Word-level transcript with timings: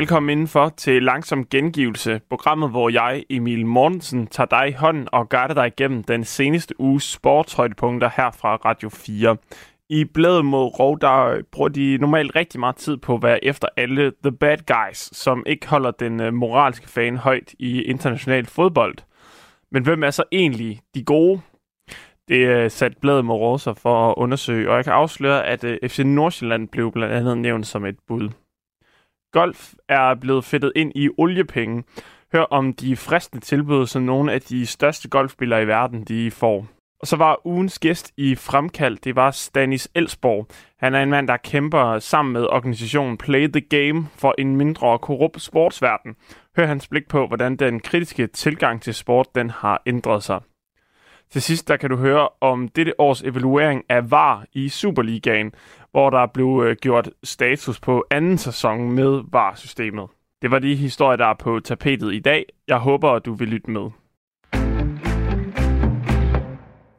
Velkommen 0.00 0.30
indenfor 0.30 0.68
til 0.68 1.02
Langsom 1.02 1.44
Gengivelse, 1.44 2.20
programmet, 2.28 2.70
hvor 2.70 2.88
jeg, 2.88 3.24
Emil 3.30 3.66
Mortensen, 3.66 4.26
tager 4.26 4.46
dig 4.46 4.68
i 4.68 4.72
hånden 4.72 5.08
og 5.12 5.28
guider 5.28 5.54
dig 5.54 5.66
igennem 5.66 6.02
den 6.02 6.24
seneste 6.24 6.80
uges 6.80 7.02
sportshøjdepunkter 7.02 8.10
her 8.16 8.30
fra 8.30 8.56
Radio 8.56 8.88
4. 8.88 9.36
I 9.88 10.04
bladet 10.04 10.44
mod 10.44 10.78
Rov, 10.78 11.00
der 11.00 11.42
bruger 11.52 11.68
de 11.68 11.98
normalt 12.00 12.36
rigtig 12.36 12.60
meget 12.60 12.76
tid 12.76 12.96
på 12.96 13.14
at 13.14 13.22
være 13.22 13.44
efter 13.44 13.68
alle 13.76 14.12
the 14.24 14.32
bad 14.32 14.58
guys, 14.66 15.16
som 15.16 15.42
ikke 15.46 15.68
holder 15.68 15.90
den 15.90 16.20
øh, 16.20 16.34
moralske 16.34 16.88
fan 16.88 17.16
højt 17.16 17.54
i 17.58 17.82
international 17.82 18.46
fodbold. 18.46 18.96
Men 19.72 19.82
hvem 19.82 20.04
er 20.04 20.10
så 20.10 20.22
egentlig 20.32 20.80
de 20.94 21.04
gode? 21.04 21.40
Det 22.28 22.46
øh, 22.46 22.64
er 22.64 22.68
sat 22.68 22.96
bladet 23.00 23.24
mod 23.24 23.36
Rov 23.36 23.58
sig 23.58 23.76
for 23.76 24.10
at 24.10 24.14
undersøge, 24.16 24.70
og 24.70 24.76
jeg 24.76 24.84
kan 24.84 24.92
afsløre, 24.92 25.46
at 25.46 25.64
øh, 25.64 25.78
FC 25.88 25.98
Nordsjælland 25.98 26.68
blev 26.68 26.92
blandt 26.92 27.14
andet 27.14 27.38
nævnt 27.38 27.66
som 27.66 27.84
et 27.84 27.96
bud. 28.08 28.28
Golf 29.32 29.72
er 29.88 30.14
blevet 30.14 30.44
fedtet 30.44 30.72
ind 30.76 30.92
i 30.94 31.08
oliepenge. 31.18 31.84
Hør 32.32 32.42
om 32.42 32.72
de 32.72 32.96
fristende 32.96 33.44
tilbud, 33.44 33.86
som 33.86 34.02
nogle 34.02 34.32
af 34.32 34.40
de 34.40 34.66
største 34.66 35.08
golfspillere 35.08 35.62
i 35.62 35.66
verden 35.66 36.04
de 36.04 36.30
får. 36.30 36.66
Og 37.00 37.06
så 37.06 37.16
var 37.16 37.46
ugens 37.46 37.78
gæst 37.78 38.12
i 38.16 38.34
Fremkald, 38.34 38.98
det 39.04 39.16
var 39.16 39.30
Stanis 39.30 39.88
Elsborg. 39.94 40.46
Han 40.78 40.94
er 40.94 41.02
en 41.02 41.10
mand, 41.10 41.28
der 41.28 41.36
kæmper 41.36 41.98
sammen 41.98 42.32
med 42.32 42.46
organisationen 42.46 43.18
Play 43.18 43.48
the 43.48 43.60
Game 43.60 44.08
for 44.14 44.34
en 44.38 44.56
mindre 44.56 44.98
korrupt 44.98 45.42
sportsverden. 45.42 46.16
Hør 46.56 46.66
hans 46.66 46.88
blik 46.88 47.08
på, 47.08 47.26
hvordan 47.26 47.56
den 47.56 47.80
kritiske 47.80 48.26
tilgang 48.26 48.82
til 48.82 48.94
sport 48.94 49.26
den 49.34 49.50
har 49.50 49.82
ændret 49.86 50.22
sig. 50.22 50.40
Til 51.30 51.42
sidst 51.42 51.68
der 51.68 51.76
kan 51.76 51.90
du 51.90 51.96
høre 51.96 52.28
om 52.40 52.68
dette 52.68 53.00
års 53.00 53.22
evaluering 53.22 53.84
af 53.88 54.10
VAR 54.10 54.44
i 54.52 54.68
Superligaen, 54.68 55.52
hvor 55.92 56.10
der 56.10 56.26
blev 56.34 56.62
øh, 56.66 56.76
gjort 56.82 57.10
status 57.24 57.80
på 57.80 58.04
anden 58.10 58.38
sæson 58.38 58.92
med 58.92 59.22
VAR-systemet. 59.32 60.06
Det 60.42 60.50
var 60.50 60.58
de 60.58 60.74
historier, 60.74 61.16
der 61.16 61.26
er 61.26 61.34
på 61.38 61.60
tapetet 61.60 62.14
i 62.14 62.20
dag. 62.20 62.44
Jeg 62.68 62.76
håber, 62.76 63.10
at 63.10 63.24
du 63.24 63.34
vil 63.34 63.48
lytte 63.48 63.70
med. 63.70 63.90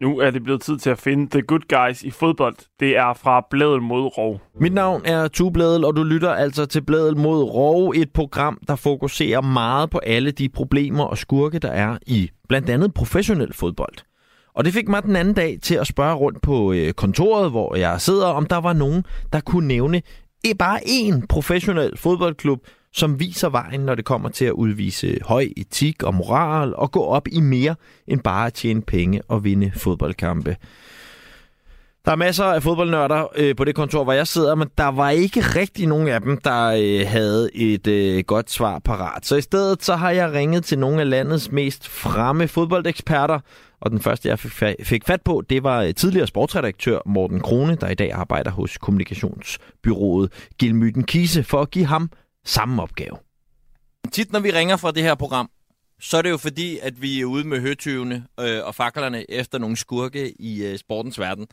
Nu 0.01 0.19
er 0.19 0.31
det 0.31 0.43
blevet 0.43 0.61
tid 0.61 0.77
til 0.77 0.89
at 0.89 0.97
finde 0.97 1.29
The 1.29 1.41
Good 1.41 1.87
Guys 1.87 2.03
i 2.03 2.11
fodbold. 2.11 2.55
Det 2.79 2.97
er 2.97 3.13
fra 3.13 3.47
Blædel 3.49 3.81
mod 3.81 4.17
Rov. 4.17 4.41
Mit 4.55 4.73
navn 4.73 5.01
er 5.05 5.27
Tubladel, 5.27 5.85
og 5.85 5.95
du 5.95 6.03
lytter 6.03 6.31
altså 6.31 6.65
til 6.65 6.81
Blædel 6.81 7.17
mod 7.17 7.43
Rov, 7.43 7.89
et 7.95 8.13
program, 8.13 8.59
der 8.67 8.75
fokuserer 8.75 9.41
meget 9.41 9.89
på 9.89 9.97
alle 9.97 10.31
de 10.31 10.49
problemer 10.49 11.03
og 11.03 11.17
skurke, 11.17 11.59
der 11.59 11.71
er 11.71 11.97
i 12.07 12.29
blandt 12.49 12.69
andet 12.69 12.93
professionel 12.93 13.53
fodbold. 13.53 14.10
Og 14.53 14.65
det 14.65 14.73
fik 14.73 14.87
mig 14.87 15.03
den 15.03 15.15
anden 15.15 15.33
dag 15.33 15.59
til 15.61 15.75
at 15.75 15.87
spørge 15.87 16.15
rundt 16.15 16.41
på 16.41 16.73
øh, 16.73 16.93
kontoret, 16.93 17.51
hvor 17.51 17.75
jeg 17.75 18.01
sidder, 18.01 18.27
om 18.27 18.45
der 18.45 18.57
var 18.57 18.73
nogen, 18.73 19.03
der 19.33 19.39
kunne 19.39 19.67
nævne 19.67 20.01
e, 20.45 20.53
bare 20.59 20.79
én 20.79 21.25
professionel 21.29 21.97
fodboldklub, 21.97 22.59
som 22.93 23.19
viser 23.19 23.49
vejen, 23.49 23.79
når 23.79 23.95
det 23.95 24.05
kommer 24.05 24.29
til 24.29 24.45
at 24.45 24.51
udvise 24.51 25.17
høj 25.21 25.47
etik 25.57 26.03
og 26.03 26.15
moral 26.15 26.75
og 26.75 26.91
gå 26.91 27.03
op 27.03 27.27
i 27.31 27.39
mere 27.39 27.75
end 28.07 28.19
bare 28.19 28.47
at 28.47 28.53
tjene 28.53 28.81
penge 28.81 29.21
og 29.27 29.43
vinde 29.43 29.71
fodboldkampe. 29.75 30.55
Der 32.05 32.11
er 32.11 32.15
masser 32.15 32.45
af 32.45 32.63
fodboldnørder 32.63 33.27
øh, 33.35 33.55
på 33.55 33.63
det 33.63 33.75
kontor, 33.75 34.03
hvor 34.03 34.13
jeg 34.13 34.27
sidder, 34.27 34.55
men 34.55 34.67
der 34.77 34.87
var 34.87 35.09
ikke 35.09 35.41
rigtig 35.41 35.87
nogen 35.87 36.07
af 36.07 36.21
dem, 36.21 36.37
der 36.37 36.65
øh, 36.67 37.07
havde 37.07 37.55
et 37.55 37.87
øh, 37.87 38.23
godt 38.23 38.51
svar 38.51 38.79
parat. 38.79 39.25
Så 39.25 39.35
i 39.35 39.41
stedet 39.41 39.83
så 39.83 39.95
har 39.95 40.11
jeg 40.11 40.33
ringet 40.33 40.65
til 40.65 40.79
nogle 40.79 41.01
af 41.01 41.09
landets 41.09 41.51
mest 41.51 41.87
fremme 41.87 42.47
fodboldeksperter, 42.47 43.39
og 43.81 43.91
den 43.91 43.99
første, 43.99 44.29
jeg 44.29 44.39
fik 44.83 45.05
fat 45.07 45.21
på, 45.21 45.43
det 45.49 45.63
var 45.63 45.81
øh, 45.81 45.93
tidligere 45.93 46.27
sportsredaktør 46.27 46.99
Morten 47.05 47.39
Krone, 47.39 47.75
der 47.75 47.89
i 47.89 47.95
dag 47.95 48.11
arbejder 48.11 48.51
hos 48.51 48.77
kommunikationsbyrået 48.77 50.31
Gilmyten 50.59 51.03
Kise, 51.03 51.43
for 51.43 51.61
at 51.61 51.71
give 51.71 51.85
ham 51.85 52.09
samme 52.45 52.81
opgave. 52.81 53.17
Tit 54.11 54.31
når 54.31 54.39
vi 54.39 54.51
ringer 54.51 54.77
fra 54.77 54.91
det 54.91 55.03
her 55.03 55.15
program, 55.15 55.49
så 55.99 56.17
er 56.17 56.21
det 56.21 56.29
jo 56.29 56.37
fordi, 56.37 56.77
at 56.81 57.01
vi 57.01 57.21
er 57.21 57.25
ude 57.25 57.47
med 57.47 57.61
høtyvene 57.61 58.25
øh, 58.39 58.59
og 58.63 58.75
faklerne 58.75 59.31
efter 59.31 59.57
nogle 59.57 59.77
skurke 59.77 60.41
i 60.41 60.63
øh, 60.63 60.77
sportens 60.77 61.19
verden. 61.19 61.47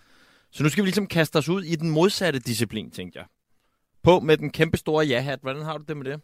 Så 0.53 0.63
nu 0.63 0.69
skal 0.69 0.83
vi 0.83 0.87
ligesom 0.87 1.07
kaste 1.07 1.37
os 1.37 1.49
ud 1.49 1.63
i 1.63 1.77
den 1.77 1.91
modsatte 1.91 2.39
disciplin, 2.39 2.91
tænkte 2.91 3.19
jeg. 3.19 3.27
På 4.03 4.21
med 4.21 4.37
den 4.37 4.51
kæmpe 4.51 4.77
store 4.77 5.07
ja-hat. 5.07 5.39
Hvordan 5.43 5.63
har 5.63 5.79
du 5.79 5.85
det 5.89 5.97
med 5.97 6.05
det? 6.05 6.21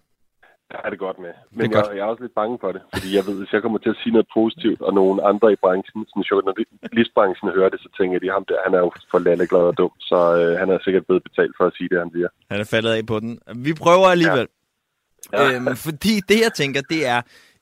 Jeg 0.73 0.81
har 0.85 0.91
det 0.91 0.99
godt 1.07 1.19
med. 1.25 1.33
Men 1.51 1.71
det 1.71 1.77
er 1.77 1.89
jeg, 1.89 1.97
jeg 1.97 2.03
er 2.05 2.11
også 2.13 2.23
lidt 2.23 2.35
bange 2.35 2.57
for 2.63 2.71
det, 2.73 2.83
fordi 2.95 3.09
jeg 3.17 3.27
ved, 3.27 3.37
hvis 3.39 3.53
jeg 3.53 3.63
kommer 3.63 3.79
til 3.79 3.93
at 3.95 3.99
sige 4.03 4.13
noget 4.13 4.29
positivt, 4.39 4.81
og 4.87 4.93
nogen 5.01 5.19
andre 5.31 5.49
i 5.53 5.59
branchen, 5.65 5.99
sådan 6.11 6.25
journalistbranchen 6.31 7.49
hører 7.57 7.71
det, 7.73 7.81
så 7.85 7.89
tænker 7.99 8.19
de, 8.19 8.29
ham 8.37 8.45
der, 8.51 8.57
han 8.67 8.75
er 8.75 8.83
jo 8.87 8.91
for 9.11 9.19
lalleglad 9.19 9.65
og 9.71 9.79
dum, 9.79 9.93
så 10.11 10.19
øh, 10.41 10.59
han 10.61 10.69
er 10.75 10.79
sikkert 10.85 11.07
blevet 11.07 11.23
betalt 11.29 11.55
for 11.59 11.65
at 11.67 11.75
sige 11.77 11.89
det, 11.93 11.99
han 11.99 12.11
siger. 12.15 12.29
Han 12.51 12.61
er 12.61 12.69
faldet 12.75 12.91
af 12.97 13.07
på 13.07 13.17
den. 13.21 13.33
Vi 13.67 13.73
prøver 13.85 14.07
alligevel. 14.15 14.47
Ja. 14.49 15.43
Ja. 15.43 15.55
Øhm, 15.55 15.77
fordi 15.87 16.15
det, 16.31 16.39
jeg 16.47 16.53
tænker, 16.61 16.81
det 16.93 17.01
er, 17.07 17.21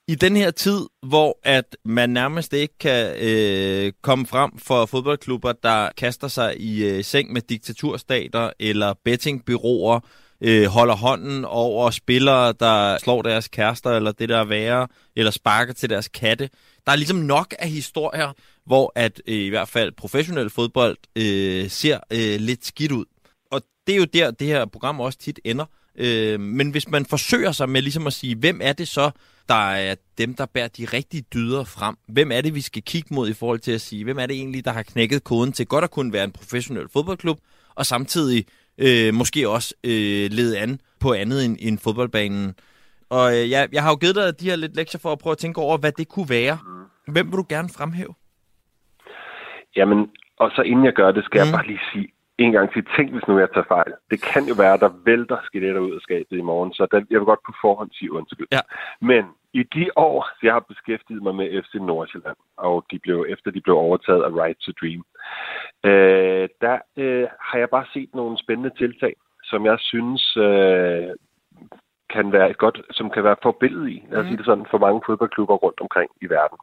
i 0.09 0.15
den 0.15 0.37
her 0.37 0.51
tid, 0.51 0.81
hvor 1.07 1.39
at 1.43 1.77
man 1.85 2.11
nærmest 2.11 2.53
ikke 2.53 2.79
kan 2.79 3.17
øh, 3.21 3.93
komme 4.03 4.27
frem 4.27 4.59
for 4.59 4.87
fodboldklubber, 4.87 5.53
der 5.53 5.89
kaster 5.97 6.29
sig 6.29 6.61
i 6.61 6.85
øh, 6.85 7.05
seng 7.05 7.33
med 7.33 7.43
diktaturstater 7.43 8.51
eller 8.61 8.95
bettingbyråer, 9.05 10.01
øh, 10.41 10.67
holder 10.67 10.95
hånden 10.95 11.45
over 11.45 11.91
spillere, 11.91 12.53
der 12.61 12.99
slår 12.99 13.23
deres 13.23 13.49
kærester, 13.49 13.91
eller 13.91 14.13
det 14.13 14.29
der 14.29 14.39
er 14.39 14.45
værre, 14.45 14.89
eller 15.17 15.31
sparker 15.31 15.73
til 15.73 15.91
deres 15.91 16.09
katte. 16.09 16.51
Der 16.87 16.93
er 16.93 16.97
ligesom 16.97 17.17
nok 17.17 17.55
af 17.59 17.69
historier, 17.69 18.33
hvor 18.67 18.93
at 18.95 19.23
øh, 19.27 19.35
i 19.35 19.49
hvert 19.49 19.69
fald 19.69 19.93
professionel 19.93 20.51
fodbold 20.51 20.97
øh, 21.17 21.71
ser 21.71 22.01
øh, 22.11 22.41
lidt 22.41 22.67
skidt 22.67 22.93
ud. 22.93 23.05
Og 23.51 23.63
det 23.87 23.93
er 23.93 23.99
jo 23.99 24.05
der, 24.05 24.31
det 24.31 24.47
her 24.47 24.65
program 24.65 25.01
også 25.01 25.19
tit 25.19 25.41
ender. 25.45 25.65
Øh, 25.99 26.41
men 26.41 26.71
hvis 26.71 26.89
man 26.89 27.07
forsøger 27.07 27.53
sig 27.53 27.69
med 27.69 27.83
ligesom 27.83 28.07
at 28.07 28.13
sige, 28.13 28.37
hvem 28.37 28.61
er 28.63 28.73
det 28.73 28.89
så, 28.89 29.11
der 29.49 29.71
er 29.73 29.95
dem, 30.19 30.35
der 30.35 30.47
bærer 30.55 30.69
de 30.69 30.85
rigtige 30.85 31.25
dyder 31.35 31.65
frem? 31.65 31.97
Hvem 32.09 32.33
er 32.33 32.41
det, 32.41 32.55
vi 32.55 32.61
skal 32.61 32.83
kigge 32.83 33.15
mod 33.15 33.29
i 33.29 33.35
forhold 33.35 33.59
til 33.59 33.73
at 33.73 33.81
sige, 33.81 34.05
hvem 34.05 34.19
er 34.19 34.27
det 34.27 34.37
egentlig, 34.37 34.65
der 34.65 34.73
har 34.73 34.83
knækket 34.83 35.25
koden 35.25 35.53
til 35.53 35.67
godt 35.67 35.85
at 35.85 35.91
kunne 35.91 36.13
være 36.13 36.25
en 36.25 36.33
professionel 36.33 36.89
fodboldklub, 36.93 37.39
og 37.75 37.87
samtidig 37.87 38.47
øh, 38.79 39.15
måske 39.15 39.49
også 39.49 39.75
øh, 39.85 40.27
lede 40.39 40.59
an 40.59 40.81
på 41.01 41.13
andet 41.13 41.45
end, 41.45 41.57
end 41.61 41.79
fodboldbanen. 41.79 42.55
Og 43.11 43.33
øh, 43.33 43.51
jeg, 43.51 43.69
jeg 43.73 43.83
har 43.83 43.91
jo 43.91 43.97
givet 43.97 44.17
dig 44.17 44.41
de 44.41 44.51
her 44.51 44.57
lidt 44.57 44.77
lektier 44.77 45.01
for 45.01 45.13
at 45.13 45.19
prøve 45.19 45.33
at 45.33 45.39
tænke 45.39 45.61
over, 45.61 45.79
hvad 45.79 45.93
det 45.93 46.09
kunne 46.09 46.29
være. 46.29 46.59
Hvem 47.09 47.27
vil 47.27 47.37
du 47.39 47.47
gerne 47.49 47.69
fremhæve? 47.69 48.15
Jamen, 49.77 49.99
og 50.39 50.51
så 50.51 50.63
inden 50.63 50.85
jeg 50.85 50.93
gør 50.93 51.11
det, 51.13 51.25
skal 51.25 51.41
mm. 51.41 51.47
jeg 51.47 51.55
bare 51.55 51.67
lige 51.67 51.81
sige 51.93 52.09
en 52.43 52.53
gang 52.53 52.73
til, 52.73 52.87
tænk 52.97 53.13
hvis 53.13 53.29
nu 53.29 53.39
jeg 53.39 53.49
tager 53.55 53.73
fejl. 53.77 53.93
Det 54.11 54.19
kan 54.31 54.45
jo 54.51 54.55
være, 54.59 54.75
at 54.75 54.81
der 54.81 54.93
vælter 55.05 55.39
skeletter 55.45 55.81
ud 55.81 55.95
af 55.95 56.01
skabet 56.01 56.37
i 56.39 56.49
morgen, 56.51 56.73
så 56.73 56.87
der, 56.91 56.97
jeg 57.11 57.19
vil 57.19 57.31
godt 57.33 57.47
på 57.47 57.53
forhånd 57.61 57.91
sige 57.93 58.13
undskyld. 58.13 58.47
Ja. 58.53 58.61
Men 59.01 59.25
i 59.53 59.63
de 59.63 59.91
år, 59.97 60.29
jeg 60.43 60.53
har 60.53 60.65
beskæftiget 60.73 61.23
mig 61.23 61.35
med 61.35 61.63
FC 61.63 61.75
Nordsjælland, 61.75 62.37
og 62.57 62.85
de 62.91 62.99
blev, 62.99 63.27
efter 63.29 63.51
de 63.51 63.61
blev 63.61 63.77
overtaget 63.77 64.23
af 64.23 64.31
Right 64.43 64.59
to 64.59 64.73
Dream, 64.81 65.03
øh, 65.85 66.49
der 66.61 66.79
øh, 66.97 67.27
har 67.41 67.59
jeg 67.59 67.71
bare 67.71 67.87
set 67.93 68.11
nogle 68.15 68.39
spændende 68.39 68.73
tiltag, 68.79 69.15
som 69.45 69.67
jeg 69.67 69.79
synes 69.79 70.37
øh, 70.37 71.11
kan 72.15 72.33
være 72.33 72.51
et 72.51 72.59
godt, 72.59 72.81
som 72.91 73.11
kan 73.11 73.25
være 73.25 73.37
forbillede 73.43 73.93
i, 73.93 74.05
lad 74.11 74.19
os 74.19 74.25
mm. 74.25 74.29
sige 74.29 74.37
det 74.37 74.47
sådan, 74.47 74.67
for 74.71 74.79
mange 74.79 75.03
fodboldklubber 75.07 75.55
rundt 75.55 75.81
omkring 75.81 76.11
i 76.23 76.27
verden. 76.27 76.59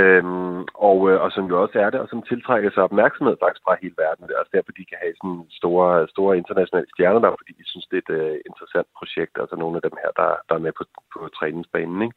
Øhm, 0.00 0.60
og, 0.88 0.98
øh, 1.10 1.20
og 1.24 1.30
som 1.32 1.44
jo 1.50 1.62
også 1.62 1.76
er 1.84 1.90
det, 1.90 2.00
og 2.00 2.08
som 2.08 2.22
tiltrækker 2.22 2.70
sig 2.70 2.82
opmærksomhed 2.82 3.36
faktisk 3.42 3.64
fra 3.64 3.76
hele 3.82 3.94
verden. 4.04 4.26
Det 4.26 4.34
er 4.34 4.42
også 4.42 4.54
derfor, 4.56 4.72
de 4.72 4.90
kan 4.90 4.98
have 5.02 5.14
sådan 5.20 5.42
store, 5.60 6.08
store 6.14 6.38
internationale 6.40 6.88
stjerner 6.94 7.20
der, 7.20 7.30
fordi 7.40 7.52
de 7.60 7.70
synes, 7.70 7.86
det 7.90 7.96
er 7.96 8.04
et 8.04 8.12
uh, 8.20 8.36
interessant 8.50 8.88
projekt. 8.98 9.34
Altså 9.42 9.56
nogle 9.56 9.76
af 9.76 9.82
dem 9.86 9.96
her, 10.02 10.10
der, 10.20 10.30
der 10.48 10.54
er 10.54 10.64
med 10.66 10.72
på, 10.78 10.84
på 11.12 11.20
træningsbanen. 11.38 11.98
Ikke? 12.06 12.16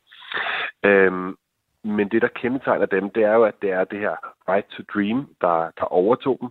Øhm, 0.90 1.36
men 1.84 2.10
det, 2.10 2.22
der 2.22 2.38
kendetegner 2.42 2.86
dem, 2.86 3.10
det 3.10 3.24
er 3.24 3.34
jo, 3.34 3.44
at 3.44 3.62
det 3.62 3.72
er 3.72 3.84
det 3.84 4.00
her 4.00 4.16
Right 4.50 4.68
to 4.68 4.84
Dream, 4.94 5.20
der, 5.42 5.72
der 5.80 5.84
overtog 5.84 6.38
dem. 6.42 6.50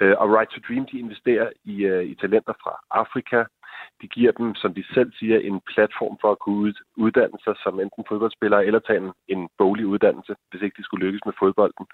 Øh, 0.00 0.14
og 0.18 0.28
Right 0.36 0.50
to 0.50 0.60
Dream, 0.68 0.86
de 0.86 0.98
investerer 0.98 1.48
i, 1.64 1.84
øh, 1.84 2.04
i 2.04 2.14
talenter 2.14 2.52
fra 2.62 2.80
Afrika, 2.90 3.44
de 4.02 4.08
giver 4.08 4.32
dem, 4.32 4.54
som 4.54 4.74
de 4.74 4.84
selv 4.94 5.12
siger, 5.18 5.38
en 5.38 5.60
platform 5.72 6.18
for 6.20 6.30
at 6.32 6.38
kunne 6.38 6.74
uddanne 6.96 7.38
sig 7.44 7.54
som 7.62 7.80
enten 7.80 8.04
fodboldspillere 8.08 8.66
eller 8.66 8.78
tage 8.78 9.00
en, 9.04 9.12
en 9.28 9.48
boglig 9.58 9.86
uddannelse, 9.86 10.34
hvis 10.50 10.62
ikke 10.62 10.76
de 10.78 10.84
skulle 10.84 11.06
lykkes 11.06 11.24
med 11.26 11.34
fodbolden. 11.38 11.86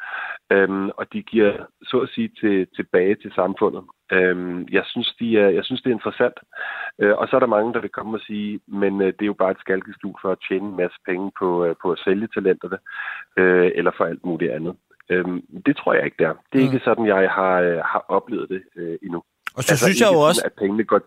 Øhm, 0.52 0.88
og 0.99 1.12
de 1.12 1.22
giver, 1.22 1.52
så 1.82 1.96
at 1.99 2.08
sige, 2.14 2.31
til, 2.40 2.66
tilbage 2.76 3.14
til 3.14 3.32
samfundet. 3.34 3.82
Øhm, 4.12 4.69
jeg, 4.70 4.84
synes, 4.87 5.14
de 5.20 5.38
er, 5.38 5.49
jeg 5.49 5.64
synes, 5.64 5.82
det 5.82 5.90
er 5.90 5.99
interessant. 6.00 6.38
Øh, 6.99 7.14
og 7.20 7.28
så 7.28 7.37
er 7.37 7.40
der 7.40 7.56
mange, 7.56 7.72
der 7.72 7.81
vil 7.81 7.96
komme 7.99 8.16
og 8.16 8.20
sige, 8.20 8.60
men 8.66 9.00
øh, 9.00 9.06
det 9.06 9.22
er 9.22 9.32
jo 9.32 9.43
bare 9.43 9.50
et 9.50 9.60
skalkeskjul 9.60 10.14
for 10.22 10.31
at 10.32 10.43
tjene 10.49 10.69
en 10.69 10.76
masse 10.76 10.99
penge 11.08 11.32
på, 11.38 11.64
øh, 11.64 11.75
på 11.82 11.93
at 11.93 11.99
sælge 12.04 12.28
talenterne, 12.34 12.78
øh, 13.37 13.70
eller 13.75 13.93
for 13.96 14.04
alt 14.04 14.25
muligt 14.25 14.52
andet. 14.52 14.75
Øhm, 15.10 15.40
det 15.66 15.76
tror 15.76 15.94
jeg 15.94 16.04
ikke, 16.04 16.25
der. 16.25 16.32
Det 16.52 16.58
er 16.58 16.66
mm. 16.66 16.72
ikke 16.72 16.84
sådan, 16.84 17.06
jeg 17.06 17.31
har, 17.31 17.54
øh, 17.60 17.81
har 17.93 18.04
oplevet 18.08 18.49
det 18.49 18.62
øh, 18.76 18.99
endnu. 19.02 19.22
Og 19.56 19.62
så 19.62 19.72
altså, 19.72 19.84
synes 19.84 20.00
jeg 20.00 20.10
jo 20.14 20.20
også... 20.28 20.40
Sådan, 20.40 20.52
at 20.54 20.60
pengene 20.62 20.84
går 20.84 21.00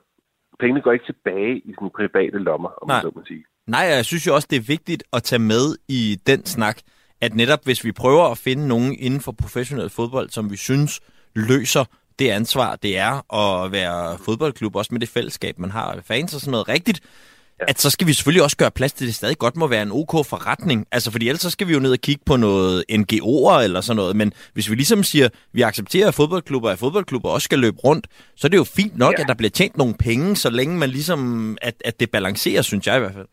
pengene 0.60 0.82
går 0.82 0.92
ikke 0.92 1.06
tilbage 1.06 1.58
i 1.58 1.74
den 1.80 1.90
private 1.96 2.38
lommer, 2.38 2.70
om 2.82 2.88
Nej. 2.88 2.96
man 2.96 3.02
så 3.02 3.12
må 3.16 3.22
sige. 3.28 3.44
Nej, 3.68 3.82
jeg 3.82 4.06
synes 4.06 4.28
jo 4.28 4.36
også, 4.36 4.48
det 4.52 4.58
er 4.58 4.68
vigtigt 4.68 5.04
at 5.14 5.24
tage 5.24 5.40
med 5.40 5.78
i 5.88 6.20
den 6.28 6.46
snak, 6.46 6.78
at 7.22 7.36
netop 7.36 7.60
hvis 7.64 7.84
vi 7.84 7.92
prøver 7.92 8.24
at 8.32 8.38
finde 8.38 8.68
nogen 8.68 8.96
inden 9.00 9.22
for 9.22 9.32
professionel 9.32 9.90
fodbold, 9.90 10.30
som 10.30 10.52
vi 10.52 10.58
synes 10.58 11.02
løser 11.36 11.86
det 12.20 12.30
ansvar, 12.30 12.76
det 12.76 12.98
er 12.98 13.34
at 13.36 13.72
være 13.72 14.18
fodboldklub, 14.26 14.76
også 14.76 14.94
med 14.94 15.00
det 15.00 15.10
fællesskab, 15.10 15.60
man 15.60 15.72
har 15.72 16.00
fans 16.04 16.34
og 16.34 16.42
sådan 16.42 16.52
noget 16.52 16.70
rigtigt, 16.70 17.02
ja. 17.60 17.66
at 17.68 17.80
så 17.80 17.90
skal 17.90 18.08
vi 18.08 18.14
selvfølgelig 18.14 18.44
også 18.44 18.58
gøre 18.58 18.72
plads 18.72 18.94
til, 18.94 19.08
det 19.08 19.16
stadig 19.16 19.38
godt 19.38 19.56
må 19.56 19.68
være 19.68 19.82
en 19.82 19.92
OK 19.92 20.14
forretning. 20.30 20.88
Altså, 20.92 21.12
fordi 21.12 21.28
ellers 21.28 21.42
så 21.42 21.50
skal 21.50 21.68
vi 21.68 21.74
jo 21.74 21.80
ned 21.80 21.92
og 21.92 22.00
kigge 22.00 22.24
på 22.26 22.36
noget 22.38 22.84
NGO'er 22.92 23.60
eller 23.64 23.82
sådan 23.82 23.96
noget. 23.96 24.16
Men 24.16 24.34
hvis 24.54 24.70
vi 24.70 24.76
ligesom 24.76 25.04
siger, 25.04 25.30
vi 25.54 25.62
accepterer, 25.62 26.08
at 26.08 26.14
fodboldklubber 26.14 26.72
og 26.72 26.78
fodboldklubber 26.78 27.30
også 27.30 27.46
skal 27.46 27.60
løbe 27.60 27.78
rundt, 27.78 28.08
så 28.36 28.48
er 28.48 28.50
det 28.50 28.58
jo 28.58 28.64
fint 28.64 28.98
nok, 28.98 29.14
ja. 29.18 29.22
at 29.22 29.28
der 29.28 29.34
bliver 29.34 29.50
tjent 29.50 29.78
nogle 29.78 29.96
penge, 30.00 30.36
så 30.36 30.50
længe 30.50 30.78
man 30.78 30.90
ligesom, 30.90 31.20
at, 31.62 31.76
at 31.86 32.00
det 32.00 32.12
balancerer, 32.12 32.62
synes 32.62 32.88
jeg 32.88 32.98
i 32.98 33.00
hvert 33.00 33.14
fald. 33.14 33.28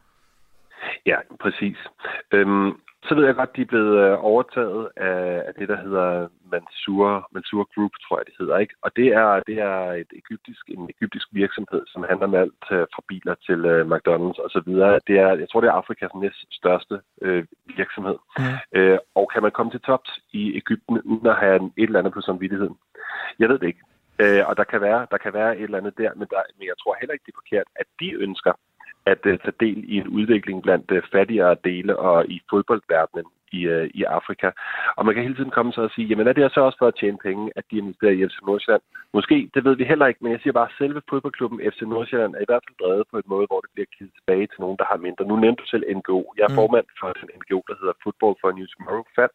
Ja, 1.07 1.17
præcis. 1.43 1.77
Øhm, 2.33 2.71
så 3.06 3.14
ved 3.14 3.25
jeg 3.26 3.34
godt, 3.34 3.56
de 3.56 3.62
er 3.62 3.72
blevet 3.72 3.94
øh, 4.04 4.25
overtaget 4.31 4.88
af, 4.96 5.43
af 5.49 5.54
det, 5.58 5.69
der 5.69 5.76
hedder 5.76 6.28
Mansour, 6.52 7.28
Mansour 7.34 7.64
Group, 7.75 7.94
tror 8.02 8.19
jeg, 8.19 8.26
det 8.26 8.34
hedder. 8.38 8.58
ikke. 8.58 8.75
Og 8.82 8.90
det 8.96 9.08
er, 9.22 9.40
det 9.49 9.58
er 9.58 9.78
et 10.02 10.12
egyptisk, 10.20 10.64
en 10.69 10.90
egyptisk 10.94 11.26
virksomhed, 11.32 11.82
som 11.87 12.04
handler 12.10 12.26
med 12.26 12.38
alt 12.38 12.64
øh, 12.70 12.87
fra 12.94 13.02
biler 13.08 13.34
til 13.46 13.60
uh, 13.72 13.82
McDonald's 13.93 14.40
osv. 14.46 14.70
Det 15.08 15.16
er, 15.25 15.31
jeg 15.43 15.49
tror, 15.49 15.60
det 15.60 15.69
er 15.69 15.81
Afrikas 15.81 16.14
næst 16.14 16.40
største 16.50 17.00
øh, 17.22 17.44
virksomhed. 17.76 18.19
Mm. 18.38 18.78
Øh, 18.78 18.99
og 19.14 19.31
kan 19.32 19.43
man 19.43 19.52
komme 19.56 19.72
til 19.72 19.81
tops 19.81 20.10
i 20.32 20.56
Ægypten, 20.60 21.00
uden 21.10 21.26
at 21.26 21.40
have 21.44 21.56
et 21.56 21.88
eller 21.88 21.99
andet 21.99 22.14
på 22.14 22.20
samvittigheden? 22.20 22.76
Jeg 23.38 23.49
ved 23.49 23.58
det 23.58 23.66
ikke. 23.66 23.82
Øh, 24.22 24.43
og 24.49 24.56
der 24.56 24.64
kan, 24.64 24.81
være, 24.81 25.06
der 25.10 25.19
kan 25.25 25.32
være 25.32 25.56
et 25.56 25.62
eller 25.62 25.78
andet 25.78 25.99
der, 25.99 26.10
men, 26.19 26.26
der, 26.31 26.43
men 26.58 26.66
jeg 26.70 26.76
tror 26.82 26.96
heller 27.00 27.12
ikke, 27.12 27.26
det 27.26 27.32
er 27.32 27.43
forkert, 27.43 27.69
at 27.76 27.87
de 28.00 28.08
ønsker 28.26 28.52
at 29.06 29.26
uh, 29.26 29.38
tage 29.44 29.60
del 29.60 29.84
i 29.93 29.96
en 29.96 30.08
udvikling 30.08 30.62
blandt 30.62 30.90
uh, 30.90 30.99
fattigere 31.12 31.56
dele 31.64 31.99
og 31.99 32.26
i 32.28 32.40
fodboldverdenen 32.50 33.26
i, 33.52 33.60
uh, 33.75 33.87
i 33.94 34.02
Afrika. 34.02 34.50
Og 34.96 35.06
man 35.06 35.14
kan 35.14 35.22
hele 35.22 35.37
tiden 35.37 35.56
komme 35.56 35.72
så 35.72 35.81
og 35.82 35.90
sige, 35.90 36.06
jamen 36.08 36.28
er 36.28 36.32
det 36.32 36.54
så 36.54 36.60
også 36.60 36.78
for 36.78 36.88
at 36.88 36.99
tjene 37.00 37.19
penge, 37.26 37.52
at 37.56 37.64
de 37.70 37.76
investerer 37.78 38.12
i 38.12 38.26
FC 38.28 38.38
Nordsjælland? 38.46 38.82
Måske, 39.14 39.50
det 39.54 39.64
ved 39.64 39.75
vi 39.76 39.84
heller 39.84 40.06
ikke, 40.06 40.20
men 40.22 40.32
jeg 40.32 40.40
siger 40.40 40.52
bare, 40.52 40.70
at 40.70 40.78
selve 40.78 41.02
fodboldklubben 41.10 41.60
FC 41.72 41.81
Nordsjælland 41.82 42.34
er 42.34 42.43
i 42.43 42.49
hvert 42.50 42.64
fald 42.66 42.81
drevet 42.82 43.04
på 43.10 43.16
en 43.16 43.32
måde, 43.32 43.46
hvor 43.50 43.60
det 43.60 43.70
bliver 43.75 43.90
givet 43.96 44.12
tilbage 44.19 44.46
til 44.46 44.60
nogen, 44.64 44.78
der 44.81 44.87
har 44.90 45.04
mindre. 45.06 45.25
Nu 45.25 45.37
nævnte 45.37 45.60
du 45.62 45.69
selv 45.69 45.84
NGO. 45.99 46.19
Jeg 46.37 46.44
er 46.44 46.52
mm. 46.54 46.60
formand 46.60 46.87
for 47.00 47.08
den 47.20 47.28
NGO, 47.40 47.58
der 47.69 47.76
hedder 47.81 47.96
Football 48.04 48.34
for 48.40 48.49
a 48.49 48.54
New 48.58 48.69
Tomorrow, 48.72 49.04
FAT. 49.16 49.34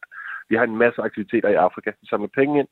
Vi 0.49 0.55
har 0.55 0.63
en 0.63 0.81
masse 0.85 0.99
aktiviteter 1.07 1.49
i 1.49 1.61
Afrika. 1.67 1.89
Vi 2.01 2.07
samler 2.07 2.37
penge 2.39 2.59
ind, 2.61 2.69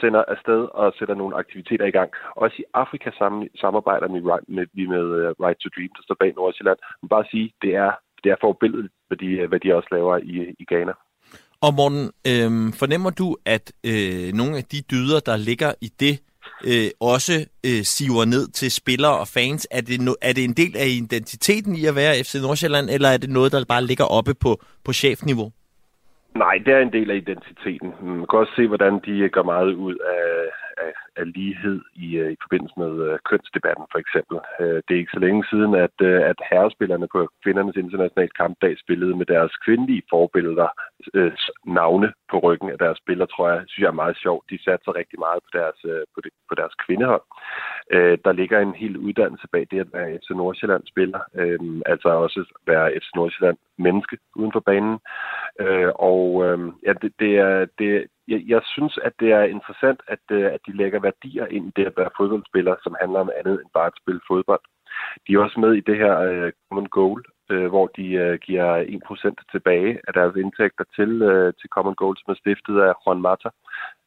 sender 0.00 0.22
afsted 0.34 0.60
og 0.80 0.92
sætter 0.98 1.14
nogle 1.14 1.36
aktiviteter 1.36 1.86
i 1.86 1.96
gang. 1.98 2.10
Også 2.36 2.56
i 2.58 2.64
Afrika 2.74 3.10
sammen, 3.18 3.48
samarbejder 3.62 4.08
vi 4.14 4.20
med, 4.20 4.38
med, 4.56 4.66
med 4.94 5.04
Right 5.44 5.58
to 5.60 5.68
Dream, 5.74 5.92
der 5.96 6.02
står 6.04 6.16
bag 6.20 6.32
Nordsjælland. 6.36 6.78
Men 7.00 7.08
bare 7.08 7.24
sige, 7.30 7.46
det 7.62 7.72
er, 7.84 7.90
det 8.22 8.30
er 8.32 8.38
forbilledet, 8.40 8.90
hvad 9.08 9.16
de, 9.22 9.46
hvad 9.46 9.60
de 9.60 9.76
også 9.78 9.88
laver 9.96 10.16
i, 10.16 10.36
i 10.62 10.64
Ghana. 10.70 10.94
Og 11.66 11.74
Morten, 11.74 12.04
øh, 12.30 12.72
fornemmer 12.80 13.10
du, 13.10 13.36
at 13.44 13.72
øh, 13.90 14.32
nogle 14.40 14.56
af 14.56 14.64
de 14.72 14.80
dyder, 14.92 15.20
der 15.20 15.36
ligger 15.36 15.70
i 15.80 15.90
det, 16.00 16.14
øh, 16.70 16.90
også 17.00 17.46
øh, 17.66 17.82
siver 17.94 18.24
ned 18.24 18.48
til 18.48 18.70
spillere 18.70 19.18
og 19.18 19.28
fans? 19.28 19.66
Er 19.70 19.80
det, 19.80 20.00
no, 20.00 20.12
er 20.22 20.32
det 20.32 20.44
en 20.44 20.52
del 20.52 20.76
af 20.76 20.86
identiteten 20.86 21.76
i 21.76 21.84
at 21.86 21.94
være 21.94 22.24
FC 22.24 22.34
Nordsjælland, 22.42 22.90
eller 22.90 23.08
er 23.08 23.16
det 23.16 23.30
noget, 23.30 23.52
der 23.52 23.64
bare 23.68 23.84
ligger 23.84 24.04
oppe 24.04 24.34
på, 24.34 24.60
på 24.84 24.92
chefniveau? 24.92 25.52
Nej, 26.34 26.58
det 26.66 26.74
er 26.74 26.78
en 26.78 26.92
del 26.92 27.10
af 27.10 27.16
identiteten. 27.16 27.94
Man 28.02 28.26
kan 28.26 28.38
også 28.38 28.52
se, 28.56 28.66
hvordan 28.66 29.00
de 29.06 29.28
gør 29.28 29.42
meget 29.42 29.72
ud 29.74 29.96
af, 29.96 30.50
af, 30.84 30.92
af 31.16 31.32
lighed 31.32 31.80
i, 31.94 32.16
øh, 32.16 32.32
i 32.32 32.36
forbindelse 32.44 32.74
med 32.82 32.92
øh, 33.06 33.18
kønsdebatten, 33.30 33.86
for 33.92 33.98
eksempel. 34.04 34.36
Øh, 34.60 34.78
det 34.84 34.92
er 34.92 35.02
ikke 35.02 35.16
så 35.16 35.22
længe 35.26 35.44
siden, 35.50 35.74
at, 35.74 35.96
øh, 36.08 36.20
at 36.30 36.38
herrespillerne 36.50 37.08
på 37.12 37.28
kvindernes 37.42 37.76
internationale 37.76 38.34
kampdag 38.42 38.74
spillede 38.84 39.14
med 39.20 39.26
deres 39.26 39.52
kvindelige 39.64 40.02
forbilleder 40.10 40.68
øh, 41.14 41.32
navne 41.66 42.08
på 42.30 42.36
ryggen 42.38 42.70
af 42.70 42.78
deres 42.78 42.98
spillere, 42.98 43.28
tror 43.34 43.48
jeg, 43.50 43.62
synes 43.66 43.82
jeg 43.82 43.92
er 43.92 44.02
meget 44.02 44.16
sjovt. 44.24 44.50
De 44.50 44.64
satte 44.64 44.84
sig 44.84 44.94
rigtig 44.94 45.18
meget 45.18 45.40
på 45.46 45.50
deres, 45.58 45.78
øh, 45.84 46.02
på, 46.14 46.20
det, 46.24 46.32
på 46.48 46.54
deres 46.60 46.74
kvindehold. 46.84 47.24
Øh, 47.94 48.18
der 48.24 48.32
ligger 48.32 48.58
en 48.60 48.74
hel 48.74 48.96
uddannelse 48.96 49.46
bag 49.52 49.66
det 49.70 49.80
at 49.80 49.92
være 49.92 50.18
FC 50.18 50.30
Nordsjælland 50.30 50.82
spiller, 50.92 51.20
øh, 51.40 51.58
altså 51.86 52.08
også 52.08 52.40
være 52.66 52.92
FC 53.00 53.08
Nordsjælland 53.14 53.58
menneske 53.78 54.16
uden 54.36 54.52
for 54.52 54.60
banen. 54.60 54.98
Øh, 55.60 55.90
og 55.94 56.44
øh, 56.44 56.58
ja, 56.86 56.92
det, 57.02 57.12
det, 57.18 57.32
er, 57.38 57.66
det, 57.78 58.06
jeg, 58.28 58.42
jeg 58.46 58.60
synes, 58.64 58.98
at 59.02 59.12
det 59.20 59.32
er 59.32 59.42
interessant, 59.42 60.00
at, 60.08 60.24
øh, 60.30 60.46
at 60.54 60.60
de 60.66 60.76
lægger 60.76 61.00
værdier 61.08 61.46
ind 61.46 61.64
i 61.68 61.72
det 61.76 61.86
at 61.86 61.96
være 61.96 62.16
fodboldspiller, 62.16 62.74
som 62.82 62.96
handler 63.00 63.20
om 63.20 63.30
andet 63.38 63.56
end 63.60 63.70
bare 63.74 63.86
at 63.92 64.00
spille 64.02 64.20
fodbold. 64.30 64.64
De 65.26 65.32
er 65.32 65.38
også 65.38 65.60
med 65.60 65.72
i 65.74 65.86
det 65.88 65.96
her 65.96 66.14
uh, 66.30 66.50
Common 66.68 66.88
Goal, 66.98 67.20
uh, 67.52 67.66
hvor 67.72 67.86
de 67.96 68.06
uh, 68.24 68.34
giver 68.46 68.68
1% 69.44 69.52
tilbage 69.52 70.00
af 70.08 70.12
deres 70.18 70.36
indtægter 70.36 70.84
til, 70.96 71.10
uh, 71.30 71.52
til 71.60 71.68
Common 71.74 71.94
Goal, 71.94 72.16
som 72.16 72.30
er 72.32 72.38
stiftet 72.42 72.76
af 72.80 72.92
Juan 73.02 73.20
Mata, 73.26 73.50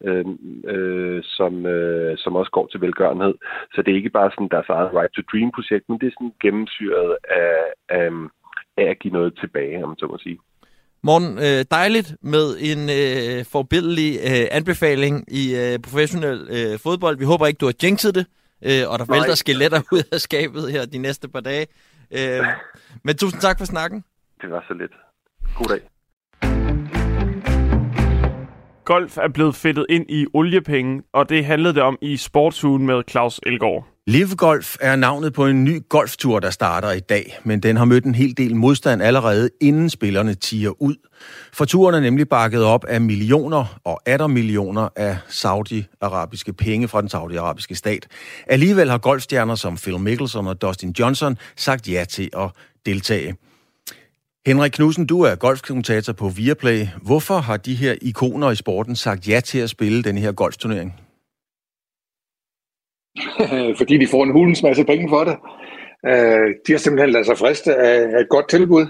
uh, 0.07 0.25
uh, 0.73 1.19
som, 1.37 1.53
uh, 1.75 2.13
som 2.23 2.35
også 2.39 2.51
går 2.57 2.67
til 2.67 2.81
velgørenhed. 2.81 3.35
Så 3.73 3.81
det 3.81 3.91
er 3.91 4.01
ikke 4.01 4.17
bare 4.19 4.31
sådan 4.31 4.53
deres 4.55 4.69
eget 4.69 4.93
Right 4.97 5.13
to 5.13 5.21
Dream-projekt, 5.31 5.85
men 5.89 5.99
det 5.99 6.07
er 6.07 6.15
sådan 6.17 6.39
gennemsyret 6.45 7.17
af, 7.43 7.55
af, 7.89 8.09
af 8.77 8.87
at 8.93 8.99
give 8.99 9.13
noget 9.13 9.37
tilbage, 9.41 9.83
om 9.83 9.89
man 9.89 9.97
så 9.97 10.07
må 10.07 10.17
sige. 10.17 10.39
Morgen, 11.03 11.37
øh, 11.37 11.65
dejligt 11.71 12.15
med 12.21 12.57
en 12.59 12.89
øh, 12.89 13.45
forbindelig 13.45 14.19
øh, 14.23 14.47
anbefaling 14.51 15.25
i 15.27 15.55
øh, 15.55 15.79
professionel 15.79 16.47
øh, 16.49 16.79
fodbold. 16.79 17.17
Vi 17.17 17.25
håber 17.25 17.47
ikke, 17.47 17.57
du 17.57 17.65
har 17.65 17.73
jinxet 17.83 18.15
det, 18.15 18.25
øh, 18.61 18.89
og 18.89 18.99
der 18.99 19.05
vælter 19.05 19.35
skeletter 19.35 19.81
ud 19.91 20.03
af 20.11 20.21
skabet 20.21 20.71
her 20.71 20.85
de 20.85 20.97
næste 20.97 21.29
par 21.29 21.39
dage. 21.39 21.67
Øh, 22.11 22.45
men 23.03 23.17
tusind 23.17 23.41
tak 23.41 23.57
for 23.57 23.65
snakken. 23.65 24.03
Det 24.41 24.49
var 24.49 24.65
så 24.67 24.73
lidt. 24.73 24.91
God 25.55 25.65
dag. 25.65 25.81
Golf 28.85 29.17
er 29.17 29.27
blevet 29.27 29.55
fedtet 29.55 29.85
ind 29.89 30.05
i 30.09 30.25
oliepenge, 30.33 31.03
og 31.13 31.29
det 31.29 31.45
handlede 31.45 31.73
det 31.73 31.83
om 31.83 31.97
i 32.01 32.17
sportsugen 32.17 32.85
med 32.85 33.03
Claus 33.09 33.39
Elgaard. 33.45 33.87
Live 34.09 34.35
Golf 34.35 34.75
er 34.81 34.95
navnet 34.95 35.33
på 35.33 35.45
en 35.45 35.63
ny 35.63 35.81
golftur, 35.89 36.39
der 36.39 36.49
starter 36.49 36.91
i 36.91 36.99
dag, 36.99 37.39
men 37.43 37.59
den 37.59 37.77
har 37.77 37.85
mødt 37.85 38.05
en 38.05 38.15
hel 38.15 38.37
del 38.37 38.55
modstand 38.55 39.01
allerede, 39.01 39.49
inden 39.61 39.89
spillerne 39.89 40.33
tiger 40.33 40.81
ud. 40.81 40.95
For 41.53 41.65
turen 41.65 41.95
er 41.95 41.99
nemlig 41.99 42.29
bakket 42.29 42.63
op 42.63 42.85
af 42.85 43.01
millioner 43.01 43.79
og 43.83 44.01
atter 44.05 44.27
millioner 44.27 44.89
af 44.95 45.17
saudi-arabiske 45.27 46.53
penge 46.53 46.87
fra 46.87 47.01
den 47.01 47.09
saudi-arabiske 47.09 47.75
stat. 47.75 48.07
Alligevel 48.47 48.89
har 48.89 48.97
golfstjerner 48.97 49.55
som 49.55 49.77
Phil 49.77 49.99
Mickelson 49.99 50.47
og 50.47 50.61
Dustin 50.61 50.95
Johnson 50.99 51.37
sagt 51.55 51.89
ja 51.89 52.05
til 52.09 52.29
at 52.37 52.49
deltage. 52.85 53.35
Henrik 54.45 54.71
Knudsen, 54.71 55.05
du 55.05 55.21
er 55.21 55.35
golfkommentator 55.35 56.13
på 56.13 56.29
Viaplay. 56.29 56.87
Hvorfor 57.01 57.37
har 57.37 57.57
de 57.57 57.75
her 57.75 57.95
ikoner 58.01 58.51
i 58.51 58.55
sporten 58.55 58.95
sagt 58.95 59.27
ja 59.27 59.39
til 59.39 59.59
at 59.59 59.69
spille 59.69 60.03
den 60.03 60.17
her 60.17 60.31
golfturnering? 60.31 61.06
fordi 63.79 63.97
de 63.97 64.07
får 64.07 64.23
en 64.23 64.31
hulens 64.31 64.63
masse 64.63 64.85
penge 64.85 65.09
for 65.09 65.23
det. 65.23 65.37
Øh, 66.05 66.55
de 66.67 66.71
har 66.71 66.77
simpelthen 66.77 67.09
ladet 67.09 67.25
sig 67.25 67.37
friste 67.37 67.75
af 67.75 68.21
et 68.21 68.29
godt 68.29 68.49
tilbud, 68.49 68.85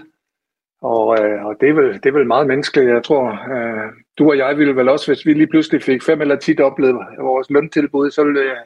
og, 0.82 1.18
øh, 1.20 1.46
og 1.46 1.56
det, 1.62 1.70
er 1.70 1.74
vel, 1.74 1.94
det 1.94 2.06
er 2.06 2.18
vel 2.18 2.28
meget 2.28 2.48
menneskeligt, 2.48 2.90
jeg 2.90 3.04
tror. 3.04 3.26
Øh, 3.54 3.92
du 4.18 4.30
og 4.30 4.38
jeg 4.38 4.58
ville 4.58 4.76
vel 4.76 4.90
også, 4.90 5.08
hvis 5.08 5.26
vi 5.26 5.34
lige 5.34 5.48
pludselig 5.48 5.84
fik 5.84 6.04
fem 6.04 6.22
eller 6.22 6.36
tit 6.36 6.60
oplevet 6.60 6.96
vores 7.20 7.50
løntilbud, 7.50 8.12
så 8.12 8.24
ville 8.24 8.42
jeg 8.42 8.58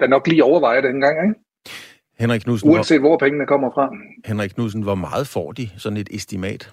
da 0.00 0.06
nok 0.06 0.26
lige 0.26 0.44
overveje 0.44 0.82
det 0.82 0.90
en 0.90 1.00
gang, 1.00 1.28
ikke? 1.28 1.40
Henrik 2.18 2.40
Knudsen, 2.40 2.70
Uanset 2.70 3.00
hvor, 3.00 3.08
hvor 3.08 3.18
pengene 3.18 3.46
kommer 3.46 3.70
fra. 3.70 3.90
Henrik 4.24 4.50
Knudsen, 4.50 4.82
hvor 4.82 4.94
meget 4.94 5.26
får 5.26 5.52
de 5.52 5.68
sådan 5.78 5.98
et 5.98 6.08
estimat? 6.10 6.72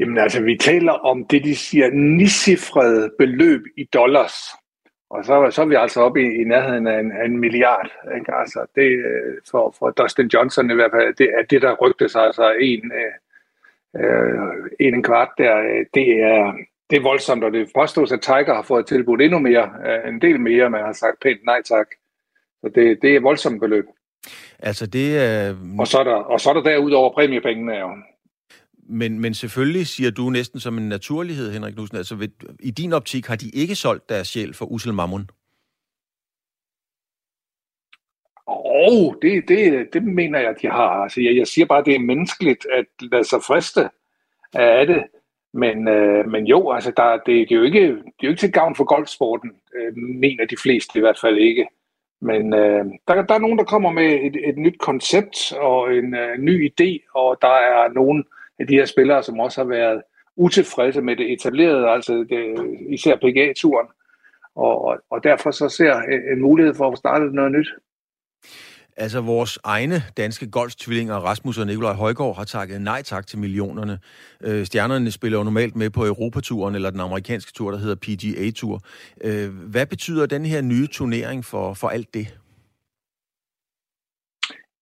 Jamen 0.00 0.18
altså, 0.18 0.42
vi 0.42 0.56
taler 0.60 0.92
om 0.92 1.26
det, 1.30 1.44
de 1.44 1.56
siger, 1.56 1.90
nisifrede 1.90 3.10
beløb 3.18 3.60
i 3.76 3.84
dollars. 3.92 4.34
Og 5.10 5.24
så, 5.24 5.50
så 5.50 5.62
er 5.62 5.66
vi 5.66 5.74
altså 5.74 6.00
oppe 6.00 6.22
i, 6.22 6.40
i 6.40 6.44
nærheden 6.44 6.86
af 6.86 7.00
en, 7.00 7.12
af 7.12 7.24
en 7.24 7.40
milliard. 7.40 7.90
Ikke? 8.18 8.34
Altså, 8.34 8.66
det, 8.74 8.82
øh, 8.82 9.34
for, 9.50 9.74
for 9.78 9.90
Dustin 9.90 10.26
Johnson 10.26 10.70
i 10.70 10.74
hvert 10.74 10.90
fald, 10.90 11.14
det 11.14 11.30
er 11.38 11.42
det, 11.50 11.62
der 11.62 11.74
rygtes 11.74 12.16
altså 12.16 12.54
en, 12.60 12.92
øh, 12.92 14.04
øh, 14.04 14.54
en, 14.80 14.94
en 14.94 15.02
kvart 15.02 15.28
der. 15.38 15.56
Øh, 15.58 15.86
det 15.94 16.08
er, 16.22 16.52
det 16.90 16.96
er 16.96 17.02
voldsomt, 17.02 17.44
og 17.44 17.52
det 17.52 17.70
påstås, 17.74 18.12
at 18.12 18.20
Tiger 18.20 18.54
har 18.54 18.62
fået 18.62 18.86
tilbudt 18.86 19.22
endnu 19.22 19.38
mere, 19.38 19.70
en 20.08 20.20
del 20.20 20.40
mere, 20.40 20.70
men 20.70 20.80
har 20.80 20.92
sagt 20.92 21.20
pænt 21.20 21.44
nej 21.44 21.62
tak. 21.62 21.86
Så 22.60 22.68
det, 22.74 23.02
det 23.02 23.16
er 23.16 23.20
voldsomt 23.20 23.60
beløb. 23.60 23.86
Altså 24.58 24.86
det 24.86 25.18
er... 25.18 25.54
Og 25.78 25.86
så 25.86 25.98
er 25.98 26.04
der, 26.04 26.14
og 26.14 26.40
så 26.40 26.50
er 26.50 26.54
der 26.54 26.62
derudover 26.62 27.12
præmiepengene 27.14 27.74
jo. 27.74 27.90
Men, 28.88 29.20
men 29.20 29.34
selvfølgelig 29.34 29.86
siger 29.86 30.10
du 30.10 30.30
næsten 30.30 30.60
som 30.60 30.78
en 30.78 30.88
naturlighed, 30.88 31.52
Henrik 31.52 31.74
Knudsen, 31.74 31.96
altså 31.96 32.14
ved, 32.14 32.28
i 32.60 32.70
din 32.70 32.92
optik 32.92 33.26
har 33.26 33.36
de 33.36 33.48
ikke 33.48 33.74
solgt 33.74 34.08
deres 34.08 34.28
sjæl 34.28 34.54
for 34.54 34.64
usel 34.64 34.94
mammon? 34.94 35.30
Åh, 38.48 38.54
oh, 38.88 39.14
det, 39.22 39.48
det, 39.48 39.88
det 39.92 40.02
mener 40.02 40.38
jeg, 40.38 40.54
de 40.62 40.66
har. 40.66 40.90
Altså, 40.90 41.20
jeg, 41.20 41.36
jeg 41.36 41.46
siger 41.46 41.66
bare, 41.66 41.84
det 41.84 41.94
er 41.94 41.98
menneskeligt 41.98 42.66
at 42.72 42.86
lade 43.00 43.24
sig 43.24 43.42
friste 43.42 43.90
af 44.54 44.86
det. 44.86 45.04
Men, 45.52 45.88
øh, 45.88 46.28
men 46.28 46.46
jo, 46.46 46.72
altså, 46.72 46.92
der, 46.96 47.12
det, 47.12 47.48
det, 47.48 47.52
er 47.52 47.58
jo 47.58 47.62
ikke, 47.62 47.88
det 47.88 48.22
er 48.22 48.26
jo 48.26 48.28
ikke 48.28 48.40
til 48.40 48.52
gavn 48.52 48.76
for 48.76 48.84
golfsporten, 48.84 49.52
øh, 49.76 49.96
mener 49.96 50.44
de 50.46 50.56
fleste 50.62 50.98
i 50.98 51.00
hvert 51.00 51.18
fald 51.20 51.38
ikke. 51.38 51.66
Men 52.20 52.54
øh, 52.54 52.84
der, 53.08 53.22
der 53.22 53.34
er 53.34 53.38
nogen, 53.38 53.58
der 53.58 53.64
kommer 53.64 53.92
med 53.92 54.12
et, 54.22 54.48
et 54.48 54.58
nyt 54.58 54.78
koncept 54.78 55.52
og 55.52 55.94
en 55.94 56.14
øh, 56.14 56.38
ny 56.38 56.70
idé, 56.70 57.10
og 57.14 57.38
der 57.42 57.48
er 57.48 57.92
nogen, 57.92 58.24
af 58.58 58.66
de 58.66 58.74
her 58.74 58.84
spillere, 58.84 59.22
som 59.22 59.40
også 59.40 59.60
har 59.60 59.68
været 59.68 60.02
utilfredse 60.36 61.02
med 61.02 61.16
det 61.16 61.32
etablerede, 61.32 61.88
altså 61.88 62.12
det, 62.12 62.42
især 62.90 63.16
PGA-turen. 63.16 63.86
Og, 64.56 64.98
og 65.10 65.24
derfor 65.24 65.50
så 65.50 65.68
ser 65.68 65.94
en 66.32 66.40
mulighed 66.42 66.74
for 66.74 66.90
at 66.90 66.98
starte 66.98 67.24
noget 67.34 67.52
nyt. 67.52 67.68
Altså, 68.98 69.20
vores 69.20 69.58
egne 69.64 70.02
danske 70.16 70.50
golftvillinger, 70.50 71.14
Rasmus 71.14 71.58
og 71.58 71.66
Nikolaj 71.66 71.92
Højgaard, 71.92 72.36
har 72.36 72.44
takket 72.44 72.80
nej 72.80 73.02
tak 73.02 73.26
til 73.26 73.38
millionerne. 73.38 73.98
Øh, 74.44 74.66
stjernerne 74.66 75.10
spiller 75.10 75.38
jo 75.38 75.44
normalt 75.44 75.76
med 75.76 75.90
på 75.90 76.06
Europaturen, 76.06 76.74
eller 76.74 76.90
den 76.90 77.00
amerikanske 77.00 77.52
tur, 77.52 77.70
der 77.70 77.78
hedder 77.78 77.94
PGA-tur. 77.94 78.80
Øh, 79.24 79.48
hvad 79.70 79.86
betyder 79.86 80.26
den 80.26 80.46
her 80.46 80.60
nye 80.60 80.86
turnering 80.86 81.44
for, 81.44 81.74
for 81.74 81.88
alt 81.88 82.14
det? 82.14 82.38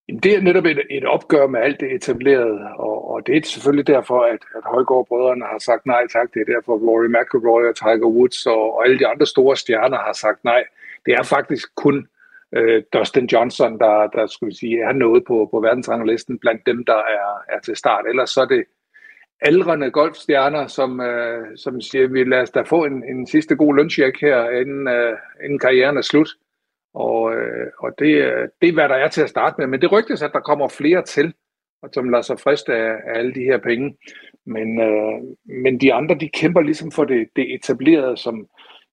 Det 0.08 0.34
er 0.36 0.40
netop 0.40 0.64
et, 0.64 0.80
et 0.90 1.04
opgør 1.04 1.46
med 1.46 1.60
alt 1.60 1.80
det 1.80 1.94
etablerede, 1.94 2.60
og, 2.76 3.10
og 3.10 3.26
det 3.26 3.36
er 3.36 3.40
selvfølgelig 3.44 3.86
derfor, 3.86 4.20
at, 4.20 4.38
at 4.56 4.62
Højgaard-brødrene 4.64 5.44
har 5.44 5.58
sagt 5.58 5.86
nej 5.86 6.06
tak. 6.12 6.34
Det 6.34 6.40
er 6.40 6.52
derfor, 6.54 6.72
Rory 6.72 7.06
McIlroy 7.06 7.62
og 7.68 7.76
Tiger 7.76 8.06
Woods 8.06 8.46
og, 8.46 8.74
og 8.74 8.84
alle 8.84 8.98
de 8.98 9.06
andre 9.06 9.26
store 9.26 9.56
stjerner 9.56 9.98
har 9.98 10.12
sagt 10.12 10.44
nej. 10.44 10.64
Det 11.06 11.14
er 11.14 11.22
faktisk 11.22 11.74
kun 11.74 12.08
øh, 12.52 12.82
Dustin 12.92 13.26
Johnson, 13.26 13.78
der, 13.78 14.06
der 14.06 14.26
skulle 14.26 14.56
sige, 14.56 14.82
er 14.82 14.92
noget 14.92 15.24
på, 15.24 15.48
på 15.50 15.60
verdensranglisten 15.60 16.38
blandt 16.38 16.66
dem, 16.66 16.84
der 16.84 16.96
er, 16.96 17.54
er 17.54 17.60
til 17.60 17.76
start. 17.76 18.04
Ellers 18.08 18.30
så 18.30 18.40
er 18.40 18.46
det 18.46 18.64
aldrende 19.40 19.90
golfstjerner, 19.90 20.66
som, 20.66 21.00
øh, 21.00 21.46
som 21.56 21.80
siger, 21.80 22.08
vi 22.08 22.24
lader 22.24 22.42
os 22.42 22.50
da 22.50 22.62
få 22.62 22.84
en, 22.84 23.04
en 23.04 23.26
sidste 23.26 23.56
god 23.56 23.74
løncheck 23.74 24.20
her, 24.20 24.50
inden, 24.50 24.88
øh, 24.88 25.16
inden 25.44 25.58
karrieren 25.58 25.96
er 25.96 26.02
slut. 26.02 26.28
Og, 26.94 27.34
øh, 27.34 27.66
og 27.78 27.98
det, 27.98 28.14
øh, 28.14 28.48
det 28.60 28.68
er, 28.68 28.72
hvad 28.72 28.88
der 28.88 28.94
er 28.94 29.08
til 29.08 29.22
at 29.22 29.30
starte 29.30 29.54
med. 29.58 29.66
Men 29.66 29.80
det 29.80 29.92
rygtes, 29.92 30.22
at 30.22 30.32
der 30.32 30.40
kommer 30.40 30.68
flere 30.68 31.02
til, 31.02 31.34
og 31.82 31.88
som 31.92 32.08
lader 32.08 32.22
sig 32.22 32.40
friste 32.40 32.74
af, 32.74 32.92
af 33.06 33.18
alle 33.18 33.34
de 33.34 33.40
her 33.40 33.58
penge. 33.58 33.96
Men, 34.46 34.80
øh, 34.80 35.20
men 35.64 35.80
de 35.80 35.94
andre, 35.94 36.14
de 36.14 36.28
kæmper 36.28 36.60
ligesom 36.60 36.90
for 36.90 37.04
det, 37.04 37.28
det 37.36 37.54
etablerede, 37.54 38.16
som 38.16 38.46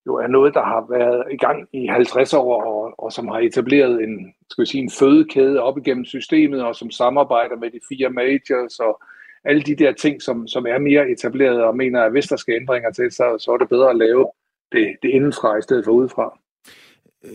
jo 0.06 0.16
er 0.16 0.28
noget, 0.28 0.54
der 0.54 0.64
har 0.64 0.86
været 0.90 1.24
i 1.32 1.38
gang 1.38 1.68
i 1.74 1.88
50 1.88 2.34
år, 2.34 2.64
og, 2.64 2.94
og 2.98 3.12
som 3.12 3.28
har 3.28 3.40
etableret 3.40 4.04
en, 4.04 4.34
skal 4.50 4.62
vi 4.62 4.66
sige, 4.66 4.84
en 4.84 4.92
fødekæde 5.00 5.62
op 5.62 5.78
igennem 5.78 6.06
systemet, 6.06 6.64
og 6.64 6.76
som 6.76 6.92
samarbejder 6.92 7.56
med 7.56 7.72
de 7.72 7.80
fire 7.90 8.10
majors, 8.10 8.80
og 8.80 9.02
alle 9.44 9.62
de 9.62 9.76
der 9.76 9.92
ting, 9.92 10.22
som, 10.22 10.48
som 10.48 10.66
er 10.66 10.80
mere 10.80 11.10
etableret, 11.10 11.64
og 11.64 11.78
mener, 11.78 12.02
at 12.04 12.12
hvis 12.12 12.28
der 12.28 12.36
skal 12.36 12.56
ændringer 12.56 12.92
til, 12.92 13.12
så, 13.12 13.36
så 13.40 13.52
er 13.52 13.58
det 13.58 13.70
bedre 13.70 13.90
at 13.90 13.96
lave 13.96 14.32
det, 14.72 14.96
det 15.04 15.10
indenfra, 15.10 15.58
i 15.58 15.62
stedet 15.62 15.86
for 15.86 15.92
udefra. 15.92 16.40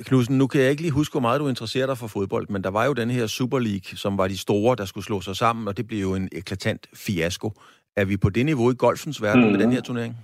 Knudsen, 0.04 0.38
nu 0.38 0.46
kan 0.46 0.60
jeg 0.60 0.70
ikke 0.70 0.82
lige 0.82 0.92
huske, 0.92 1.12
hvor 1.12 1.20
meget 1.20 1.40
du 1.40 1.48
interesserer 1.48 1.86
dig 1.86 1.98
for 1.98 2.06
fodbold, 2.06 2.48
men 2.48 2.64
der 2.64 2.70
var 2.70 2.84
jo 2.84 2.92
den 2.92 3.10
her 3.10 3.26
Super 3.26 3.58
League, 3.58 3.96
som 3.96 4.18
var 4.18 4.28
de 4.28 4.38
store, 4.38 4.76
der 4.76 4.84
skulle 4.84 5.04
slå 5.04 5.20
sig 5.20 5.36
sammen, 5.36 5.68
og 5.68 5.76
det 5.76 5.86
blev 5.86 6.00
jo 6.00 6.14
en 6.14 6.28
eklatant 6.32 6.86
fiasko. 6.94 7.50
Er 7.96 8.04
vi 8.04 8.16
på 8.16 8.30
det 8.30 8.46
niveau 8.46 8.70
i 8.70 8.74
golfens 8.78 9.22
verden 9.22 9.44
mm. 9.44 9.50
med 9.50 9.58
den 9.58 9.72
her 9.72 9.80
turnering? 9.80 10.14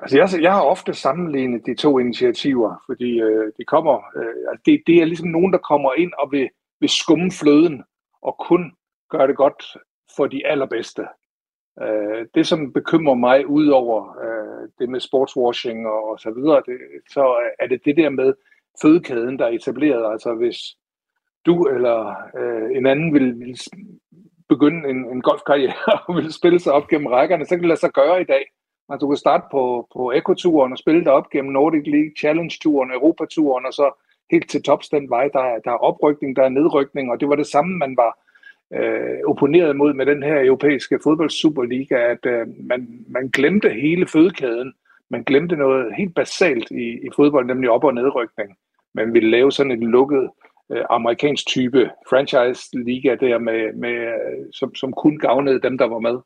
Altså 0.00 0.16
jeg, 0.18 0.42
jeg 0.42 0.52
har 0.52 0.62
ofte 0.62 0.94
sammenlignet 0.94 1.66
de 1.66 1.74
to 1.74 1.98
initiativer, 1.98 2.82
fordi 2.86 3.20
øh, 3.20 3.52
de 3.58 3.64
kommer, 3.64 3.96
øh, 4.16 4.50
altså, 4.50 4.62
det, 4.66 4.82
det 4.86 4.96
er 5.00 5.04
ligesom 5.04 5.28
nogen, 5.28 5.52
der 5.52 5.58
kommer 5.58 5.92
ind 5.94 6.12
og 6.18 6.28
vil, 6.32 6.48
vil 6.80 6.88
skumme 6.88 7.30
fløden 7.40 7.82
og 8.22 8.36
kun 8.48 8.72
gøre 9.10 9.26
det 9.26 9.36
godt 9.36 9.62
for 10.16 10.26
de 10.26 10.46
allerbedste. 10.46 11.02
Øh, 11.82 12.26
det, 12.34 12.46
som 12.46 12.72
bekymrer 12.72 13.14
mig 13.14 13.46
ud 13.46 13.68
over 13.68 14.18
øh, 14.24 14.68
det 14.78 14.88
med 14.88 15.00
sportswashing 15.00 15.86
og, 15.86 16.10
og 16.10 16.20
så 16.20 16.30
videre, 16.30 16.62
det, 16.66 16.78
så 17.10 17.36
er 17.58 17.66
det 17.66 17.84
det 17.84 17.96
der 17.96 18.10
med 18.10 18.34
fødekæden, 18.82 19.38
der 19.38 19.44
er 19.44 19.50
etableret. 19.50 20.12
Altså 20.12 20.34
hvis 20.34 20.56
du 21.46 21.64
eller 21.64 22.14
øh, 22.38 22.76
en 22.76 22.86
anden 22.86 23.14
vil, 23.14 23.40
vil 23.40 23.58
begynde 24.48 24.88
en, 24.90 24.96
en 24.96 25.22
golfkarriere 25.22 25.98
og 26.06 26.16
vil 26.16 26.32
spille 26.32 26.60
sig 26.60 26.72
op 26.72 26.88
gennem 26.88 27.06
rækkerne, 27.06 27.44
så 27.44 27.50
kan 27.50 27.58
det 27.58 27.68
lade 27.68 27.80
sig 27.80 27.92
gøre 27.92 28.20
i 28.20 28.24
dag. 28.24 28.44
Altså, 28.88 29.04
du 29.04 29.08
kan 29.08 29.16
starte 29.16 29.44
på, 29.50 29.88
på 29.92 30.12
Eco-turen 30.12 30.72
og 30.72 30.78
spille 30.78 31.04
dig 31.04 31.12
op 31.12 31.30
gennem 31.30 31.52
Nordic 31.52 31.86
League, 31.86 32.12
Challenge-turen, 32.18 32.90
Europaturen, 32.92 33.66
og 33.66 33.72
så 33.72 33.86
helt 34.30 34.50
til 34.50 34.62
tops 34.62 34.88
den 34.88 35.10
vej. 35.10 35.28
Der 35.32 35.40
er, 35.40 35.58
der 35.58 35.70
er 35.70 35.84
oprykning, 35.88 36.36
der 36.36 36.42
er 36.42 36.48
nedrykning, 36.48 37.10
og 37.10 37.20
det 37.20 37.28
var 37.28 37.36
det 37.36 37.46
samme, 37.46 37.78
man 37.78 37.96
var 37.96 38.18
øh, 38.74 39.18
opponeret 39.26 39.76
mod 39.76 39.94
med 39.94 40.06
den 40.06 40.22
her 40.22 40.44
europæiske 40.44 40.98
fodboldsuperliga, 41.04 41.96
at 41.96 42.26
øh, 42.26 42.46
man, 42.64 43.04
man 43.08 43.28
glemte 43.28 43.70
hele 43.70 44.06
fødekæden. 44.06 44.72
Man 45.10 45.22
glemte 45.22 45.56
noget 45.56 45.94
helt 45.96 46.14
basalt 46.14 46.70
i, 46.70 46.84
i 47.06 47.08
fodbold, 47.16 47.46
nemlig 47.46 47.70
op- 47.70 47.84
og 47.84 47.94
nedrykning. 47.94 48.56
Man 48.94 49.14
ville 49.14 49.30
lave 49.30 49.52
sådan 49.52 49.72
en 49.72 49.90
lukket 49.90 50.30
øh, 50.72 50.84
amerikansk 50.90 51.46
type 51.46 51.90
franchise-liga 52.10 53.14
der, 53.14 53.38
med, 53.38 53.72
med, 53.72 53.94
øh, 53.94 54.46
som, 54.52 54.74
som 54.74 54.92
kun 54.92 55.18
gavnede 55.18 55.60
dem, 55.60 55.78
der 55.78 55.86
var 55.86 55.98
med. 55.98 56.18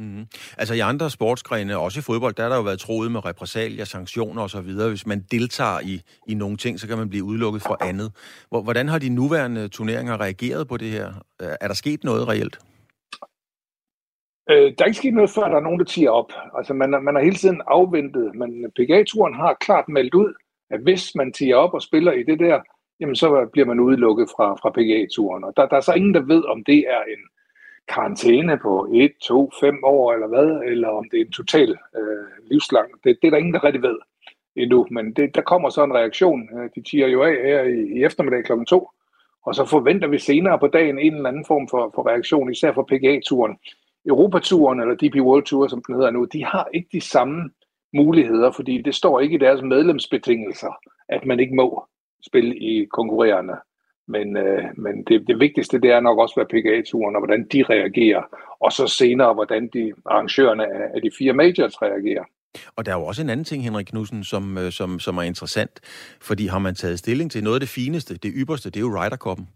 Mm. 0.00 0.26
Altså 0.58 0.74
i 0.74 0.78
andre 0.78 1.10
sportsgrene, 1.10 1.78
også 1.78 2.00
i 2.00 2.02
fodbold, 2.02 2.34
der 2.34 2.42
har 2.42 2.50
der 2.50 2.56
jo 2.56 2.62
været 2.62 2.78
troet 2.78 3.12
med 3.12 3.24
repressalier, 3.24 3.84
sanktioner 3.84 4.42
osv. 4.42 4.72
Hvis 4.88 5.06
man 5.06 5.24
deltager 5.30 5.80
i, 5.80 6.02
i 6.28 6.34
nogle 6.34 6.56
ting, 6.56 6.80
så 6.80 6.88
kan 6.88 6.98
man 6.98 7.08
blive 7.08 7.24
udelukket 7.24 7.62
fra 7.62 7.76
andet. 7.80 8.12
Hvordan 8.48 8.88
har 8.88 8.98
de 8.98 9.08
nuværende 9.08 9.68
turneringer 9.68 10.20
reageret 10.20 10.68
på 10.68 10.76
det 10.76 10.90
her? 10.90 11.08
Øh, 11.42 11.48
er 11.60 11.66
der 11.68 11.74
sket 11.74 12.04
noget 12.04 12.28
reelt? 12.28 12.58
Øh, 14.50 14.72
der 14.78 14.84
er 14.84 14.86
ikke 14.86 14.98
sket 14.98 15.14
noget, 15.14 15.30
før 15.30 15.48
der 15.48 15.56
er 15.56 15.60
nogen, 15.60 15.78
der 15.78 15.84
tiger 15.84 16.10
op. 16.10 16.32
Altså 16.58 16.74
man, 16.74 16.90
man 16.90 17.14
har 17.14 17.22
hele 17.22 17.36
tiden 17.36 17.62
afventet, 17.66 18.34
men 18.34 18.50
PGA-turen 18.76 19.34
har 19.34 19.56
klart 19.60 19.88
meldt 19.88 20.14
ud, 20.14 20.34
at 20.70 20.80
hvis 20.80 21.14
man 21.14 21.32
tiger 21.32 21.56
op 21.56 21.74
og 21.74 21.82
spiller 21.82 22.12
i 22.12 22.22
det 22.22 22.38
der, 22.38 22.60
jamen 23.00 23.16
så 23.16 23.48
bliver 23.52 23.66
man 23.66 23.80
udelukket 23.80 24.28
fra, 24.36 24.54
fra 24.54 24.70
PGA-turen. 24.70 25.44
Og 25.44 25.52
der, 25.56 25.66
der 25.66 25.76
er 25.76 25.80
så 25.80 25.92
ingen, 25.92 26.14
der 26.14 26.20
ved, 26.20 26.44
om 26.44 26.64
det 26.64 26.78
er 26.78 27.02
en 27.14 27.22
karantæne 27.88 28.58
på 28.58 28.88
1, 28.92 29.12
2, 29.22 29.52
5 29.60 29.84
år 29.84 30.12
eller 30.12 30.26
hvad, 30.26 30.62
eller 30.70 30.88
om 30.88 31.08
det 31.10 31.20
er 31.20 31.24
en 31.24 31.32
total 31.32 31.70
øh, 31.70 32.50
livslang. 32.50 32.88
Det, 33.04 33.18
det 33.22 33.26
er 33.26 33.30
der 33.30 33.38
ingen, 33.38 33.54
der 33.54 33.64
rigtig 33.64 33.82
ved 33.82 33.96
endnu, 34.56 34.86
men 34.90 35.12
det, 35.12 35.34
der 35.34 35.40
kommer 35.40 35.70
så 35.70 35.84
en 35.84 35.94
reaktion. 35.94 36.48
Øh, 36.58 36.70
de 36.74 36.82
tiger 36.82 37.06
jo 37.06 37.22
af 37.22 37.32
her 37.32 37.62
i, 37.62 37.98
i 37.98 38.04
eftermiddag 38.04 38.44
kl. 38.44 38.52
2, 38.68 38.90
og 39.46 39.54
så 39.54 39.64
forventer 39.64 40.08
vi 40.08 40.18
senere 40.18 40.58
på 40.58 40.66
dagen 40.66 40.98
en 40.98 41.14
eller 41.14 41.28
anden 41.28 41.44
form 41.44 41.68
for, 41.68 41.92
for 41.94 42.08
reaktion, 42.08 42.52
især 42.52 42.72
for 42.72 42.82
PGA-turen. 42.82 43.56
Europaturen, 44.06 44.80
eller 44.80 44.94
DP 44.94 45.16
World 45.20 45.44
Tour, 45.44 45.68
som 45.68 45.82
den 45.86 45.94
hedder 45.94 46.10
nu, 46.10 46.24
de 46.24 46.44
har 46.44 46.68
ikke 46.74 46.88
de 46.92 47.00
samme 47.00 47.50
muligheder, 47.94 48.50
fordi 48.50 48.82
det 48.82 48.94
står 48.94 49.20
ikke 49.20 49.34
i 49.34 49.38
deres 49.38 49.62
medlemsbetingelser, 49.62 50.72
at 51.08 51.26
man 51.26 51.40
ikke 51.40 51.54
må 51.54 51.84
spille 52.26 52.56
i 52.56 52.84
konkurrerende 52.84 53.56
men, 54.08 54.36
øh, 54.36 54.64
men 54.76 55.04
det, 55.08 55.24
det 55.28 55.40
vigtigste, 55.40 55.80
det 55.80 55.90
er 55.90 56.00
nok 56.00 56.18
også, 56.18 56.34
hvad 56.36 56.46
PGA-turen 56.46 57.16
og 57.16 57.20
hvordan 57.20 57.46
de 57.52 57.62
reagerer, 57.62 58.22
og 58.60 58.72
så 58.72 58.86
senere, 58.86 59.34
hvordan 59.34 59.68
de 59.74 59.92
arrangørerne 60.06 60.64
af, 60.64 60.84
af 60.94 61.00
de 61.02 61.10
fire 61.18 61.32
majors 61.32 61.82
reagerer. 61.82 62.24
Og 62.76 62.86
der 62.86 62.92
er 62.92 62.96
jo 62.96 63.04
også 63.04 63.22
en 63.22 63.30
anden 63.30 63.44
ting, 63.44 63.62
Henrik 63.62 63.86
Knudsen, 63.86 64.24
som, 64.24 64.58
øh, 64.58 64.72
som, 64.72 64.98
som 64.98 65.18
er 65.18 65.22
interessant, 65.22 65.80
fordi 66.20 66.46
har 66.46 66.58
man 66.58 66.74
taget 66.74 66.98
stilling 66.98 67.30
til 67.30 67.44
noget 67.44 67.56
af 67.56 67.60
det 67.60 67.68
fineste, 67.68 68.14
det 68.14 68.32
ypperste, 68.34 68.70
det 68.70 68.76
er 68.76 68.80
jo 68.80 68.96
Ryder 68.98 69.16
Cup'en. 69.26 69.46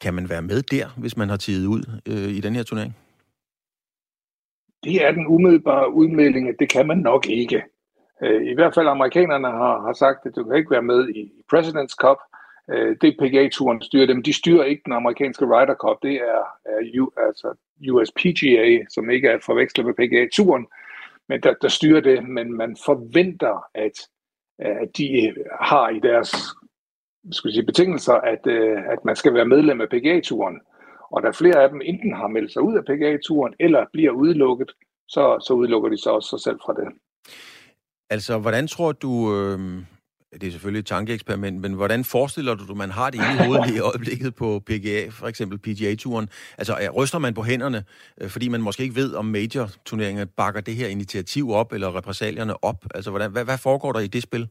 Kan 0.00 0.14
man 0.14 0.28
være 0.28 0.42
med 0.42 0.62
der, 0.62 0.86
hvis 0.96 1.16
man 1.16 1.28
har 1.28 1.36
tidet 1.36 1.66
ud 1.66 1.82
øh, 2.08 2.30
i 2.38 2.40
den 2.40 2.54
her 2.54 2.62
turnering? 2.62 2.96
Det 4.84 5.04
er 5.04 5.12
den 5.12 5.26
umiddelbare 5.26 5.92
udmelding, 5.92 6.48
at 6.48 6.54
det 6.58 6.68
kan 6.68 6.86
man 6.86 6.98
nok 6.98 7.28
ikke. 7.28 7.62
Øh, 8.22 8.42
I 8.52 8.54
hvert 8.54 8.74
fald 8.74 8.88
amerikanerne 8.88 9.48
har, 9.48 9.80
har 9.86 9.92
sagt, 9.92 10.26
at 10.26 10.36
du 10.36 10.44
kan 10.44 10.56
ikke 10.56 10.70
være 10.70 10.82
med 10.82 11.08
i 11.08 11.32
President's 11.54 11.96
Cup, 12.02 12.18
øh, 12.70 12.96
det 13.00 13.16
PGA-turen 13.20 13.82
styrer 13.82 14.06
dem. 14.06 14.22
De 14.22 14.32
styrer 14.32 14.64
ikke 14.64 14.82
den 14.84 14.92
amerikanske 14.92 15.44
Ryder 15.44 15.74
Cup. 15.74 15.96
Det 16.02 16.14
er, 16.14 16.42
er 16.64 17.00
U, 17.00 17.10
altså 17.16 17.54
USPGA, 17.90 18.78
som 18.90 19.10
ikke 19.10 19.28
er 19.28 19.38
forvekslet 19.46 19.86
med 19.86 19.94
PGA-turen, 19.94 20.66
men 21.28 21.40
der, 21.40 21.54
der 21.62 21.68
styrer 21.68 22.00
det. 22.00 22.28
Men 22.28 22.56
man 22.56 22.76
forventer, 22.84 23.64
at, 23.74 23.96
at 24.58 24.96
de 24.96 25.34
har 25.60 25.88
i 25.88 26.00
deres 26.00 26.34
skal 27.30 27.52
sige, 27.52 27.66
betingelser, 27.66 28.14
at, 28.14 28.46
øh, 28.46 28.78
at 28.92 29.04
man 29.04 29.16
skal 29.16 29.34
være 29.34 29.46
medlem 29.46 29.80
af 29.80 29.88
PGA-turen. 29.88 30.60
Og 31.10 31.22
der 31.22 31.32
flere 31.32 31.62
af 31.62 31.68
dem 31.68 31.80
enten 31.84 32.12
har 32.14 32.26
meldt 32.26 32.52
sig 32.52 32.62
ud 32.62 32.76
af 32.76 32.84
PGA-turen, 32.84 33.54
eller 33.60 33.86
bliver 33.92 34.10
udelukket, 34.10 34.70
så, 35.08 35.44
så 35.46 35.52
udelukker 35.54 35.88
de 35.88 35.98
så 35.98 36.10
også 36.10 36.28
sig 36.28 36.40
selv 36.40 36.58
fra 36.64 36.72
det. 36.72 36.88
Altså, 38.10 38.38
hvordan 38.38 38.66
tror 38.66 38.92
du, 38.92 39.12
øh, 39.36 39.58
det 40.40 40.46
er 40.46 40.50
selvfølgelig 40.50 40.80
et 40.80 40.86
tankeeksperiment, 40.86 41.60
men 41.60 41.72
hvordan 41.72 42.04
forestiller 42.04 42.54
du, 42.54 42.64
at 42.70 42.76
man 42.76 42.90
har 42.90 43.10
det 43.10 43.18
i 43.18 43.44
hovedet 43.44 43.74
i 43.74 43.78
øjeblikket 43.90 44.34
på 44.34 44.62
PGA, 44.66 45.08
for 45.10 45.26
eksempel 45.26 45.58
PGA-turen? 45.58 46.28
Altså, 46.58 46.90
ryster 46.96 47.18
man 47.18 47.34
på 47.34 47.42
hænderne, 47.42 47.84
øh, 48.20 48.28
fordi 48.28 48.48
man 48.48 48.62
måske 48.62 48.82
ikke 48.82 48.96
ved, 48.96 49.14
om 49.14 49.24
major-turneringer 49.24 50.24
bakker 50.36 50.60
det 50.60 50.74
her 50.74 50.88
initiativ 50.88 51.50
op, 51.50 51.72
eller 51.72 51.96
repræsalierne 51.96 52.64
op? 52.64 52.84
Altså, 52.94 53.10
hvordan, 53.10 53.30
hvad, 53.32 53.44
hvad 53.44 53.58
foregår 53.58 53.92
der 53.92 54.00
i 54.00 54.06
det 54.06 54.22
spil? 54.22 54.48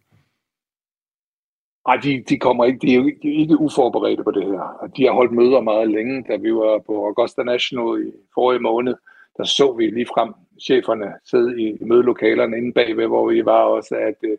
Nej, 1.87 1.97
de, 1.97 2.23
de 2.29 2.39
kommer 2.39 2.65
ikke, 2.65 2.79
de 2.81 2.95
er, 2.95 3.05
ikke, 3.05 3.19
de 3.23 3.27
er 3.27 3.39
ikke 3.39 3.57
uforberedte 3.57 4.23
på 4.23 4.31
det 4.31 4.45
her. 4.45 4.89
De 4.97 5.03
har 5.03 5.11
holdt 5.11 5.31
møder 5.31 5.61
meget 5.61 5.91
længe, 5.91 6.23
da 6.29 6.35
vi 6.35 6.53
var 6.53 6.83
på 6.87 7.05
Augusta 7.05 7.43
National 7.43 8.07
i 8.07 8.11
forrige 8.33 8.59
måned. 8.59 8.95
Der 9.37 9.43
så 9.43 9.73
vi 9.73 9.85
lige 9.87 10.05
frem 10.05 10.33
cheferne 10.61 11.13
sidde 11.25 11.61
i 11.61 11.83
mødelokalerne 11.83 12.57
inde 12.57 12.73
bagved, 12.73 13.07
hvor 13.07 13.29
vi 13.29 13.45
var 13.45 13.63
også, 13.63 13.95
at 13.95 14.15
øh, 14.23 14.37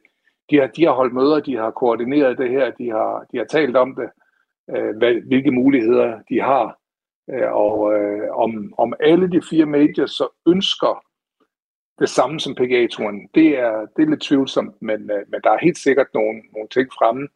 de 0.51 0.57
har, 0.57 0.67
de 0.67 0.85
har 0.85 0.93
holdt 0.93 1.15
møder, 1.15 1.41
de 1.41 1.57
har 1.57 1.71
koordineret 1.71 2.39
det 2.39 2.51
her, 2.51 2.71
de 2.71 2.91
har, 2.91 3.27
de 3.33 3.39
har 3.39 3.45
talt 3.45 3.77
om 3.77 3.95
det, 3.95 4.11
øh, 4.77 4.97
hvad, 4.97 5.27
hvilke 5.27 5.51
muligheder 5.51 6.19
de 6.29 6.41
har, 6.41 6.79
øh, 7.31 7.53
og 7.53 7.95
øh, 7.95 8.29
om, 8.31 8.75
om 8.79 8.95
alle 9.01 9.31
de 9.31 9.43
fire 9.51 9.67
majors 9.67 10.11
så 10.11 10.29
ønsker 10.47 11.05
det 11.99 12.09
samme 12.09 12.41
som 12.41 12.55
PGA-turen. 12.55 13.29
Det 13.35 13.59
er, 13.59 13.87
det 13.97 14.03
er 14.03 14.11
lidt 14.11 14.21
tvivlsomt, 14.21 14.83
men, 14.83 15.11
øh, 15.11 15.23
men 15.29 15.41
der 15.45 15.51
er 15.51 15.59
helt 15.63 15.79
sikkert 15.79 16.07
nogle, 16.15 16.43
nogle 16.55 16.69
ting 16.69 16.89
fremme. 16.99 17.29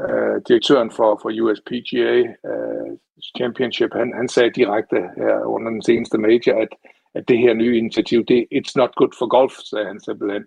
øh, 0.00 0.42
direktøren 0.48 0.90
for, 0.90 1.18
for 1.22 1.30
USPGA 1.42 2.14
øh, 2.50 2.90
Championship, 3.36 3.92
han, 3.92 4.12
han 4.16 4.28
sagde 4.28 4.50
direkte 4.50 4.96
her 4.96 5.44
under 5.44 5.70
den 5.70 5.82
seneste 5.82 6.18
major, 6.18 6.54
at, 6.62 6.68
at 7.14 7.28
det 7.28 7.38
her 7.38 7.54
nye 7.54 7.78
initiativ, 7.78 8.24
det 8.24 8.46
it's 8.54 8.72
not 8.76 8.94
good 8.94 9.12
for 9.18 9.26
golf, 9.26 9.52
sagde 9.52 9.86
han 9.86 10.00
simpelthen. 10.00 10.44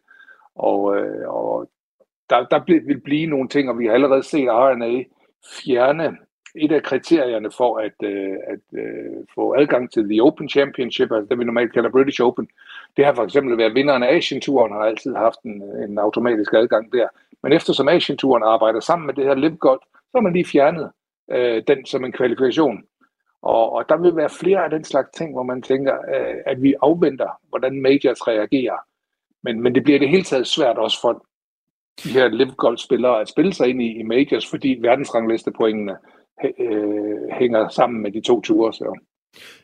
Og, 0.56 0.98
øh, 0.98 1.28
og 1.30 1.70
der, 2.30 2.46
der 2.46 2.60
vil 2.88 3.02
blive 3.02 3.26
nogle 3.26 3.50
ting, 3.50 3.70
og 3.70 3.80
vi 3.80 3.86
har 3.86 3.94
allerede 3.94 4.24
set 4.24 4.48
RNA 4.50 5.04
fjerne 5.64 6.18
et 6.56 6.72
af 6.72 6.84
kriterierne 6.84 7.52
for 7.52 7.78
at, 7.78 7.94
øh, 8.04 8.36
at 8.48 8.80
øh, 8.80 9.26
få 9.36 9.56
adgang 9.58 9.92
til 9.92 10.10
The 10.10 10.24
Open 10.24 10.50
Championship, 10.50 11.12
altså 11.12 11.28
det 11.30 11.40
vi 11.40 11.44
normalt 11.44 11.74
kalder 11.74 11.90
British 11.90 12.22
Open, 12.22 12.48
det 12.98 13.06
har 13.06 13.14
for 13.14 13.24
eksempel 13.24 13.58
været 13.58 13.76
vinderen 13.76 14.04
af 14.04 14.16
Asian-turen, 14.16 14.74
har 14.74 14.80
altid 14.80 15.16
haft 15.16 15.42
en, 15.46 15.62
en 15.62 15.98
automatisk 15.98 16.54
adgang 16.54 16.94
der. 16.94 17.08
Men 17.44 17.54
eftersom 17.54 17.88
Asian-turen 17.88 18.44
arbejder 18.44 18.80
sammen 18.80 19.06
med 19.06 19.14
det 19.14 19.26
her 19.26 19.36
Live 19.36 19.58
så 19.62 20.16
har 20.16 20.22
man 20.22 20.34
lige 20.34 20.46
fjernet 20.46 20.92
øh, 21.32 21.64
den 21.68 21.86
som 21.86 22.06
en 22.06 22.12
kvalifikation. 22.12 22.84
Og, 23.42 23.72
og 23.72 23.90
der 23.90 23.98
vil 23.98 24.16
være 24.16 24.30
flere 24.30 24.64
af 24.64 24.70
den 24.70 24.84
slags 24.84 25.10
ting, 25.18 25.34
hvor 25.34 25.44
man 25.44 25.62
tænker, 25.62 25.94
øh, 25.94 26.36
at 26.46 26.62
vi 26.62 26.74
afventer, 26.82 27.30
hvordan 27.50 27.82
majors 27.82 28.28
reagerer. 28.28 28.78
Men, 29.44 29.62
men 29.62 29.76
det 29.76 29.84
bliver 29.84 30.00
det 30.00 30.10
hele 30.10 30.24
taget 30.24 30.48
svært 30.48 30.78
også 30.78 31.02
for 31.02 31.26
de 32.04 32.10
her 32.10 32.28
live 32.28 32.56
golf 32.58 32.80
spillere 32.80 33.22
at 33.22 33.30
spille 33.30 33.54
sig 33.54 33.68
ind 33.68 33.82
i, 33.82 34.00
i 34.00 34.04
majors, 34.04 34.50
fordi 34.50 34.78
verdensranglistepoengene 34.82 35.94
øh, 36.60 37.40
hænger 37.40 37.70
sammen 37.70 38.02
med 38.02 38.12
de 38.12 38.22
to 38.22 38.42
ture. 38.42 38.74
Så. 38.74 39.00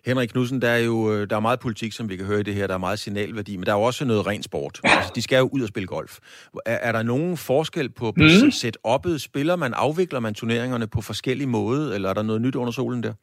Henrik 0.05 0.29
Knudsen, 0.29 0.61
der 0.61 0.69
er 0.69 0.77
jo 0.77 1.13
øh, 1.13 1.29
der 1.29 1.35
er 1.35 1.39
meget 1.39 1.59
politik, 1.59 1.91
som 1.93 2.09
vi 2.09 2.15
kan 2.15 2.25
høre 2.25 2.39
i 2.39 2.43
det 2.43 2.53
her. 2.53 2.67
Der 2.67 2.73
er 2.73 2.77
meget 2.77 2.99
signalværdi, 2.99 3.57
men 3.57 3.65
der 3.65 3.71
er 3.73 3.77
jo 3.77 3.83
også 3.83 4.05
noget 4.05 4.27
ren 4.27 4.43
sport. 4.43 4.79
Altså, 4.83 5.11
de 5.15 5.21
skal 5.21 5.37
jo 5.37 5.49
ud 5.53 5.61
og 5.61 5.67
spille 5.67 5.87
golf. 5.87 6.17
Er, 6.65 6.77
er 6.87 6.91
der 6.91 7.03
nogen 7.03 7.37
forskel 7.37 7.89
på, 7.89 8.05
på 8.05 8.11
mm. 8.15 8.51
setup'et? 8.61 9.17
Spiller 9.17 9.55
man, 9.55 9.73
afvikler 9.73 10.19
man 10.19 10.33
turneringerne 10.33 10.87
på 10.87 11.01
forskellige 11.01 11.47
måder, 11.47 11.95
eller 11.95 12.09
er 12.09 12.13
der 12.13 12.23
noget 12.23 12.41
nyt 12.41 12.55
under 12.55 12.71
solen 12.71 13.03
der? 13.03 13.13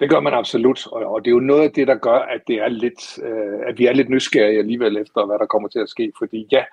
Det 0.00 0.10
gør 0.10 0.20
man 0.20 0.34
absolut, 0.34 0.86
og, 0.86 1.04
og 1.12 1.24
det 1.24 1.30
er 1.30 1.34
jo 1.34 1.40
noget 1.40 1.62
af 1.62 1.72
det, 1.72 1.86
der 1.86 1.94
gør, 1.94 2.18
at, 2.18 2.40
det 2.46 2.56
er 2.56 2.68
lidt, 2.68 3.18
øh, 3.18 3.68
at 3.68 3.78
vi 3.78 3.86
er 3.86 3.92
lidt 3.92 4.08
nysgerrige 4.08 4.58
alligevel 4.58 4.96
efter, 4.96 5.26
hvad 5.26 5.38
der 5.38 5.46
kommer 5.46 5.68
til 5.68 5.78
at 5.78 5.88
ske. 5.88 6.12
Fordi 6.18 6.46
ja, 6.52 6.64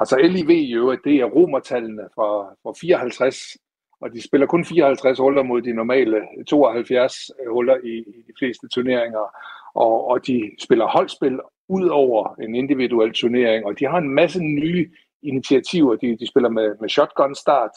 altså 0.00 0.16
LIV 0.16 0.50
i 0.50 0.74
øvrigt, 0.74 1.04
det 1.04 1.16
er 1.16 1.24
romertallene 1.24 2.02
fra, 2.14 2.54
fra 2.62 2.72
54, 2.80 3.56
og 4.00 4.12
de 4.12 4.22
spiller 4.22 4.46
kun 4.46 4.64
54 4.64 5.18
huller 5.18 5.42
mod 5.42 5.62
de 5.62 5.72
normale 5.72 6.20
72 6.46 7.30
huller 7.48 7.76
i, 7.84 7.98
i 7.98 8.22
de 8.28 8.32
fleste 8.38 8.68
turneringer, 8.68 9.34
og, 9.74 10.06
og 10.06 10.26
de 10.26 10.50
spiller 10.58 10.86
holdspil 10.86 11.40
ud 11.68 11.88
over 11.88 12.34
en 12.40 12.54
individuel 12.54 13.12
turnering, 13.12 13.66
og 13.66 13.78
de 13.78 13.86
har 13.86 13.98
en 13.98 14.08
masse 14.08 14.40
nye 14.40 14.90
initiativer. 15.22 15.96
De, 15.96 16.16
de 16.16 16.28
spiller 16.28 16.48
med, 16.48 16.74
med 16.80 16.88
shotgun 16.88 17.34
start, 17.34 17.70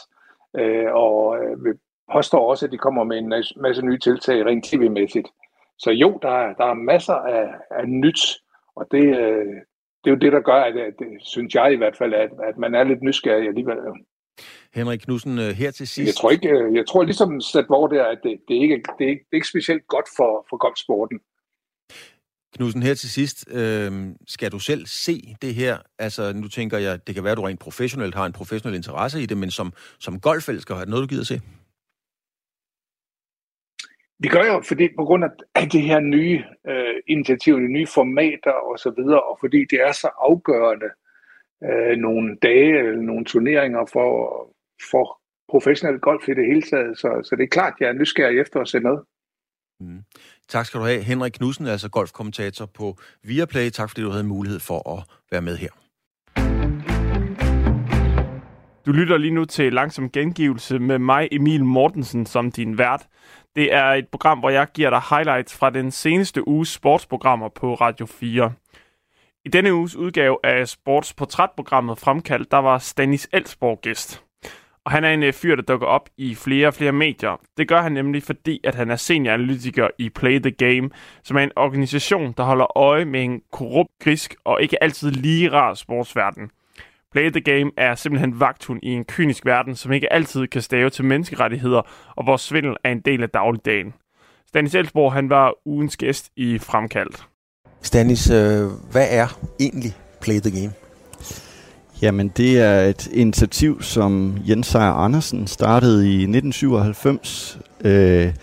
øh, 0.57 0.93
og 0.93 1.37
øh, 1.43 1.75
påstår 2.13 2.49
også, 2.49 2.65
at 2.65 2.71
de 2.71 2.77
kommer 2.77 3.03
med 3.03 3.17
en 3.17 3.33
masse 3.61 3.81
nye 3.85 3.99
tiltag 3.99 4.45
rent 4.45 4.65
tv-mæssigt. 4.65 5.27
Så 5.77 5.91
jo, 5.91 6.19
der 6.21 6.29
er, 6.29 6.53
der 6.53 6.65
er 6.65 6.73
masser 6.73 7.13
af, 7.13 7.49
af 7.71 7.89
nyt, 7.89 8.21
og 8.75 8.87
det, 8.91 9.19
øh, 9.19 9.55
det 10.05 10.11
er 10.11 10.15
jo 10.15 10.19
det, 10.25 10.31
der 10.31 10.41
gør, 10.41 10.61
at, 10.69 10.77
at 10.77 10.93
det, 10.99 11.07
synes 11.21 11.55
jeg 11.55 11.73
i 11.73 11.75
hvert 11.75 11.97
fald, 11.97 12.13
at, 12.13 12.29
at 12.49 12.57
man 12.57 12.75
er 12.75 12.83
lidt 12.83 13.01
nysgerrig 13.01 13.47
alligevel. 13.47 13.77
Henrik 14.73 14.99
Knudsen, 14.99 15.39
øh, 15.39 15.49
her 15.49 15.71
til 15.71 15.87
sidst. 15.87 16.07
Jeg 16.07 16.15
tror, 16.15 16.31
ikke, 16.31 16.49
øh, 16.49 16.75
jeg 16.75 16.85
tror 16.87 17.03
ligesom 17.03 17.41
sat 17.41 17.65
hvor 17.65 17.87
det 17.87 17.99
er, 17.99 18.05
at 18.05 18.19
det, 18.23 18.39
det, 18.47 18.57
er 18.57 18.61
ikke, 18.61 18.83
det, 18.97 19.05
er 19.05 19.09
ikke, 19.09 19.23
det 19.25 19.31
er 19.31 19.35
ikke 19.35 19.47
specielt 19.47 19.87
godt 19.87 20.05
for, 20.17 20.45
for 20.49 20.57
golfsporten. 20.57 21.19
Knudsen, 22.55 22.83
her 22.83 22.93
til 22.93 23.09
sidst, 23.09 23.45
øh, 23.51 23.91
skal 24.27 24.51
du 24.51 24.59
selv 24.59 24.85
se 24.85 25.35
det 25.41 25.55
her? 25.55 25.77
Altså, 25.99 26.33
nu 26.33 26.47
tænker 26.47 26.77
jeg, 26.77 27.07
det 27.07 27.15
kan 27.15 27.23
være, 27.23 27.31
at 27.31 27.37
du 27.37 27.41
rent 27.41 27.59
professionelt 27.59 28.15
har 28.15 28.25
en 28.25 28.33
professionel 28.33 28.75
interesse 28.75 29.21
i 29.21 29.25
det, 29.25 29.37
men 29.37 29.51
som, 29.51 29.73
som 29.99 30.19
golfelsker, 30.19 30.75
er 30.75 30.79
det 30.79 30.89
noget, 30.89 31.03
du 31.03 31.07
gider 31.07 31.23
se? 31.23 31.41
Vi 34.25 34.29
gør 34.29 34.45
jo, 34.53 34.61
fordi 34.61 34.85
på 34.99 35.03
grund 35.05 35.23
af 35.23 35.31
det 35.75 35.81
her 35.81 35.99
nye 35.99 36.43
øh, 36.67 36.95
initiativ, 37.07 37.53
de 37.55 37.67
nye 37.77 37.87
formater 37.87 38.55
og 38.69 38.79
så 38.79 38.89
videre, 38.97 39.23
og 39.23 39.37
fordi 39.39 39.65
det 39.71 39.79
er 39.87 39.91
så 39.91 40.09
afgørende 40.29 40.89
øh, 41.67 41.97
nogle 41.97 42.37
dage 42.41 42.77
eller 42.79 43.01
nogle 43.01 43.25
turneringer 43.25 43.85
for, 43.93 44.09
for 44.91 45.05
professionel 45.49 45.99
golf 45.99 46.27
i 46.27 46.33
det 46.33 46.45
hele 46.45 46.61
taget. 46.61 46.97
Så, 46.97 47.09
så 47.23 47.35
det 47.35 47.43
er 47.43 47.55
klart, 47.57 47.73
jeg 47.79 47.89
er 47.89 47.93
nysgerrig 47.93 48.39
efter 48.39 48.59
at 48.59 48.67
se 48.67 48.79
med. 48.79 48.97
Mm. 49.79 50.01
Tak 50.49 50.65
skal 50.65 50.79
du 50.79 50.85
have. 50.85 51.01
Henrik 51.01 51.31
Knudsen, 51.31 51.67
altså 51.67 51.89
golfkommentator 51.89 52.65
på 52.65 52.97
Viaplay. 53.23 53.69
Tak 53.69 53.89
fordi 53.89 54.01
du 54.01 54.09
havde 54.09 54.27
mulighed 54.35 54.59
for 54.59 54.79
at 54.93 54.99
være 55.31 55.41
med 55.41 55.57
her. 55.57 55.73
Du 58.85 58.91
lytter 58.91 59.17
lige 59.17 59.33
nu 59.33 59.45
til 59.45 59.73
Langsom 59.73 60.09
Gengivelse 60.09 60.79
med 60.79 60.99
mig, 60.99 61.27
Emil 61.31 61.65
Mortensen, 61.65 62.25
som 62.25 62.51
din 62.51 62.77
vært. 62.77 63.07
Det 63.55 63.73
er 63.73 63.85
et 63.85 64.07
program, 64.07 64.39
hvor 64.39 64.49
jeg 64.49 64.67
giver 64.73 64.89
dig 64.89 65.01
highlights 65.09 65.57
fra 65.57 65.69
den 65.69 65.91
seneste 65.91 66.47
uges 66.47 66.69
sportsprogrammer 66.69 67.49
på 67.49 67.73
Radio 67.73 68.05
4. 68.05 68.53
I 69.45 69.49
denne 69.49 69.73
uges 69.73 69.95
udgave 69.95 70.37
af 70.43 70.67
sportsportrætprogrammet 70.67 71.99
Fremkaldt, 71.99 72.51
der 72.51 72.57
var 72.57 72.77
Stanis 72.77 73.29
Elsborg 73.33 73.81
gæst. 73.81 74.23
Og 74.85 74.91
han 74.91 75.03
er 75.03 75.09
en 75.09 75.23
øh, 75.23 75.33
fyr, 75.33 75.55
der 75.55 75.61
dukker 75.61 75.87
op 75.87 76.09
i 76.17 76.35
flere 76.35 76.67
og 76.67 76.73
flere 76.73 76.91
medier. 76.91 77.41
Det 77.57 77.67
gør 77.67 77.81
han 77.81 77.91
nemlig, 77.91 78.23
fordi 78.23 78.59
at 78.63 78.75
han 78.75 78.91
er 78.91 78.95
senioranalytiker 78.95 79.87
i 79.97 80.09
Play 80.09 80.39
the 80.39 80.51
Game, 80.51 80.89
som 81.23 81.37
er 81.37 81.41
en 81.41 81.51
organisation, 81.55 82.33
der 82.37 82.43
holder 82.43 82.77
øje 82.77 83.05
med 83.05 83.23
en 83.23 83.41
korrupt, 83.51 83.89
grisk 84.03 84.35
og 84.43 84.61
ikke 84.61 84.83
altid 84.83 85.11
lige 85.11 85.51
rar 85.51 85.73
sportsverden. 85.73 86.51
Play 87.15 87.29
the 87.29 87.41
Game 87.41 87.71
er 87.77 87.95
simpelthen 87.95 88.39
vagthund 88.39 88.79
i 88.83 88.89
en 88.89 89.03
kynisk 89.03 89.45
verden, 89.45 89.75
som 89.75 89.91
ikke 89.91 90.13
altid 90.13 90.47
kan 90.47 90.61
stave 90.61 90.89
til 90.89 91.05
menneskerettigheder, 91.05 91.81
og 92.15 92.23
hvor 92.23 92.37
svindel 92.37 92.75
er 92.83 92.91
en 92.91 92.99
del 92.99 93.23
af 93.23 93.29
dagligdagen. 93.29 93.93
Stanis 94.47 94.75
Elsborg, 94.75 95.13
han 95.13 95.29
var 95.29 95.53
ugens 95.65 95.97
gæst 95.97 96.29
i 96.35 96.57
Fremkaldt. 96.57 97.27
Stanis, 97.81 98.29
øh, 98.29 98.67
hvad 98.91 99.07
er 99.09 99.39
egentlig 99.59 99.93
Play 100.21 100.39
the 100.39 100.61
Game? 100.61 100.73
Jamen, 102.01 102.27
det 102.27 102.59
er 102.59 102.81
et 102.81 103.07
initiativ, 103.07 103.81
som 103.81 104.37
Jens 104.49 104.67
Sejer 104.67 104.93
Andersen 104.93 105.47
startede 105.47 106.09
i 106.09 106.15
1997. 106.15 107.59
Øh, 107.81 108.33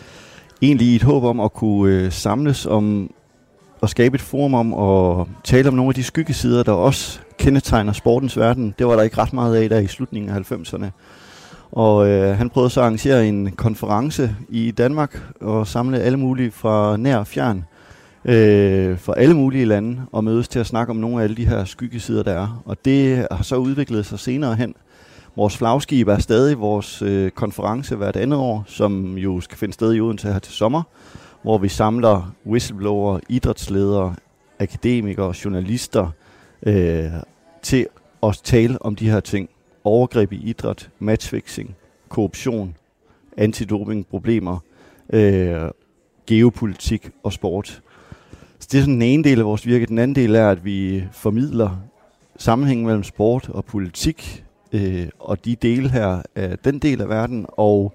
egentlig 0.62 0.86
i 0.86 0.96
et 0.96 1.02
håb 1.02 1.24
om 1.24 1.40
at 1.40 1.52
kunne 1.52 1.94
øh, 1.94 2.12
samles 2.12 2.66
om 2.66 3.10
at 3.82 3.90
skabe 3.90 4.14
et 4.14 4.20
forum 4.20 4.54
om 4.54 4.74
at 4.74 5.26
tale 5.44 5.68
om 5.68 5.74
nogle 5.74 5.90
af 5.90 5.94
de 5.94 6.02
skyggesider, 6.02 6.62
der 6.62 6.72
også 6.72 7.20
kendetegner 7.38 7.92
sportens 7.92 8.38
verden. 8.38 8.74
Det 8.78 8.86
var 8.86 8.96
der 8.96 9.02
ikke 9.02 9.18
ret 9.18 9.32
meget 9.32 9.56
af 9.56 9.68
der 9.68 9.78
i 9.78 9.86
slutningen 9.86 10.30
af 10.30 10.52
90'erne. 10.52 10.86
Og 11.72 12.08
øh, 12.08 12.36
han 12.36 12.50
prøvede 12.50 12.70
så 12.70 12.80
at 12.80 12.84
arrangere 12.84 13.28
en 13.28 13.50
konference 13.50 14.36
i 14.48 14.70
Danmark 14.70 15.20
og 15.40 15.66
samle 15.66 16.00
alle 16.00 16.18
mulige 16.18 16.50
fra 16.50 16.96
nær 16.96 17.16
og 17.16 17.26
fjern 17.26 17.64
øh, 18.24 18.98
fra 18.98 19.14
alle 19.16 19.34
mulige 19.34 19.64
lande 19.64 20.02
og 20.12 20.24
mødes 20.24 20.48
til 20.48 20.58
at 20.58 20.66
snakke 20.66 20.90
om 20.90 20.96
nogle 20.96 21.18
af 21.18 21.24
alle 21.24 21.36
de 21.36 21.46
her 21.46 21.64
skyggesider, 21.64 22.22
der 22.22 22.32
er. 22.32 22.62
Og 22.64 22.84
det 22.84 23.26
har 23.30 23.42
så 23.42 23.56
udviklet 23.56 24.06
sig 24.06 24.18
senere 24.18 24.54
hen. 24.54 24.74
Vores 25.36 25.56
flagskib 25.56 26.08
er 26.08 26.18
stadig 26.18 26.60
vores 26.60 27.02
øh, 27.02 27.30
konference 27.30 27.96
hvert 27.96 28.16
andet 28.16 28.38
år, 28.38 28.64
som 28.66 29.18
jo 29.18 29.40
skal 29.40 29.58
finde 29.58 29.74
sted 29.74 29.94
i 29.94 30.00
Odense 30.00 30.32
her 30.32 30.38
til 30.38 30.52
sommer, 30.52 30.82
hvor 31.42 31.58
vi 31.58 31.68
samler 31.68 32.34
whistleblower, 32.46 33.20
idrætsledere, 33.28 34.14
akademikere, 34.58 35.34
journalister 35.44 36.10
øh, 36.66 37.10
til 37.62 37.86
at 38.22 38.40
tale 38.44 38.82
om 38.82 38.96
de 38.96 39.10
her 39.10 39.20
ting. 39.20 39.48
Overgreb 39.84 40.32
i 40.32 40.36
idræt, 40.36 40.90
matchfixing, 40.98 41.74
korruption, 42.08 42.74
antidopingproblemer, 43.36 44.58
øh, 45.12 45.70
geopolitik 46.26 47.10
og 47.22 47.32
sport. 47.32 47.82
Så 48.58 48.68
det 48.72 48.78
er 48.78 48.82
sådan 48.82 48.94
den 48.94 49.02
ene 49.02 49.24
del 49.24 49.38
af 49.38 49.44
vores 49.44 49.66
virke. 49.66 49.86
Den 49.86 49.98
anden 49.98 50.14
del 50.14 50.34
er, 50.34 50.50
at 50.50 50.64
vi 50.64 51.04
formidler 51.12 51.82
sammenhængen 52.36 52.86
mellem 52.86 53.02
sport 53.02 53.48
og 53.48 53.64
politik, 53.64 54.44
øh, 54.72 55.08
og 55.18 55.44
de 55.44 55.56
dele 55.56 55.88
her 55.88 56.22
af 56.34 56.58
den 56.58 56.78
del 56.78 57.00
af 57.00 57.08
verden, 57.08 57.46
og 57.48 57.94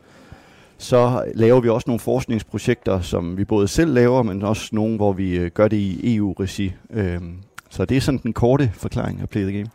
så 0.78 1.24
laver 1.36 1.62
vi 1.62 1.70
også 1.70 1.90
nogle 1.90 2.00
forskningsprojekter, 2.00 3.02
som 3.02 3.38
vi 3.38 3.46
både 3.46 3.68
selv 3.68 3.94
laver, 3.94 4.24
men 4.24 4.44
også 4.44 4.70
nogle, 4.72 4.96
hvor 4.96 5.14
vi 5.14 5.38
øh, 5.38 5.52
gør 5.52 5.68
det 5.68 5.78
i 5.78 6.16
EU-regi. 6.16 6.74
Øh, 6.90 7.22
så 7.78 7.86
det 7.86 7.98
er 7.98 8.02
sådan 8.02 8.20
den 8.24 8.34
korte 8.34 8.72
forklaring 8.74 9.22
af 9.22 9.30
Play 9.30 9.42
the 9.42 9.58
Game. 9.58 9.70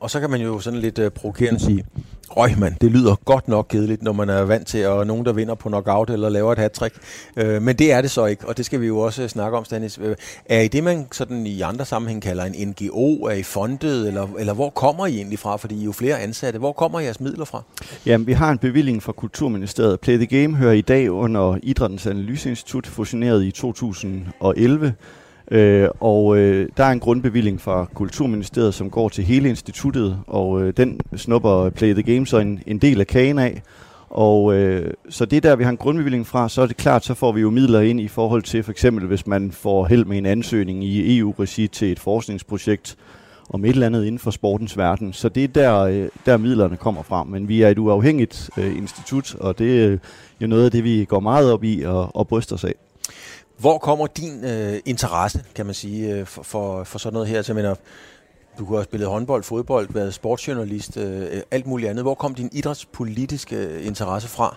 Og 0.00 0.10
så 0.10 0.20
kan 0.20 0.30
man 0.30 0.40
jo 0.40 0.60
sådan 0.60 0.78
lidt 0.78 0.98
uh, 0.98 1.08
provokerende 1.08 1.60
sige, 1.60 1.84
Røg 2.30 2.58
mand, 2.58 2.74
det 2.80 2.90
lyder 2.90 3.14
godt 3.24 3.48
nok 3.48 3.66
kedeligt, 3.68 4.02
når 4.02 4.12
man 4.12 4.28
er 4.28 4.42
vant 4.42 4.66
til 4.66 4.78
at 4.78 5.06
nogen, 5.06 5.24
der 5.24 5.32
vinder 5.32 5.54
på 5.54 5.68
knockout 5.68 6.10
eller 6.10 6.28
laver 6.28 6.52
et 6.52 6.58
hat-trick. 6.58 6.94
Uh, 7.42 7.62
men 7.62 7.76
det 7.76 7.92
er 7.92 8.00
det 8.00 8.10
så 8.10 8.26
ikke, 8.26 8.48
og 8.48 8.56
det 8.56 8.66
skal 8.66 8.80
vi 8.80 8.86
jo 8.86 8.98
også 8.98 9.28
snakke 9.28 9.58
om, 9.58 9.64
Stanis. 9.64 9.98
Uh, 9.98 10.04
er 10.46 10.60
I 10.60 10.68
det, 10.68 10.84
man 10.84 11.06
sådan 11.12 11.46
i 11.46 11.60
andre 11.60 11.84
sammenhæng 11.84 12.22
kalder 12.22 12.44
en 12.44 12.68
NGO? 12.68 13.14
Er 13.14 13.32
I 13.32 13.42
fondet, 13.42 14.06
eller, 14.08 14.28
eller 14.38 14.52
hvor 14.52 14.70
kommer 14.70 15.06
I 15.06 15.16
egentlig 15.16 15.38
fra? 15.38 15.56
Fordi 15.56 15.74
I 15.74 15.80
er 15.80 15.84
jo 15.84 15.92
flere 15.92 16.20
ansatte. 16.20 16.58
Hvor 16.58 16.72
kommer 16.72 17.00
jeres 17.00 17.20
midler 17.20 17.44
fra? 17.44 17.62
Jamen, 18.06 18.26
vi 18.26 18.32
har 18.32 18.50
en 18.50 18.58
bevilling 18.58 19.02
fra 19.02 19.12
Kulturministeriet. 19.12 20.00
Play 20.00 20.16
the 20.16 20.26
Game 20.26 20.56
hører 20.56 20.72
i 20.72 20.80
dag 20.80 21.10
under 21.10 21.58
Idrættens 21.62 22.06
Analyseinstitut, 22.06 22.86
fusioneret 22.86 23.44
i 23.44 23.50
2011. 23.50 24.94
Øh, 25.52 25.88
og 26.00 26.36
øh, 26.36 26.68
der 26.76 26.84
er 26.84 26.90
en 26.90 27.00
grundbevilling 27.00 27.60
fra 27.60 27.86
Kulturministeriet, 27.94 28.74
som 28.74 28.90
går 28.90 29.08
til 29.08 29.24
hele 29.24 29.48
instituttet, 29.48 30.18
og 30.26 30.62
øh, 30.62 30.72
den 30.76 31.00
snupper 31.16 31.70
Play 31.70 31.94
the 31.94 32.14
Game 32.14 32.26
så 32.26 32.38
en, 32.38 32.60
en 32.66 32.78
del 32.78 33.00
af 33.00 33.06
kagen 33.06 33.38
af. 33.38 33.62
Og 34.10 34.54
øh, 34.54 34.94
så 35.08 35.24
det 35.24 35.42
der, 35.42 35.56
vi 35.56 35.64
har 35.64 35.70
en 35.70 35.76
grundbevilling 35.76 36.26
fra, 36.26 36.48
så 36.48 36.62
er 36.62 36.66
det 36.66 36.76
klart, 36.76 37.04
så 37.04 37.14
får 37.14 37.32
vi 37.32 37.40
jo 37.40 37.50
midler 37.50 37.80
ind 37.80 38.00
i 38.00 38.08
forhold 38.08 38.42
til 38.42 38.62
for 38.62 38.70
eksempel, 38.70 39.06
hvis 39.06 39.26
man 39.26 39.52
får 39.52 39.86
held 39.86 40.04
med 40.04 40.18
en 40.18 40.26
ansøgning 40.26 40.84
i 40.84 41.18
EU-regi 41.18 41.68
til 41.68 41.92
et 41.92 41.98
forskningsprojekt 41.98 42.96
om 43.50 43.64
et 43.64 43.70
eller 43.70 43.86
andet 43.86 44.04
inden 44.04 44.18
for 44.18 44.30
sportens 44.30 44.78
verden. 44.78 45.12
Så 45.12 45.28
det 45.28 45.44
er 45.44 45.48
der, 45.48 45.78
øh, 45.80 46.08
der 46.26 46.36
midlerne 46.36 46.76
kommer 46.76 47.02
fra. 47.02 47.24
Men 47.24 47.48
vi 47.48 47.62
er 47.62 47.68
et 47.68 47.78
uafhængigt 47.78 48.50
øh, 48.58 48.76
institut, 48.76 49.34
og 49.34 49.58
det 49.58 49.84
er 49.84 49.98
jo 50.40 50.46
noget 50.46 50.64
af 50.64 50.70
det, 50.70 50.84
vi 50.84 51.04
går 51.04 51.20
meget 51.20 51.52
op 51.52 51.64
i 51.64 51.82
og, 51.82 52.16
og 52.16 52.28
bryster 52.28 52.54
os 52.54 52.64
af. 52.64 52.74
Hvor 53.62 53.78
kommer 53.78 54.06
din 54.06 54.44
øh, 54.44 54.80
interesse, 54.86 55.44
kan 55.54 55.66
man 55.66 55.74
sige, 55.74 56.14
øh, 56.14 56.26
for, 56.26 56.42
for, 56.42 56.84
for 56.84 56.98
sådan 56.98 57.12
noget 57.12 57.28
her? 57.28 57.42
Så 57.42 57.52
jeg 57.52 57.56
mener, 57.56 57.74
du 58.58 58.76
har 58.76 58.82
spillet 58.82 59.08
håndbold, 59.08 59.42
fodbold, 59.42 59.88
været 59.90 60.14
sportsjournalist, 60.14 60.96
øh, 60.96 61.42
alt 61.50 61.66
muligt 61.66 61.90
andet. 61.90 62.04
Hvor 62.04 62.14
kom 62.14 62.34
din 62.34 62.50
idrætspolitiske 62.52 63.56
øh, 63.56 63.86
interesse 63.86 64.28
fra? 64.28 64.56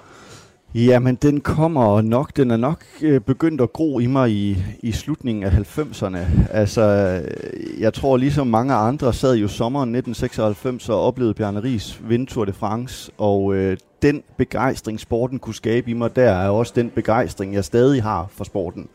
Jamen, 0.76 1.16
den 1.16 1.42
kommer 1.42 2.02
nok, 2.02 2.38
den 2.38 2.52
er 2.52 2.58
nok 2.58 2.84
øh, 3.02 3.22
begyndt 3.22 3.62
at 3.62 3.74
gro 3.74 4.00
i 4.00 4.06
mig 4.06 4.32
i, 4.32 4.58
i 4.80 4.92
slutningen 4.92 5.44
af 5.44 5.50
90'erne. 5.50 6.18
Altså, 6.52 6.82
øh, 6.82 7.82
jeg 7.82 7.94
tror 7.94 8.18
ligesom 8.18 8.48
mange 8.48 8.74
andre 8.74 9.14
sad 9.14 9.36
jo 9.36 9.48
sommeren 9.48 9.96
1996 9.96 10.90
og 10.90 11.02
oplevede 11.02 11.34
Bjarne 11.34 11.64
Ries 11.64 12.02
vinde 12.10 12.26
Tour 12.26 12.46
de 12.46 12.54
France, 12.54 13.12
og 13.18 13.56
øh, 13.56 13.78
den 14.02 14.24
begejstring, 14.38 15.00
sporten 15.00 15.40
kunne 15.40 15.56
skabe 15.56 15.92
i 15.92 15.94
mig, 15.94 16.16
der 16.16 16.32
er 16.32 16.50
også 16.50 16.74
den 16.76 16.90
begejstring, 16.90 17.54
jeg 17.54 17.66
stadig 17.66 18.04
har 18.04 18.28
for 18.32 18.44
sporten. 18.44 18.88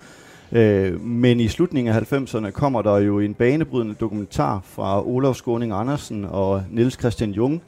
Øh, 0.52 1.00
men 1.00 1.40
i 1.40 1.48
slutningen 1.48 1.94
af 1.94 2.12
90'erne 2.12 2.50
kommer 2.50 2.82
der 2.82 2.96
jo 2.96 3.18
en 3.20 3.34
banebrydende 3.34 3.94
dokumentar 3.94 4.60
fra 4.64 5.06
Olaf 5.06 5.34
Skåning 5.34 5.72
Andersen 5.72 6.24
og 6.24 6.62
Niels 6.70 6.98
Christian 6.98 7.30
Jung, 7.30 7.62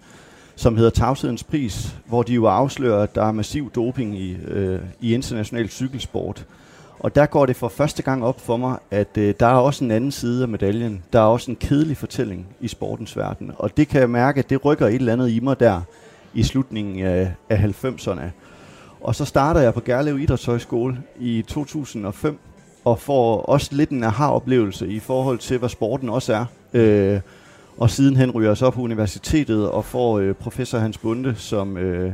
som 0.63 0.77
hedder 0.77 0.91
Tavshedens 0.91 1.45
Pris, 1.45 1.95
hvor 2.07 2.23
de 2.23 2.35
jo 2.35 2.47
afslører, 2.47 3.03
at 3.03 3.15
der 3.15 3.25
er 3.25 3.33
massiv 3.33 3.71
doping 3.71 4.19
i, 4.19 4.37
øh, 4.49 4.81
i 5.01 5.15
international 5.15 5.69
cykelsport. 5.69 6.47
Og 6.99 7.15
der 7.15 7.27
går 7.27 7.47
det 7.47 7.57
for 7.57 7.69
første 7.69 8.03
gang 8.03 8.25
op 8.25 8.41
for 8.41 8.57
mig, 8.57 8.79
at 8.91 9.19
øh, 9.19 9.35
der 9.41 9.47
er 9.47 9.55
også 9.55 9.85
en 9.85 9.91
anden 9.91 10.13
side 10.13 10.43
af 10.43 10.49
medaljen. 10.49 11.03
Der 11.13 11.19
er 11.19 11.25
også 11.25 11.51
en 11.51 11.57
kedelig 11.57 11.97
fortælling 11.97 12.47
i 12.61 12.69
sportens 12.69 13.17
verden. 13.17 13.53
Og 13.59 13.77
det 13.77 13.89
kan 13.89 14.01
jeg 14.01 14.11
mærke, 14.11 14.39
at 14.39 14.51
det 14.51 14.65
rykker 14.65 14.87
et 14.87 14.95
eller 14.95 15.13
andet 15.13 15.31
i 15.31 15.41
mig 15.41 15.61
der 15.61 15.81
i 16.35 16.43
slutningen 16.43 17.07
af, 17.07 17.33
af 17.51 17.57
90'erne. 17.85 18.23
Og 19.01 19.15
så 19.15 19.25
starter 19.25 19.61
jeg 19.61 19.75
på 19.75 19.81
Gerlev 19.81 20.19
Idrætshøjskole 20.19 20.99
i 21.21 21.45
2005, 21.49 22.39
og 22.85 22.99
får 22.99 23.41
også 23.41 23.69
lidt 23.73 23.91
en 23.91 24.05
aha-oplevelse 24.05 24.89
i 24.89 24.99
forhold 24.99 25.39
til, 25.39 25.59
hvad 25.59 25.69
sporten 25.69 26.09
også 26.09 26.35
er. 26.35 26.45
Øh, 26.73 27.21
og 27.79 27.91
sidenhen 27.91 28.31
ryger 28.31 28.51
jeg 28.51 28.57
så 28.57 28.71
på 28.71 28.81
universitetet 28.81 29.71
og 29.71 29.85
får 29.85 30.19
øh, 30.19 30.35
professor 30.35 30.79
Hans 30.79 30.99
Bunde, 30.99 31.35
som, 31.37 31.77
øh, 31.77 32.13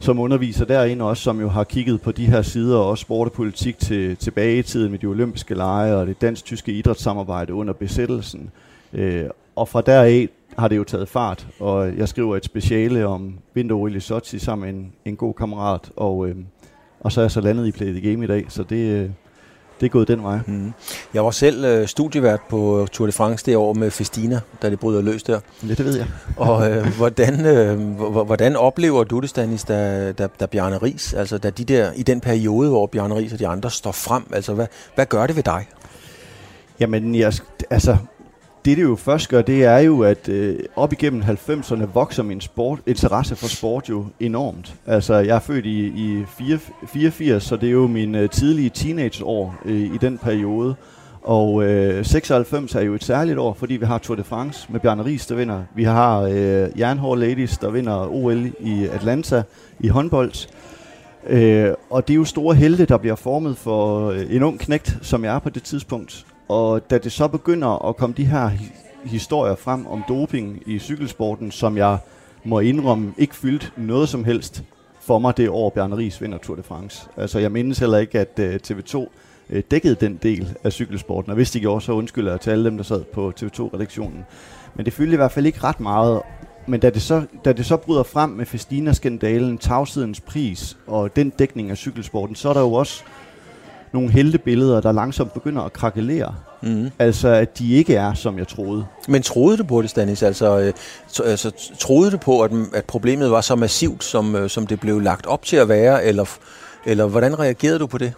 som 0.00 0.18
underviser 0.18 0.64
derinde 0.64 1.04
også, 1.04 1.22
som 1.22 1.40
jo 1.40 1.48
har 1.48 1.64
kigget 1.64 2.00
på 2.00 2.12
de 2.12 2.26
her 2.26 2.42
sider, 2.42 2.78
og 2.78 2.88
også 2.88 3.02
sport 3.02 3.28
og 3.28 3.32
politik 3.32 3.78
til, 3.78 4.16
tilbage 4.16 4.58
i 4.58 4.62
tiden 4.62 4.90
med 4.90 4.98
de 4.98 5.06
olympiske 5.06 5.54
lege 5.54 5.96
og 5.96 6.06
det 6.06 6.20
dansk-tyske 6.20 6.72
idrætssamarbejde 6.72 7.54
under 7.54 7.74
besættelsen. 7.74 8.50
Øh, 8.92 9.24
og 9.56 9.68
fra 9.68 9.80
deraf 9.80 10.28
har 10.58 10.68
det 10.68 10.76
jo 10.76 10.84
taget 10.84 11.08
fart, 11.08 11.46
og 11.60 11.96
jeg 11.96 12.08
skriver 12.08 12.36
et 12.36 12.44
speciale 12.44 13.06
om 13.06 13.34
vinter 13.54 13.86
i 13.86 14.00
Sochi 14.00 14.38
sammen 14.38 14.66
med 14.66 14.82
en, 14.82 14.92
en 15.04 15.16
god 15.16 15.34
kammerat, 15.34 15.90
og, 15.96 16.28
øh, 16.28 16.36
og 17.00 17.12
så 17.12 17.20
er 17.20 17.24
jeg 17.24 17.30
så 17.30 17.40
landet 17.40 17.66
i 17.66 17.72
Play 17.72 18.00
the 18.00 18.10
Game 18.10 18.24
i 18.24 18.26
dag, 18.26 18.44
så 18.48 18.62
det, 18.62 19.02
øh, 19.02 19.10
det 19.84 19.90
er 19.90 19.92
gået 19.92 20.08
den 20.08 20.22
vej. 20.22 20.38
Mm. 20.46 20.72
Jeg 21.14 21.24
var 21.24 21.30
selv 21.30 21.64
øh, 21.64 21.88
studievært 21.88 22.40
på 22.50 22.86
Tour 22.92 23.06
de 23.06 23.12
France 23.12 23.46
det 23.46 23.56
år 23.56 23.72
med 23.72 23.90
Festina, 23.90 24.40
da 24.62 24.70
det 24.70 24.80
bryder 24.80 25.02
løs 25.02 25.22
der. 25.22 25.40
Ja, 25.62 25.68
det 25.68 25.84
ved 25.84 25.96
jeg. 25.96 26.06
og 26.36 26.70
øh, 26.70 26.86
hvordan, 26.96 27.46
øh, 27.46 27.78
hvordan 28.26 28.56
oplever 28.56 29.04
du 29.04 29.20
det, 29.20 29.30
Stanis, 29.30 29.64
da, 29.64 30.12
da, 30.12 30.28
da 30.40 30.46
Bjarne 30.46 30.78
Ries, 30.78 31.14
altså 31.14 31.38
da 31.38 31.50
de 31.50 31.64
der, 31.64 31.92
i 31.96 32.02
den 32.02 32.20
periode, 32.20 32.68
hvor 32.68 32.86
Bjarne 32.86 33.14
Ries 33.14 33.32
og 33.32 33.38
de 33.38 33.46
andre 33.46 33.70
står 33.70 33.92
frem, 33.92 34.22
altså 34.32 34.54
hvad, 34.54 34.66
hvad 34.94 35.06
gør 35.06 35.26
det 35.26 35.36
ved 35.36 35.42
dig? 35.42 35.66
Jamen, 36.80 37.14
jeg, 37.14 37.32
altså, 37.70 37.96
det, 38.64 38.76
det 38.76 38.82
jo 38.82 38.96
først 38.96 39.28
gør, 39.28 39.42
det 39.42 39.64
er 39.64 39.78
jo, 39.78 40.00
at 40.00 40.28
øh, 40.28 40.58
op 40.76 40.92
igennem 40.92 41.22
90'erne 41.22 41.84
vokser 41.94 42.22
min 42.22 42.40
sport, 42.40 42.78
interesse 42.86 43.36
for 43.36 43.48
sport 43.48 43.88
jo 43.88 44.06
enormt. 44.20 44.74
Altså, 44.86 45.14
jeg 45.14 45.36
er 45.36 45.40
født 45.40 45.66
i, 45.66 45.86
i 45.86 46.24
84, 46.86 47.42
så 47.42 47.56
det 47.56 47.66
er 47.66 47.72
jo 47.72 47.86
min 47.86 48.14
øh, 48.14 48.30
tidlige 48.30 48.70
teenageår 48.70 49.56
øh, 49.64 49.94
i 49.94 49.98
den 50.00 50.18
periode. 50.18 50.74
Og 51.22 51.64
øh, 51.64 52.04
96 52.04 52.74
er 52.74 52.80
jo 52.80 52.94
et 52.94 53.04
særligt 53.04 53.38
år, 53.38 53.54
fordi 53.54 53.74
vi 53.74 53.86
har 53.86 53.98
Tour 53.98 54.16
de 54.16 54.24
France 54.24 54.72
med 54.72 54.80
Bjarne 54.80 55.04
Ries, 55.04 55.26
der 55.26 55.34
vinder. 55.34 55.62
Vi 55.74 55.84
har 55.84 56.20
øh, 56.20 56.78
Jernhård 56.78 57.18
Ladies, 57.18 57.58
der 57.58 57.70
vinder 57.70 58.14
OL 58.14 58.46
i 58.60 58.86
Atlanta 58.92 59.42
i 59.80 59.88
håndbold. 59.88 60.48
Øh, 61.26 61.70
og 61.90 62.08
det 62.08 62.14
er 62.14 62.18
jo 62.18 62.24
store 62.24 62.54
helte, 62.54 62.86
der 62.86 62.98
bliver 62.98 63.16
formet 63.16 63.56
for 63.56 64.10
øh, 64.10 64.26
en 64.30 64.42
ung 64.42 64.58
knægt, 64.58 64.98
som 65.02 65.24
jeg 65.24 65.34
er 65.34 65.38
på 65.38 65.50
det 65.50 65.62
tidspunkt. 65.62 66.26
Og 66.48 66.90
da 66.90 66.98
det 66.98 67.12
så 67.12 67.28
begynder 67.28 67.88
at 67.88 67.96
komme 67.96 68.14
de 68.16 68.24
her 68.24 68.50
historier 69.04 69.54
frem 69.54 69.86
om 69.86 70.02
doping 70.08 70.62
i 70.66 70.78
cykelsporten, 70.78 71.50
som 71.50 71.76
jeg 71.76 71.98
må 72.44 72.60
indrømme 72.60 73.14
ikke 73.18 73.36
fyldt 73.36 73.72
noget 73.76 74.08
som 74.08 74.24
helst 74.24 74.64
for 75.00 75.18
mig 75.18 75.36
det 75.36 75.48
år, 75.48 75.70
Bjarne 75.70 75.96
Ries 75.96 76.20
vinder 76.20 76.38
Tour 76.38 76.56
de 76.56 76.62
France. 76.62 77.08
Altså 77.16 77.38
jeg 77.38 77.52
mindes 77.52 77.78
heller 77.78 77.98
ikke, 77.98 78.20
at 78.20 78.38
øh, 78.38 78.60
TV2 78.66 79.06
øh, 79.50 79.62
dækkede 79.70 79.94
den 79.94 80.18
del 80.22 80.56
af 80.64 80.72
cykelsporten, 80.72 81.30
og 81.30 81.36
hvis 81.36 81.50
de 81.50 81.60
gjorde, 81.60 81.80
så 81.80 81.92
undskylder 81.92 82.30
jeg 82.30 82.40
til 82.40 82.50
alle 82.50 82.64
dem, 82.64 82.76
der 82.76 82.84
sad 82.84 83.04
på 83.04 83.32
TV2-redaktionen. 83.40 84.24
Men 84.74 84.84
det 84.84 84.92
fyldte 84.92 85.12
i 85.12 85.16
hvert 85.16 85.32
fald 85.32 85.46
ikke 85.46 85.64
ret 85.64 85.80
meget. 85.80 86.22
Men 86.66 86.80
da 86.80 86.90
det 86.90 87.02
så, 87.02 87.22
da 87.44 87.52
det 87.52 87.66
så 87.66 87.76
bryder 87.76 88.02
frem 88.02 88.30
med 88.30 88.46
Festina-skandalen, 88.46 89.58
tagsidens 89.58 90.20
pris 90.20 90.76
og 90.86 91.16
den 91.16 91.30
dækning 91.30 91.70
af 91.70 91.76
cykelsporten, 91.76 92.34
så 92.34 92.48
er 92.48 92.52
der 92.52 92.60
jo 92.60 92.72
også 92.72 93.04
nogle 93.94 94.10
heltebilleder, 94.10 94.80
der 94.80 94.92
langsomt 94.92 95.32
begynder 95.32 95.62
at 95.62 95.72
krakelere. 95.72 96.34
Mm. 96.62 96.90
Altså, 96.98 97.28
at 97.28 97.58
de 97.58 97.72
ikke 97.72 97.94
er, 97.94 98.14
som 98.14 98.38
jeg 98.38 98.48
troede. 98.48 98.84
Men 99.08 99.22
troede 99.22 99.56
du 99.56 99.64
på 99.64 99.82
det, 99.82 99.90
Stanis? 99.90 100.22
Altså, 100.22 100.58
øh, 100.58 100.72
altså 101.24 101.52
troede 101.78 102.10
du 102.10 102.16
på, 102.16 102.40
at, 102.40 102.50
at 102.74 102.84
problemet 102.84 103.30
var 103.30 103.40
så 103.40 103.56
massivt, 103.56 104.04
som, 104.04 104.36
øh, 104.36 104.50
som 104.50 104.66
det 104.66 104.80
blev 104.80 105.00
lagt 105.00 105.26
op 105.26 105.44
til 105.44 105.56
at 105.56 105.68
være, 105.68 106.04
eller, 106.04 106.24
eller 106.86 107.06
hvordan 107.06 107.38
reagerede 107.38 107.78
du 107.78 107.86
på 107.86 107.98
det? 107.98 108.12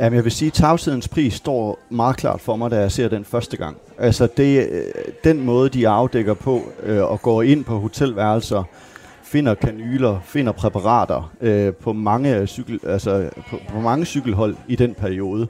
Jamen, 0.00 0.16
jeg 0.16 0.24
vil 0.24 0.32
sige, 0.32 0.46
at 0.46 0.52
tavshedens 0.52 1.08
pris 1.08 1.34
står 1.34 1.78
meget 1.90 2.16
klart 2.16 2.40
for 2.40 2.56
mig, 2.56 2.70
da 2.70 2.80
jeg 2.80 2.92
ser 2.92 3.08
den 3.08 3.24
første 3.24 3.56
gang. 3.56 3.76
Altså, 3.98 4.28
det, 4.36 4.68
øh, 4.70 4.84
den 5.24 5.40
måde, 5.40 5.68
de 5.68 5.88
afdækker 5.88 6.34
på 6.34 6.62
øh, 6.82 7.02
og 7.02 7.22
går 7.22 7.42
ind 7.42 7.64
på 7.64 7.78
hotelværelser, 7.78 8.62
finder 9.26 9.54
kanyler, 9.54 10.20
finder 10.24 10.52
præparater 10.52 11.32
øh, 11.40 11.74
på, 11.74 11.92
mange 11.92 12.46
cykel, 12.46 12.80
altså, 12.86 13.30
på, 13.50 13.56
på 13.68 13.80
mange 13.80 14.04
cykelhold 14.04 14.56
i 14.68 14.76
den 14.76 14.94
periode. 14.94 15.48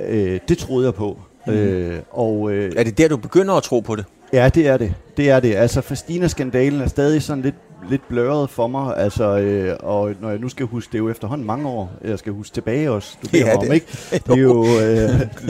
Øh, 0.00 0.40
det 0.48 0.58
troede 0.58 0.86
jeg 0.86 0.94
på. 0.94 1.18
Mm. 1.46 1.52
Øh, 1.52 1.98
og, 2.10 2.52
øh, 2.52 2.72
er 2.76 2.84
det 2.84 2.98
der, 2.98 3.08
du 3.08 3.16
begynder 3.16 3.54
at 3.54 3.62
tro 3.62 3.80
på 3.80 3.96
det? 3.96 4.04
Ja, 4.32 4.48
det 4.48 4.66
er 4.66 4.76
det. 4.76 4.94
Det 5.16 5.30
er 5.30 5.40
det. 5.40 5.54
Altså, 5.54 5.80
Festina-skandalen 5.80 6.80
er 6.80 6.86
stadig 6.86 7.22
sådan 7.22 7.42
lidt, 7.42 7.54
lidt 7.90 8.08
bløret 8.08 8.50
for 8.50 8.66
mig. 8.66 8.96
Altså, 8.96 9.38
øh, 9.38 9.76
og 9.80 10.14
når 10.20 10.30
jeg 10.30 10.38
nu 10.38 10.48
skal 10.48 10.66
huske, 10.66 10.92
det 10.92 10.98
er 10.98 11.02
jo 11.02 11.10
efterhånden 11.10 11.46
mange 11.46 11.68
år. 11.68 11.92
Jeg 12.04 12.18
skal 12.18 12.32
huske 12.32 12.54
tilbage 12.54 12.90
også. 12.90 13.16
Du 13.22 13.28
ja, 13.32 13.38
det. 13.38 13.68
om, 13.68 13.72
ikke? 13.72 13.86
Det 14.26 14.30
er 14.30 14.36
jo 14.36 14.66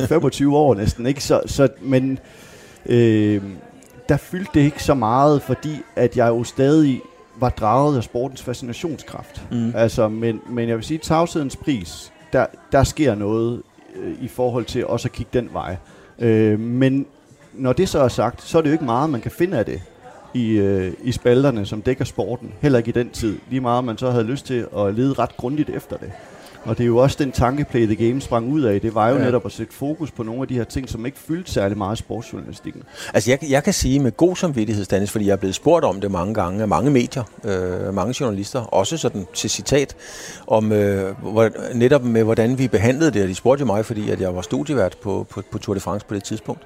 øh, 0.01 0.09
25 0.09 0.57
år 0.57 0.75
næsten, 0.75 1.07
ikke? 1.07 1.25
Så, 1.25 1.41
så, 1.47 1.69
men 1.81 2.19
øh, 2.87 3.43
der 4.09 4.17
fyldte 4.17 4.51
det 4.55 4.61
ikke 4.61 4.83
så 4.83 4.95
meget, 4.95 5.43
fordi 5.43 5.77
at 5.97 6.17
jeg 6.17 6.29
jo 6.29 6.45
stadig 6.45 7.01
var 7.41 7.49
draget 7.49 7.97
af 7.97 8.05
sportens 8.05 8.43
fascinationskraft. 8.43 9.43
Mm. 9.51 9.73
Altså, 9.77 10.09
men, 10.09 10.41
men 10.49 10.69
jeg 10.69 10.77
vil 10.77 10.85
sige, 10.85 10.99
tavshedens 10.99 11.57
pris, 11.57 12.13
der, 12.33 12.47
der 12.73 12.85
sker 12.85 13.15
noget 13.15 13.63
øh, 13.97 14.15
i 14.21 14.29
forhold 14.29 14.65
til 14.65 14.87
også 14.87 15.09
at 15.09 15.13
kigge 15.13 15.31
den 15.33 15.49
vej. 15.53 15.77
Øh, 16.19 16.61
men 16.61 17.07
når 17.53 17.73
det 17.73 17.89
så 17.89 17.99
er 17.99 18.09
sagt, 18.09 18.43
så 18.43 18.59
er 18.59 18.63
det 18.63 18.69
jo 18.69 18.73
ikke 18.73 18.85
meget, 18.85 19.11
man 19.11 19.21
kan 19.21 19.31
finde 19.31 19.59
af 19.59 19.65
det 19.65 19.83
i, 20.35 20.51
øh, 20.51 20.93
i 21.03 21.13
spalterne, 21.13 21.67
som 21.67 21.83
dækker 21.83 22.05
sporten. 22.05 22.53
Heller 22.61 22.79
ikke 22.79 22.89
i 22.89 22.93
den 22.93 23.11
tid. 23.11 23.39
Lige 23.51 23.61
meget, 23.61 23.85
man 23.85 23.99
så 23.99 24.11
havde 24.11 24.25
lyst 24.25 24.47
til 24.47 24.67
at 24.77 24.95
lede 24.95 25.13
ret 25.13 25.37
grundigt 25.37 25.71
efter 25.71 25.97
det. 25.97 26.13
Og 26.69 26.79
det 26.79 26.85
er 26.85 26.87
jo 26.87 26.97
også 26.97 27.17
den 27.21 27.33
tanke, 27.33 27.65
Play 27.65 27.87
the 27.87 28.09
Game 28.09 28.21
sprang 28.21 28.53
ud 28.53 28.63
af. 28.63 28.81
Det 28.81 28.95
var 28.95 29.09
jo 29.09 29.17
ja. 29.17 29.25
netop 29.25 29.47
at 29.47 29.53
sætte 29.53 29.75
fokus 29.75 30.11
på 30.11 30.23
nogle 30.23 30.43
af 30.43 30.49
de 30.49 30.55
her 30.55 30.65
ting, 30.65 30.89
som 30.89 31.07
ikke 31.07 31.19
fyldte 31.19 31.53
særlig 31.53 31.79
meget 31.79 31.97
i 31.97 31.99
sportsjournalistikken. 31.99 32.83
Altså 33.15 33.31
jeg, 33.31 33.51
jeg 33.51 33.65
kan 33.65 33.73
sige 33.73 34.01
med 34.01 34.17
god 34.17 34.37
samvittighed, 34.37 34.85
Stanis, 34.85 35.11
fordi 35.11 35.27
jeg 35.27 35.33
er 35.33 35.37
blevet 35.37 35.55
spurgt 35.55 35.85
om 35.85 36.01
det 36.01 36.11
mange 36.11 36.35
gange 36.35 36.63
af 36.63 36.69
mange 36.69 36.91
medier, 36.91 37.23
øh, 37.45 37.95
mange 37.95 38.15
journalister, 38.21 38.61
også 38.61 38.97
sådan 38.97 39.27
til 39.35 39.51
citat, 39.51 39.97
om 40.47 40.73
øh, 40.73 41.15
hvor, 41.23 41.51
netop 41.75 42.05
med 42.05 42.25
hvordan 42.25 42.59
vi 42.59 42.69
behandlede 42.69 43.11
det. 43.11 43.29
De 43.29 43.35
spurgte 43.35 43.65
mig, 43.65 43.87
fordi 43.87 44.11
at 44.11 44.21
jeg 44.21 44.35
var 44.35 44.43
studievært 44.43 44.97
på, 45.03 45.27
på, 45.31 45.43
på 45.53 45.59
Tour 45.59 45.75
de 45.75 45.81
France 45.81 46.07
på 46.07 46.15
det 46.15 46.25
tidspunkt. 46.25 46.63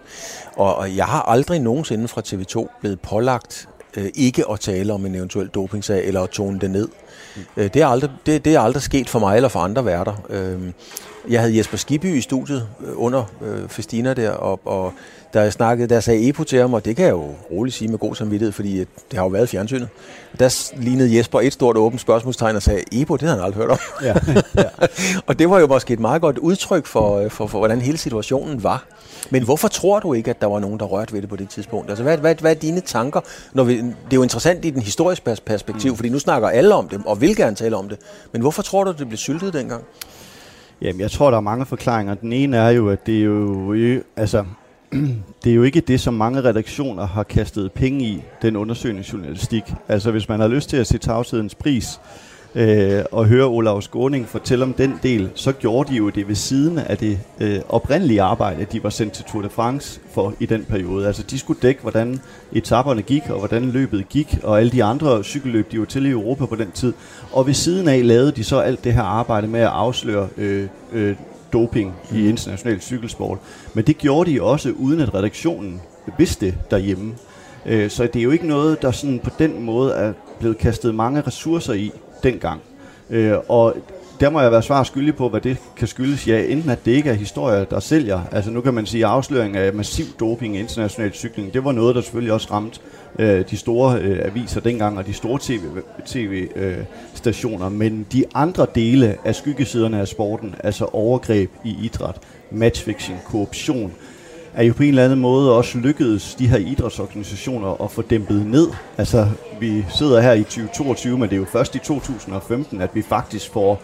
Og, 0.56 0.76
og 0.76 0.96
jeg 0.96 1.06
har 1.06 1.22
aldrig 1.22 1.60
nogensinde 1.60 2.08
fra 2.08 2.22
TV2 2.26 2.78
blevet 2.80 3.00
pålagt 3.00 3.68
øh, 3.96 4.08
ikke 4.14 4.44
at 4.50 4.60
tale 4.60 4.92
om 4.92 5.06
en 5.06 5.14
eventuel 5.14 5.48
dopingsag 5.48 6.06
eller 6.06 6.20
at 6.20 6.30
tone 6.30 6.58
det 6.60 6.70
ned. 6.70 6.88
Øh, 7.56 7.70
det, 7.74 7.82
er 7.82 7.86
aldrig, 7.86 8.10
det, 8.26 8.44
det 8.44 8.54
er 8.54 8.60
aldrig 8.60 8.82
sket 8.82 9.08
for 9.10 9.18
mig 9.18 9.36
eller 9.36 9.48
for 9.48 9.60
andre 9.60 9.84
værter. 9.84 10.14
Øh, 10.30 10.72
jeg 11.28 11.40
havde 11.40 11.58
Jesper 11.58 11.76
Skibby 11.76 12.16
i 12.16 12.20
studiet 12.20 12.68
øh, 12.86 12.92
under 12.96 13.24
øh, 13.42 13.68
Festina 13.68 14.14
der, 14.14 14.30
og, 14.30 14.60
og 14.64 14.92
da 15.34 15.40
jeg 15.40 15.52
snakkede, 15.52 15.88
der 15.88 16.00
sagde 16.00 16.28
Epo 16.28 16.44
til 16.44 16.58
ham, 16.58 16.74
og 16.74 16.84
det 16.84 16.96
kan 16.96 17.04
jeg 17.04 17.12
jo 17.12 17.24
roligt 17.50 17.76
sige 17.76 17.88
med 17.88 17.98
god 17.98 18.14
samvittighed, 18.14 18.52
fordi 18.52 18.78
det 18.78 18.88
har 19.12 19.22
jo 19.22 19.28
været 19.28 19.48
fjernsynet. 19.48 19.88
Der 20.38 20.72
lignede 20.76 21.16
Jesper 21.16 21.40
et 21.40 21.52
stort 21.52 21.76
åbent 21.76 22.00
spørgsmålstegn 22.00 22.56
og 22.56 22.62
sagde, 22.62 22.82
Epo, 22.92 23.16
det 23.16 23.22
havde 23.22 23.36
han 23.36 23.44
aldrig 23.44 23.62
hørt 23.62 23.70
om. 23.70 23.78
Ja. 24.02 24.14
ja. 24.62 24.68
og 25.26 25.38
det 25.38 25.50
var 25.50 25.58
jo 25.58 25.66
måske 25.66 25.92
et 25.92 26.00
meget 26.00 26.22
godt 26.22 26.38
udtryk 26.38 26.86
for, 26.86 27.18
øh, 27.18 27.30
for, 27.30 27.46
for, 27.46 27.58
hvordan 27.58 27.80
hele 27.80 27.98
situationen 27.98 28.62
var. 28.62 28.84
Men 29.30 29.44
hvorfor 29.44 29.68
tror 29.68 30.00
du 30.00 30.12
ikke, 30.12 30.30
at 30.30 30.40
der 30.40 30.46
var 30.46 30.58
nogen, 30.58 30.80
der 30.80 30.84
rørte 30.84 31.12
ved 31.12 31.20
det 31.22 31.28
på 31.28 31.36
det 31.36 31.48
tidspunkt? 31.48 31.90
Altså, 31.90 32.02
hvad, 32.02 32.18
hvad, 32.18 32.34
hvad 32.34 32.50
er 32.50 32.60
dine 32.60 32.80
tanker? 32.80 33.20
Når 33.52 33.64
vi, 33.64 33.76
det 33.76 33.84
er 34.10 34.16
jo 34.16 34.22
interessant 34.22 34.64
i 34.64 34.70
den 34.70 34.82
historiske 34.82 35.24
perspektiv, 35.46 35.90
mm. 35.90 35.96
fordi 35.96 36.08
nu 36.08 36.18
snakker 36.18 36.48
alle 36.48 36.74
om 36.74 36.88
det, 36.88 37.02
og 37.06 37.20
vil 37.20 37.36
gerne 37.36 37.56
tale 37.56 37.76
om 37.76 37.88
det. 37.88 37.98
Men 38.32 38.40
hvorfor 38.42 38.62
tror 38.62 38.84
du, 38.84 38.94
det 38.98 39.08
blev 39.08 39.18
syltet 39.18 39.52
dengang? 39.52 39.84
Jamen, 40.82 41.00
jeg 41.00 41.10
tror, 41.10 41.30
der 41.30 41.36
er 41.36 41.40
mange 41.40 41.66
forklaringer. 41.66 42.14
Den 42.14 42.32
ene 42.32 42.56
er 42.56 42.70
jo, 42.70 42.88
at 42.88 43.06
det 43.06 43.18
er 43.18 43.24
jo, 43.24 43.72
øh, 43.72 44.02
altså, 44.16 44.44
det 45.44 45.50
er 45.50 45.54
jo 45.54 45.62
ikke 45.62 45.80
det, 45.80 46.00
som 46.00 46.14
mange 46.14 46.44
redaktioner 46.44 47.06
har 47.06 47.22
kastet 47.22 47.72
penge 47.72 48.04
i, 48.04 48.22
den 48.42 48.56
undersøgende 48.56 49.04
journalistik. 49.12 49.62
Altså, 49.88 50.10
hvis 50.10 50.28
man 50.28 50.40
har 50.40 50.48
lyst 50.48 50.68
til 50.68 50.76
at 50.76 50.86
se 50.86 50.98
tavshedens 50.98 51.54
pris, 51.54 52.00
øh, 52.54 53.04
og 53.12 53.26
høre 53.26 53.46
Olav 53.46 53.82
Skåning 53.82 54.28
fortælle 54.28 54.64
om 54.64 54.72
den 54.72 54.94
del, 55.02 55.30
så 55.34 55.52
gjorde 55.52 55.92
de 55.92 55.96
jo 55.96 56.08
det 56.08 56.28
ved 56.28 56.34
siden 56.34 56.78
af 56.78 56.98
det 56.98 57.18
øh, 57.40 57.60
oprindelige 57.68 58.22
arbejde, 58.22 58.66
de 58.72 58.82
var 58.82 58.90
sendt 58.90 59.12
til 59.12 59.24
Tour 59.24 59.42
de 59.42 59.48
France 59.48 60.00
for 60.10 60.34
i 60.40 60.46
den 60.46 60.64
periode. 60.64 61.06
Altså 61.06 61.22
de 61.22 61.38
skulle 61.38 61.60
dække, 61.62 61.82
hvordan 61.82 62.20
etaperne 62.52 63.02
gik, 63.02 63.22
og 63.30 63.38
hvordan 63.38 63.70
løbet 63.70 64.08
gik, 64.08 64.38
og 64.42 64.60
alle 64.60 64.72
de 64.72 64.84
andre 64.84 65.24
cykelløb, 65.24 65.72
de 65.72 65.78
var 65.78 65.84
til 65.84 66.06
i 66.06 66.10
Europa 66.10 66.46
på 66.46 66.56
den 66.56 66.70
tid. 66.70 66.92
Og 67.32 67.46
ved 67.46 67.54
siden 67.54 67.88
af 67.88 68.06
lavede 68.06 68.32
de 68.32 68.44
så 68.44 68.58
alt 68.58 68.84
det 68.84 68.94
her 68.94 69.02
arbejde 69.02 69.48
med 69.48 69.60
at 69.60 69.66
afsløre 69.66 70.28
øh, 70.36 70.68
øh, 70.92 71.16
doping 71.52 71.94
i 72.12 72.16
mm. 72.16 72.28
international 72.28 72.80
cykelsport. 72.80 73.38
Men 73.74 73.84
det 73.84 73.98
gjorde 73.98 74.32
de 74.32 74.42
også, 74.42 74.72
uden 74.78 75.00
at 75.00 75.14
redaktionen 75.14 75.80
vidste 76.18 76.46
det 76.46 76.54
derhjemme. 76.70 77.14
Øh, 77.66 77.90
så 77.90 78.02
det 78.02 78.16
er 78.16 78.22
jo 78.22 78.30
ikke 78.30 78.46
noget, 78.46 78.82
der 78.82 78.90
sådan 78.90 79.18
på 79.18 79.30
den 79.38 79.62
måde 79.62 79.92
er 79.92 80.12
blevet 80.38 80.58
kastet 80.58 80.94
mange 80.94 81.20
ressourcer 81.20 81.72
i 81.72 81.92
dengang. 82.22 82.60
Øh, 83.10 83.34
og 83.48 83.76
der 84.20 84.30
må 84.30 84.40
jeg 84.40 84.52
være 84.52 84.62
svar 84.62 84.82
skyldig 84.82 85.16
på, 85.16 85.28
hvad 85.28 85.40
det 85.40 85.56
kan 85.76 85.88
skyldes. 85.88 86.28
Ja, 86.28 86.44
enten 86.44 86.70
at 86.70 86.84
det 86.84 86.92
ikke 86.92 87.10
er 87.10 87.14
historier, 87.14 87.64
der 87.64 87.80
sælger. 87.80 88.20
Altså 88.32 88.50
nu 88.50 88.60
kan 88.60 88.74
man 88.74 88.86
sige, 88.86 89.04
at 89.04 89.10
afsløring 89.10 89.56
af 89.56 89.74
massiv 89.74 90.04
doping 90.20 90.56
i 90.56 90.60
international 90.60 91.12
cykling, 91.12 91.54
det 91.54 91.64
var 91.64 91.72
noget, 91.72 91.94
der 91.94 92.00
selvfølgelig 92.00 92.32
også 92.32 92.48
ramte 92.50 92.80
øh, 93.18 93.44
de 93.50 93.56
store 93.56 93.98
øh, 93.98 94.18
aviser 94.24 94.60
dengang, 94.60 94.98
og 94.98 95.06
de 95.06 95.12
store 95.12 95.38
tv-stationer. 95.42 97.68
TV, 97.68 97.72
øh, 97.72 97.78
Men 97.78 98.06
de 98.12 98.24
andre 98.34 98.66
dele 98.74 99.16
af 99.24 99.34
skyggesiderne 99.34 100.00
af 100.00 100.08
sporten, 100.08 100.54
altså 100.64 100.84
overgreb 100.84 101.50
i 101.64 101.76
idræt, 101.82 102.16
matchfixing, 102.50 103.18
korruption, 103.24 103.92
er 104.54 104.62
jo 104.62 104.72
på 104.72 104.82
en 104.82 104.88
eller 104.88 105.04
anden 105.04 105.20
måde 105.20 105.56
også 105.56 105.78
lykkedes 105.78 106.34
de 106.34 106.48
her 106.48 106.56
idrætsorganisationer 106.56 107.84
at 107.84 107.90
få 107.90 108.02
dæmpet 108.02 108.46
ned. 108.46 108.68
Altså, 108.98 109.28
vi 109.60 109.84
sidder 109.96 110.20
her 110.20 110.32
i 110.32 110.42
2022, 110.42 111.18
men 111.18 111.28
det 111.28 111.36
er 111.36 111.40
jo 111.40 111.46
først 111.52 111.74
i 111.74 111.78
2015, 111.78 112.80
at 112.80 112.90
vi 112.94 113.02
faktisk 113.02 113.52
får 113.52 113.82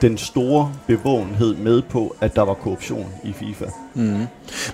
den 0.00 0.18
store 0.18 0.72
bevågenhed 0.86 1.54
med 1.54 1.82
på, 1.82 2.16
at 2.20 2.36
der 2.36 2.42
var 2.42 2.54
korruption 2.54 3.06
i 3.24 3.32
FIFA. 3.32 3.64
Mm. 3.94 4.26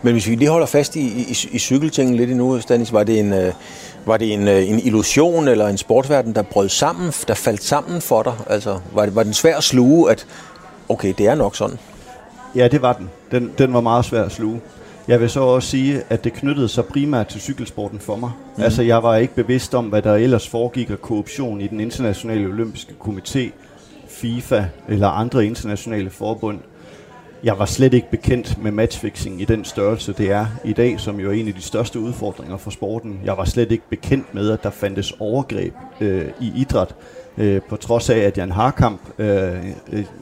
Men 0.03 0.12
hvis 0.12 0.29
vi 0.29 0.35
lige 0.35 0.51
holder 0.51 0.66
fast 0.66 0.97
i, 0.97 1.01
i, 1.01 1.49
i 1.53 1.59
cykeltingen 1.59 2.16
lidt 2.16 2.31
endnu, 2.31 2.61
Stanis, 2.61 2.93
var 2.93 3.05
det 3.05 3.21
en, 3.21 3.33
øh, 3.33 3.53
var 4.07 4.16
det 4.16 4.33
en, 4.33 4.49
øh, 4.49 4.69
en 4.69 4.79
illusion 4.79 5.49
eller 5.49 5.69
en 5.69 5.79
sportsverden, 5.79 6.35
der 6.35 6.43
brød 6.43 6.69
sammen, 6.69 7.12
der 7.29 7.35
faldt 7.35 7.62
sammen 7.62 8.01
for 8.01 8.23
dig? 8.23 8.33
Altså, 8.47 8.79
var 8.93 9.05
det, 9.05 9.14
var 9.14 9.23
den 9.23 9.35
svær 9.35 9.57
at 9.57 9.64
sluge, 9.64 10.11
at 10.11 10.27
okay, 10.88 11.14
det 11.19 11.27
er 11.27 11.35
nok 11.35 11.57
sådan? 11.57 11.79
Ja, 12.55 12.69
det 12.69 12.83
var 12.83 12.93
den. 12.93 13.11
Den, 13.31 13.53
den 13.59 13.73
var 13.73 13.81
meget 13.81 14.05
svær 14.05 14.23
at 14.23 14.33
sluge. 14.33 14.61
Jeg 15.11 15.20
vil 15.20 15.31
så 15.31 15.40
også 15.40 15.68
sige, 15.68 16.03
at 16.09 16.25
det 16.25 16.33
knyttede 16.33 16.68
sig 16.68 16.85
primært 16.85 17.27
til 17.27 17.40
cykelsporten 17.40 17.99
for 17.99 18.16
mig. 18.16 18.31
Mm. 18.57 18.62
Altså, 18.62 18.83
jeg 18.83 19.03
var 19.03 19.16
ikke 19.16 19.35
bevidst 19.35 19.75
om, 19.75 19.87
hvad 19.87 20.03
der 20.03 20.14
ellers 20.14 20.49
foregik 20.49 20.90
af 20.90 21.01
korruption 21.01 21.61
i 21.61 21.66
den 21.66 21.81
internationale 21.81 22.49
olympiske 22.49 22.94
komité, 23.01 23.51
FIFA 24.09 24.64
eller 24.88 25.09
andre 25.09 25.46
internationale 25.46 26.11
forbund. 26.11 26.59
Jeg 27.44 27.59
var 27.59 27.64
slet 27.64 27.94
ikke 27.94 28.11
bekendt 28.11 28.62
med 28.62 28.73
matchfixing 28.73 29.40
i 29.40 29.44
den 29.44 29.64
størrelse, 29.64 30.12
det 30.12 30.31
er 30.31 30.46
i 30.64 30.73
dag, 30.73 31.01
som 31.01 31.20
jo 31.20 31.29
er 31.31 31.35
en 31.35 31.49
af 31.49 31.55
de 31.55 31.62
største 31.62 32.01
udfordringer 32.01 32.57
for 32.57 32.70
sporten. 32.70 33.20
Jeg 33.25 33.37
var 33.37 33.44
slet 33.44 33.73
ikke 33.73 33.85
bekendt 33.90 34.35
med, 34.35 34.51
at 34.51 34.62
der 34.62 34.70
fandtes 34.70 35.12
overgreb 35.18 35.75
øh, 36.01 36.29
i 36.40 36.53
idræt. 36.57 36.94
Øh, 37.38 37.61
på 37.68 37.77
trods 37.77 38.11
af, 38.11 38.18
at 38.18 38.38
Jan 38.38 38.53
Harkamp, 38.53 39.01
øh, 39.18 39.64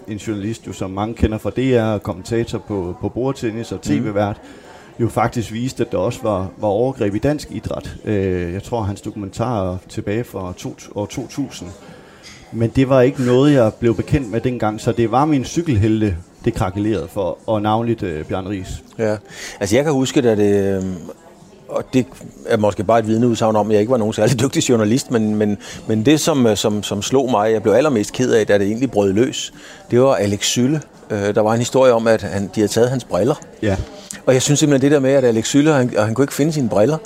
en 0.08 0.16
journalist, 0.16 0.66
jo, 0.66 0.72
som 0.72 0.90
mange 0.90 1.14
kender 1.14 1.38
fra 1.38 1.50
DR, 1.50 1.98
kommentator 1.98 2.58
på, 2.58 2.96
på 3.00 3.08
bordtennis 3.08 3.72
og 3.72 3.80
tv-vært, 3.82 4.40
mm 4.42 4.67
jo 5.00 5.08
faktisk 5.08 5.52
viste, 5.52 5.84
at 5.84 5.92
der 5.92 5.98
også 5.98 6.22
var, 6.22 6.50
var 6.56 6.68
overgreb 6.68 7.14
i 7.14 7.18
dansk 7.18 7.48
idræt. 7.50 7.96
Øh, 8.04 8.52
jeg 8.52 8.62
tror, 8.62 8.82
hans 8.82 9.00
dokumentarer 9.00 9.76
tilbage 9.88 10.24
fra 10.24 10.52
to, 10.56 10.74
år 10.94 11.06
2000. 11.06 11.70
Men 12.52 12.70
det 12.76 12.88
var 12.88 13.00
ikke 13.00 13.22
noget, 13.22 13.52
jeg 13.52 13.74
blev 13.74 13.96
bekendt 13.96 14.30
med 14.30 14.40
dengang, 14.40 14.80
så 14.80 14.92
det 14.92 15.10
var 15.10 15.24
min 15.24 15.44
cykelhelte, 15.44 16.16
det 16.44 16.54
krakelerede 16.54 17.08
for, 17.08 17.38
og 17.46 17.62
navnligt 17.62 18.02
øh, 18.02 18.24
Bjørn 18.24 18.48
Ries. 18.48 18.84
Ja, 18.98 19.16
altså 19.60 19.76
jeg 19.76 19.84
kan 19.84 19.92
huske, 19.92 20.20
at 20.20 20.38
det, 20.38 20.76
øh, 20.76 20.82
og 21.68 21.84
det 21.92 22.06
er 22.46 22.56
måske 22.56 22.84
bare 22.84 22.98
et 22.98 23.06
vidneudsagn 23.06 23.56
om, 23.56 23.66
at 23.66 23.72
jeg 23.72 23.80
ikke 23.80 23.90
var 23.90 23.96
nogen 23.96 24.12
særlig 24.12 24.40
dygtig 24.44 24.68
journalist, 24.68 25.10
men, 25.10 25.34
men, 25.34 25.58
men 25.86 26.06
det, 26.06 26.20
som, 26.20 26.46
øh, 26.46 26.56
som, 26.56 26.82
som 26.82 27.02
slog 27.02 27.30
mig, 27.30 27.52
jeg 27.52 27.62
blev 27.62 27.72
allermest 27.72 28.12
ked 28.12 28.32
af, 28.32 28.46
da 28.46 28.58
det 28.58 28.66
egentlig 28.66 28.90
brød 28.90 29.12
løs, 29.12 29.52
det 29.90 30.00
var 30.00 30.14
Alex 30.14 30.44
Sylle. 30.44 30.80
Øh, 31.10 31.34
der 31.34 31.40
var 31.40 31.52
en 31.52 31.58
historie 31.58 31.92
om, 31.92 32.06
at 32.06 32.22
han, 32.22 32.42
de 32.42 32.60
havde 32.60 32.68
taget 32.68 32.90
hans 32.90 33.04
briller. 33.04 33.34
Ja. 33.62 33.76
Og 34.28 34.34
jeg 34.34 34.42
synes 34.42 34.60
simpelthen, 34.60 34.90
det 34.90 34.94
der 34.94 35.00
med, 35.00 35.10
at 35.10 35.24
Alex 35.24 35.46
Sylle, 35.46 35.72
han, 35.72 35.90
han 35.98 36.14
kunne 36.14 36.22
ikke 36.22 36.34
finde 36.34 36.52
sine 36.52 36.68
briller, 36.68 36.98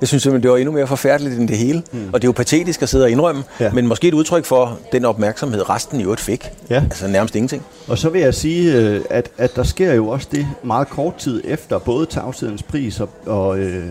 jeg 0.00 0.08
synes 0.08 0.22
simpelthen, 0.22 0.42
det 0.42 0.50
var 0.50 0.56
endnu 0.56 0.72
mere 0.72 0.86
forfærdeligt 0.86 1.38
end 1.38 1.48
det 1.48 1.56
hele. 1.56 1.82
Mm. 1.92 2.08
Og 2.12 2.22
det 2.22 2.26
er 2.26 2.28
jo 2.28 2.32
patetisk 2.32 2.82
at 2.82 2.88
sidde 2.88 3.04
og 3.04 3.10
indrømme, 3.10 3.42
ja. 3.60 3.72
men 3.72 3.86
måske 3.86 4.08
et 4.08 4.14
udtryk 4.14 4.44
for 4.44 4.78
den 4.92 5.04
opmærksomhed, 5.04 5.70
resten 5.70 6.00
i 6.00 6.02
øvrigt 6.02 6.20
fik. 6.20 6.50
Ja. 6.70 6.82
Altså 6.82 7.08
nærmest 7.08 7.36
ingenting. 7.36 7.62
Og 7.88 7.98
så 7.98 8.08
vil 8.08 8.20
jeg 8.20 8.34
sige, 8.34 8.76
øh, 8.76 9.00
at, 9.10 9.30
at 9.38 9.56
der 9.56 9.62
sker 9.62 9.94
jo 9.94 10.08
også 10.08 10.28
det 10.32 10.46
meget 10.62 10.88
kort 10.88 11.16
tid 11.16 11.42
efter, 11.44 11.78
både 11.78 12.06
tavshedens 12.06 12.62
pris 12.62 13.00
og, 13.00 13.08
og 13.26 13.58
øh, 13.58 13.86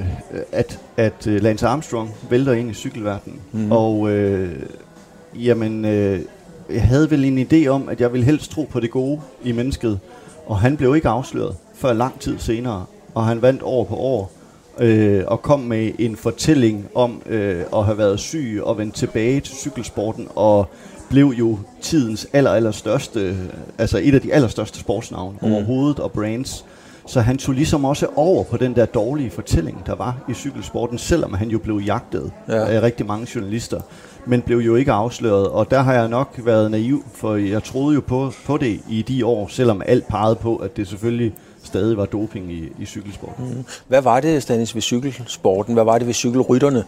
at, 0.52 0.80
at 0.97 1.28
øh, 1.28 1.41
Lance 1.41 1.67
Armstrong 1.67 2.15
vælter 2.30 2.54
ind 2.54 2.71
i 2.71 2.73
cykelverdenen. 2.73 3.39
Mm. 3.52 3.71
Og 3.71 4.10
øh, 4.10 4.52
jamen, 5.36 5.86
øh, 5.86 6.19
jeg 6.73 6.82
havde 6.82 7.12
vel 7.12 7.25
en 7.25 7.47
idé 7.52 7.67
om, 7.67 7.89
at 7.89 8.02
jeg 8.02 8.13
ville 8.13 8.25
helst 8.25 8.52
tro 8.52 8.67
på 8.71 8.80
det 8.80 8.91
gode 8.91 9.21
i 9.43 9.52
mennesket, 9.52 9.99
og 10.45 10.60
han 10.60 10.78
blev 10.78 10.95
ikke 10.95 11.10
afsløret 11.10 11.56
før 11.79 11.93
lang 11.93 12.19
tid 12.19 12.39
senere, 12.39 12.85
og 13.13 13.25
han 13.25 13.41
vandt 13.41 13.61
år 13.63 13.83
på 13.83 13.95
år, 13.95 14.31
øh, 14.79 15.23
og 15.27 15.41
kom 15.41 15.59
med 15.59 15.91
en 15.99 16.15
fortælling 16.15 16.87
om 16.95 17.21
øh, 17.25 17.63
at 17.75 17.85
have 17.85 17.97
været 17.97 18.19
syg 18.19 18.61
og 18.63 18.77
vendt 18.77 18.95
tilbage 18.95 19.39
til 19.39 19.55
cykelsporten, 19.55 20.27
og 20.35 20.67
blev 21.09 21.25
jo 21.39 21.59
tidens 21.81 22.27
aller, 22.33 22.51
aller 22.51 22.71
største, 22.71 23.37
altså 23.77 23.99
et 24.03 24.15
af 24.15 24.21
de 24.21 24.33
allerstørste 24.33 24.79
sportsnavne 24.79 25.37
mm. 25.41 25.53
overhovedet, 25.53 25.99
og 25.99 26.11
brands. 26.11 26.65
Så 27.07 27.21
han 27.21 27.37
tog 27.37 27.55
ligesom 27.55 27.85
også 27.85 28.07
over 28.15 28.43
på 28.43 28.57
den 28.57 28.75
der 28.75 28.85
dårlige 28.85 29.29
fortælling, 29.29 29.83
der 29.85 29.95
var 29.95 30.17
i 30.29 30.33
cykelsporten, 30.33 30.97
selvom 30.97 31.33
han 31.33 31.49
jo 31.49 31.59
blev 31.59 31.81
jagtet 31.85 32.31
ja. 32.47 32.65
af 32.65 32.81
rigtig 32.81 33.05
mange 33.05 33.27
journalister, 33.35 33.81
men 34.25 34.41
blev 34.41 34.57
jo 34.57 34.75
ikke 34.75 34.91
afsløret. 34.91 35.47
Og 35.47 35.71
der 35.71 35.81
har 35.81 35.93
jeg 35.93 36.07
nok 36.07 36.39
været 36.43 36.71
naiv, 36.71 37.03
for 37.13 37.35
jeg 37.35 37.63
troede 37.63 37.95
jo 37.95 38.01
på, 38.01 38.33
på 38.45 38.57
det 38.57 38.79
i 38.89 39.01
de 39.01 39.25
år, 39.25 39.47
selvom 39.47 39.81
alt 39.85 40.07
pegede 40.07 40.35
på, 40.35 40.55
at 40.55 40.77
det 40.77 40.87
selvfølgelig 40.87 41.33
stadig 41.63 41.97
var 41.97 42.05
doping 42.05 42.51
i, 42.51 42.69
i 42.79 42.85
cykelsporten. 42.85 43.45
Mm. 43.45 43.65
Hvad 43.87 44.01
var 44.01 44.19
det, 44.19 44.43
Stanis, 44.43 44.75
ved 44.75 44.81
cykelsporten? 44.81 45.73
Hvad 45.73 45.83
var 45.83 45.97
det 45.97 46.07
ved 46.07 46.13
cykelrytterne, 46.13 46.83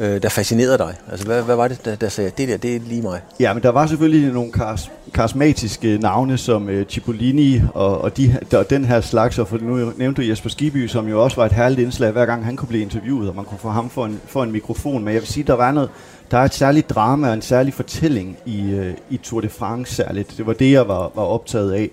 øh, 0.00 0.22
der 0.22 0.28
fascinerede 0.28 0.78
dig? 0.78 0.94
Altså, 1.10 1.26
hvad, 1.26 1.42
hvad 1.42 1.56
var 1.56 1.68
det, 1.68 1.84
der, 1.84 1.94
der 1.96 2.08
sagde, 2.08 2.30
det 2.38 2.48
der, 2.48 2.56
det 2.56 2.76
er 2.76 2.80
lige 2.80 3.02
mig? 3.02 3.20
Ja, 3.40 3.54
men 3.54 3.62
der 3.62 3.68
var 3.68 3.86
selvfølgelig 3.86 4.32
nogle 4.32 4.52
kars, 4.52 4.90
karismatiske 5.14 5.98
navne, 5.98 6.38
som 6.38 6.68
øh, 6.68 6.86
Cipollini 6.86 7.60
og, 7.74 8.00
og, 8.00 8.16
de, 8.16 8.36
der, 8.50 8.62
den 8.62 8.84
her 8.84 9.00
slags, 9.00 9.38
og 9.38 9.48
for 9.48 9.58
nu 9.58 9.92
nævnte 9.96 10.22
du 10.22 10.28
Jesper 10.28 10.50
Skiby, 10.50 10.86
som 10.86 11.08
jo 11.08 11.22
også 11.22 11.36
var 11.36 11.46
et 11.46 11.52
herligt 11.52 11.80
indslag, 11.80 12.10
hver 12.10 12.26
gang 12.26 12.44
han 12.44 12.56
kunne 12.56 12.68
blive 12.68 12.82
interviewet, 12.82 13.28
og 13.28 13.36
man 13.36 13.44
kunne 13.44 13.58
få 13.58 13.68
ham 13.68 13.90
for 13.90 14.06
en, 14.06 14.20
for 14.26 14.42
en 14.42 14.52
mikrofon. 14.52 15.04
Men 15.04 15.14
jeg 15.14 15.22
vil 15.22 15.28
sige, 15.28 15.44
der 15.44 15.54
var 15.54 15.72
noget, 15.72 15.90
der 16.30 16.38
er 16.38 16.44
et 16.44 16.54
særligt 16.54 16.90
drama 16.90 17.28
og 17.28 17.34
en 17.34 17.42
særlig 17.42 17.74
fortælling 17.74 18.36
i, 18.46 18.70
øh, 18.70 18.94
i 19.10 19.16
Tour 19.16 19.40
de 19.40 19.48
France 19.48 19.94
særligt. 19.94 20.34
Det 20.36 20.46
var 20.46 20.52
det, 20.52 20.72
jeg 20.72 20.88
var, 20.88 21.12
var 21.14 21.22
optaget 21.22 21.72
af. 21.72 21.90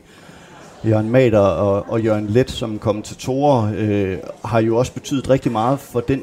Jørgen 0.85 1.09
Mader 1.09 1.39
og, 1.39 1.85
og 1.89 2.01
Jørgen 2.01 2.27
Let 2.27 2.51
som 2.51 2.79
kommentatorer 2.79 3.73
øh, 3.77 4.17
har 4.45 4.59
jo 4.59 4.77
også 4.77 4.93
betydet 4.93 5.29
rigtig 5.29 5.51
meget 5.51 5.79
for 5.79 5.99
den 5.99 6.21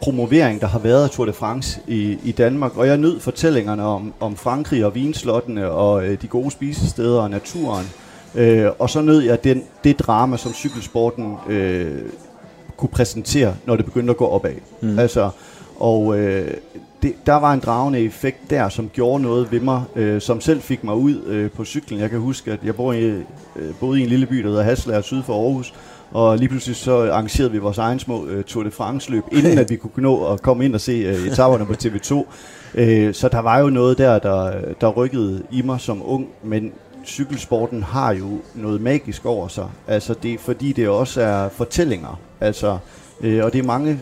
promovering, 0.00 0.60
der 0.60 0.66
har 0.66 0.78
været 0.78 1.04
af 1.04 1.10
Tour 1.10 1.26
de 1.26 1.32
France 1.32 1.80
i, 1.86 2.18
i 2.24 2.32
Danmark. 2.32 2.76
Og 2.76 2.86
jeg 2.86 2.96
nød 2.96 3.20
fortællingerne 3.20 3.84
om, 3.84 4.12
om 4.20 4.36
Frankrig 4.36 4.84
og 4.84 4.94
vinslottene 4.94 5.70
og 5.70 6.06
øh, 6.06 6.22
de 6.22 6.26
gode 6.26 6.50
spisesteder 6.50 7.20
og 7.20 7.30
naturen. 7.30 7.86
Øh, 8.34 8.70
og 8.78 8.90
så 8.90 9.00
nød 9.00 9.20
jeg 9.20 9.44
den, 9.44 9.62
det 9.84 9.98
drama, 9.98 10.36
som 10.36 10.52
cykelsporten 10.52 11.36
øh, 11.48 12.02
kunne 12.76 12.88
præsentere, 12.88 13.54
når 13.66 13.76
det 13.76 13.84
begyndte 13.84 14.10
at 14.10 14.16
gå 14.16 14.26
opad. 14.26 14.54
Mm. 14.80 14.98
Altså, 14.98 15.30
og 15.80 16.18
øh, 16.18 16.50
det, 17.02 17.14
der 17.26 17.34
var 17.34 17.52
en 17.52 17.60
dragende 17.60 18.00
effekt 18.00 18.50
der, 18.50 18.68
som 18.68 18.88
gjorde 18.88 19.22
noget 19.22 19.52
ved 19.52 19.60
mig, 19.60 19.82
øh, 19.96 20.20
som 20.20 20.40
selv 20.40 20.60
fik 20.62 20.84
mig 20.84 20.94
ud 20.94 21.24
øh, 21.26 21.50
på 21.50 21.64
cyklen. 21.64 22.00
Jeg 22.00 22.10
kan 22.10 22.18
huske, 22.18 22.52
at 22.52 22.58
jeg 22.64 22.76
bor 22.76 22.92
i, 22.92 23.04
øh, 23.04 23.24
boede 23.80 24.00
i 24.00 24.02
en 24.02 24.08
lille 24.08 24.26
by, 24.26 24.36
der 24.42 24.48
hedder 24.48 24.62
Haslager, 24.62 25.00
syd 25.00 25.22
for 25.22 25.44
Aarhus, 25.44 25.74
og 26.12 26.38
lige 26.38 26.48
pludselig 26.48 26.76
så 26.76 27.12
arrangerede 27.12 27.52
vi 27.52 27.58
vores 27.58 27.78
egen 27.78 27.98
små 27.98 28.26
øh, 28.26 28.44
Tour 28.44 28.64
de 28.64 28.70
France 28.70 29.10
løb, 29.10 29.24
inden 29.38 29.58
at 29.58 29.70
vi 29.70 29.76
kunne 29.76 30.02
nå 30.02 30.32
at 30.32 30.42
komme 30.42 30.64
ind 30.64 30.74
og 30.74 30.80
se 30.80 30.92
øh, 30.92 31.26
etaperne 31.26 31.66
på 31.66 31.72
TV2. 31.72 32.24
Øh, 32.74 33.14
så 33.14 33.28
der 33.28 33.38
var 33.38 33.58
jo 33.58 33.70
noget 33.70 33.98
der, 33.98 34.18
der, 34.18 34.52
der 34.80 34.88
rykkede 34.88 35.42
i 35.50 35.62
mig 35.62 35.80
som 35.80 36.02
ung, 36.04 36.28
men 36.42 36.72
cykelsporten 37.06 37.82
har 37.82 38.14
jo 38.14 38.38
noget 38.54 38.80
magisk 38.80 39.26
over 39.26 39.48
sig. 39.48 39.68
Altså 39.88 40.14
det 40.22 40.40
fordi 40.40 40.72
det 40.72 40.88
også 40.88 41.22
er 41.22 41.48
fortællinger. 41.48 42.20
Altså, 42.40 42.78
øh, 43.20 43.44
og 43.44 43.52
det 43.52 43.58
er 43.58 43.62
mange 43.62 44.00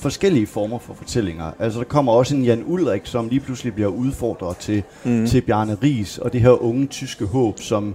forskellige 0.00 0.46
former 0.46 0.78
for 0.78 0.94
fortællinger. 0.94 1.52
Altså 1.58 1.78
der 1.78 1.84
kommer 1.84 2.12
også 2.12 2.36
en 2.36 2.44
Jan 2.44 2.64
Ulrik, 2.66 3.00
som 3.04 3.28
lige 3.28 3.40
pludselig 3.40 3.74
bliver 3.74 3.88
udfordret 3.88 4.56
til, 4.56 4.82
mm. 5.04 5.26
til 5.26 5.40
Bjarne 5.40 5.76
Ries, 5.82 6.18
og 6.18 6.32
det 6.32 6.40
her 6.40 6.62
unge 6.62 6.86
tyske 6.86 7.24
håb, 7.24 7.60
som 7.60 7.94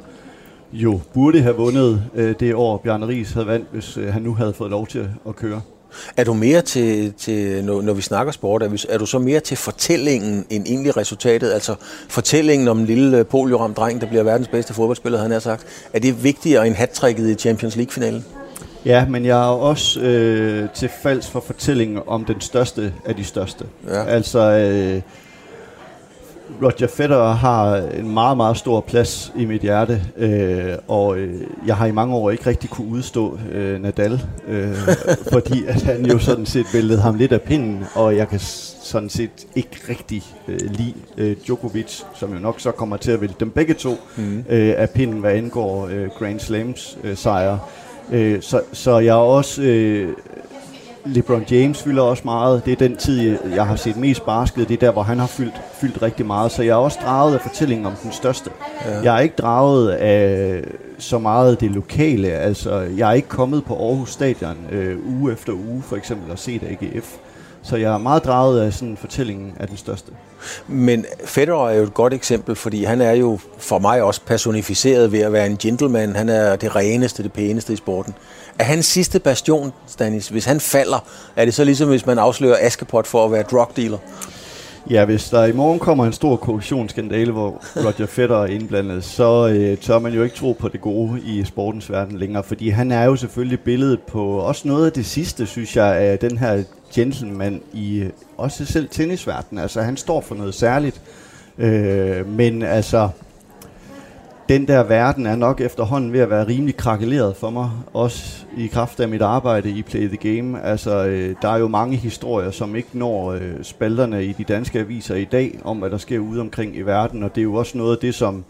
jo 0.74 1.00
burde 1.14 1.42
have 1.42 1.56
vundet 1.56 2.04
øh, 2.16 2.36
det 2.40 2.56
år, 2.56 2.78
Bjarne 2.78 3.08
Ries 3.08 3.32
havde 3.32 3.48
vandt, 3.48 3.68
hvis 3.72 3.98
øh, 3.98 4.14
han 4.14 4.22
nu 4.22 4.34
havde 4.34 4.54
fået 4.54 4.72
lov 4.72 4.88
til 4.88 5.10
at 5.28 5.36
køre. 5.36 5.62
Er 6.18 6.24
du 6.24 6.34
mere 6.34 6.62
til, 6.62 7.14
til 7.14 7.66
når, 7.66 7.82
når 7.82 7.94
vi 7.94 8.02
snakker 8.02 8.32
sport, 8.32 8.64
er, 8.64 8.68
vi, 8.68 8.84
er 8.90 8.98
du 8.98 9.06
så 9.06 9.20
mere 9.20 9.40
til 9.40 9.58
fortællingen 9.58 10.46
end 10.50 10.66
egentlig 10.68 10.98
resultatet? 10.98 11.52
Altså 11.52 11.76
fortællingen 12.10 12.68
om 12.68 12.80
en 12.80 12.86
lille 12.86 13.18
øh, 13.18 13.26
polioramt 13.26 13.78
dreng, 13.78 14.02
der 14.02 14.08
bliver 14.08 14.24
verdens 14.24 14.48
bedste 14.48 14.74
fodboldspiller, 14.74 15.20
han 15.20 15.32
har 15.32 15.40
sagt. 15.40 15.66
Er 15.94 16.00
det 16.00 16.24
vigtigere 16.24 16.68
end 16.68 16.76
hat 16.76 17.04
i 17.18 17.36
Champions 17.36 17.76
League-finalen? 17.76 18.26
Ja, 18.86 19.06
men 19.06 19.26
jeg 19.26 19.40
er 19.40 19.52
også 19.52 20.00
øh, 20.00 20.70
til 20.70 20.90
falds 21.04 21.30
for 21.30 21.40
fortællingen 21.40 22.00
om 22.08 22.26
den 22.26 22.42
største 22.42 22.94
af 23.06 23.16
de 23.16 23.24
største. 23.24 23.66
Ja. 23.88 24.04
Altså, 24.04 24.40
øh, 24.40 25.02
Roger 26.62 26.88
Federer 26.88 27.34
har 27.34 27.76
en 27.76 28.14
meget, 28.14 28.38
meget 28.38 28.58
stor 28.58 28.82
plads 28.82 29.34
i 29.36 29.46
mit 29.46 29.62
hjerte, 29.62 30.02
øh, 30.18 30.74
og 30.88 31.18
øh, 31.18 31.42
jeg 31.66 31.76
har 31.76 31.86
i 31.86 31.92
mange 31.92 32.16
år 32.16 32.32
ikke 32.32 32.46
rigtig 32.46 32.70
kunne 32.70 32.88
udstå 32.88 33.40
øh, 33.52 33.82
Nadal, 33.82 34.22
øh, 34.48 34.76
fordi 35.34 35.66
at 35.68 35.82
han 35.82 36.06
jo 36.06 36.20
sådan 36.20 36.46
set 36.46 36.66
væltede 36.74 37.02
ham 37.02 37.16
lidt 37.16 37.32
af 37.32 37.42
pinden, 37.42 37.84
og 37.96 38.16
jeg 38.16 38.28
kan 38.28 38.40
sådan 38.84 39.10
set 39.10 39.48
ikke 39.56 39.78
rigtig 39.90 40.24
øh, 40.48 40.60
lide 40.72 40.94
øh, 41.18 41.36
Djokovic, 41.46 42.02
som 42.16 42.34
jo 42.34 42.40
nok 42.40 42.60
så 42.60 42.72
kommer 42.72 42.98
til 42.98 43.12
at 43.12 43.22
vælge 43.22 43.36
dem 43.40 43.50
begge 43.50 43.74
to 43.74 43.96
mm. 44.18 44.44
øh, 44.50 44.74
af 44.78 44.90
pinden, 44.90 45.20
hvad 45.20 45.32
angår 45.32 45.88
øh, 45.92 46.10
Grand 46.20 46.40
Slams 46.40 46.98
øh, 47.04 47.18
sejre. 47.18 47.60
Øh, 48.12 48.42
så, 48.42 48.62
så 48.74 49.00
jeg 49.00 49.12
er 49.12 49.14
også... 49.14 49.62
Øh, 49.62 50.10
LeBron 51.06 51.46
James 51.52 51.84
fylder 51.84 52.04
også 52.04 52.22
meget. 52.26 52.66
Det 52.66 52.72
er 52.72 52.76
den 52.76 52.96
tid, 52.96 53.38
jeg 53.56 53.68
har 53.68 53.76
set 53.76 53.98
mest 53.98 54.26
basket. 54.26 54.68
Det 54.68 54.74
er 54.74 54.80
der, 54.80 54.92
hvor 54.92 55.04
han 55.04 55.20
har 55.20 55.28
fyldt, 55.28 55.62
fyldt 55.74 56.02
rigtig 56.02 56.26
meget. 56.26 56.52
Så 56.52 56.64
jeg 56.64 56.72
er 56.72 56.76
også 56.76 57.00
draget 57.06 57.34
af 57.36 57.42
fortællingen 57.42 57.86
om 57.86 57.94
den 58.04 58.12
største. 58.12 58.50
Ja. 58.86 59.02
Jeg 59.04 59.16
er 59.16 59.20
ikke 59.20 59.36
draget 59.36 59.90
af 59.90 60.64
så 60.98 61.20
meget 61.20 61.62
det 61.62 61.72
lokale. 61.72 62.32
Altså, 62.32 62.80
jeg 62.98 63.10
er 63.10 63.14
ikke 63.14 63.28
kommet 63.28 63.66
på 63.66 63.88
Aarhus 63.88 64.12
Stadion 64.12 64.58
øh, 64.72 64.98
uge 65.06 65.34
efter 65.34 65.54
uge, 65.54 65.82
for 65.82 65.96
eksempel, 65.96 66.32
og 66.32 66.40
set 66.40 66.64
AGF. 66.64 67.18
Så 67.64 67.76
jeg 67.76 67.94
er 67.94 67.98
meget 67.98 68.26
draget 68.26 68.62
af 68.62 68.74
sådan 68.74 68.98
fortællingen 68.98 69.54
af 69.60 69.68
den 69.68 69.78
største. 69.78 70.12
Men 70.68 71.06
Federer 71.26 71.70
er 71.70 71.76
jo 71.76 71.84
et 71.84 71.94
godt 71.94 72.14
eksempel, 72.14 72.56
fordi 72.56 72.84
han 72.84 73.02
er 73.02 73.12
jo 73.12 73.40
for 73.58 73.80
mig 73.80 74.04
også 74.04 74.22
personificeret 74.26 75.12
ved 75.12 75.20
at 75.20 75.34
være 75.34 75.46
en 75.46 75.58
gentleman. 75.58 76.16
Han 76.16 76.30
er 76.30 76.56
det 76.56 76.76
reneste, 76.76 77.24
det 77.24 77.34
pæneste 77.34 77.74
i 77.74 77.76
sporten. 77.76 78.14
Er 78.60 78.64
hans 78.64 78.86
sidste 78.86 79.20
bastion, 79.20 79.74
Stanis, 79.88 80.30
hvis 80.30 80.46
han 80.46 80.60
falder, 80.60 81.06
er 81.36 81.46
det 81.46 81.54
så 81.54 81.64
ligesom 81.64 81.90
hvis 81.90 82.06
man 82.06 82.20
afslører 82.20 82.58
Askepot 82.60 83.08
for 83.08 83.26
at 83.26 83.32
være 83.32 83.44
drug 83.44 83.68
dealer? 83.76 83.98
Ja, 84.90 85.06
hvis 85.06 85.30
der 85.30 85.46
i 85.46 85.52
morgen 85.52 85.80
kommer 85.80 86.06
en 86.06 86.14
stor 86.14 86.36
korruptionsskandale, 86.36 87.32
hvor 87.32 87.62
Roger 87.76 88.06
Federer 88.06 88.42
er 88.44 88.46
indblandet, 88.46 89.04
så 89.04 89.48
øh, 89.48 89.78
tør 89.78 90.00
man 90.00 90.14
jo 90.14 90.24
ikke 90.24 90.36
tro 90.36 90.52
på 90.52 90.68
det 90.68 90.82
gode 90.82 91.22
i 91.22 91.44
sportens 91.44 91.92
verden 91.92 92.18
længere, 92.18 92.44
fordi 92.44 92.70
han 92.70 92.92
er 92.92 93.04
jo 93.04 93.16
selvfølgelig 93.16 93.60
billedet 93.60 94.00
på 94.02 94.24
også 94.26 94.68
noget 94.68 94.86
af 94.86 94.92
det 94.92 95.06
sidste, 95.06 95.46
synes 95.46 95.76
jeg, 95.76 95.96
af 95.96 96.20
den 96.20 96.38
her 96.38 96.64
gentleman 96.94 97.62
i 97.74 98.00
øh, 98.00 98.10
også 98.38 98.66
selv 98.66 98.90
tennisverdenen. 98.90 99.62
Altså, 99.62 99.82
han 99.82 99.98
står 99.98 100.22
for 100.22 100.36
noget 100.36 100.54
særligt. 100.54 101.02
Øh, 101.58 102.28
men 102.28 102.64
altså, 102.64 103.10
den 104.52 104.68
der 104.68 104.84
verden 104.84 105.26
er 105.26 105.36
nok 105.36 105.62
efterhånden 105.62 106.14
ved 106.14 106.20
at 106.20 106.30
være 106.30 106.48
rimelig 106.48 106.78
krakeleret 106.78 107.36
for 107.36 107.50
mig, 107.50 107.72
også 107.94 108.46
i 108.58 108.68
kraft 108.68 109.00
af 109.00 109.08
mit 109.08 109.22
arbejde 109.22 109.70
i 109.70 109.82
Play 109.82 110.08
the 110.08 110.18
Game. 110.18 110.62
Altså, 110.62 111.06
øh, 111.06 111.36
der 111.42 111.50
er 111.50 111.58
jo 111.58 111.68
mange 111.68 111.98
historier, 111.98 112.52
som 112.52 112.76
ikke 112.76 112.90
når 112.94 113.32
øh, 113.32 113.64
spalterne 113.64 114.26
i 114.26 114.34
de 114.34 114.44
danske 114.44 114.80
aviser 114.80 115.16
i 115.16 115.26
dag, 115.26 115.60
om 115.64 115.78
hvad 115.78 115.90
der 115.90 115.98
sker 115.98 116.20
ude 116.20 116.42
omkring 116.42 116.76
i 116.76 116.82
verden, 116.82 117.24
og 117.24 117.36
det 117.36 117.42
er 117.42 117.44
jo 117.44 117.54
også 117.54 117.78
noget 117.78 117.92
af 117.92 117.98
det, 118.02 118.16
som 118.16 118.44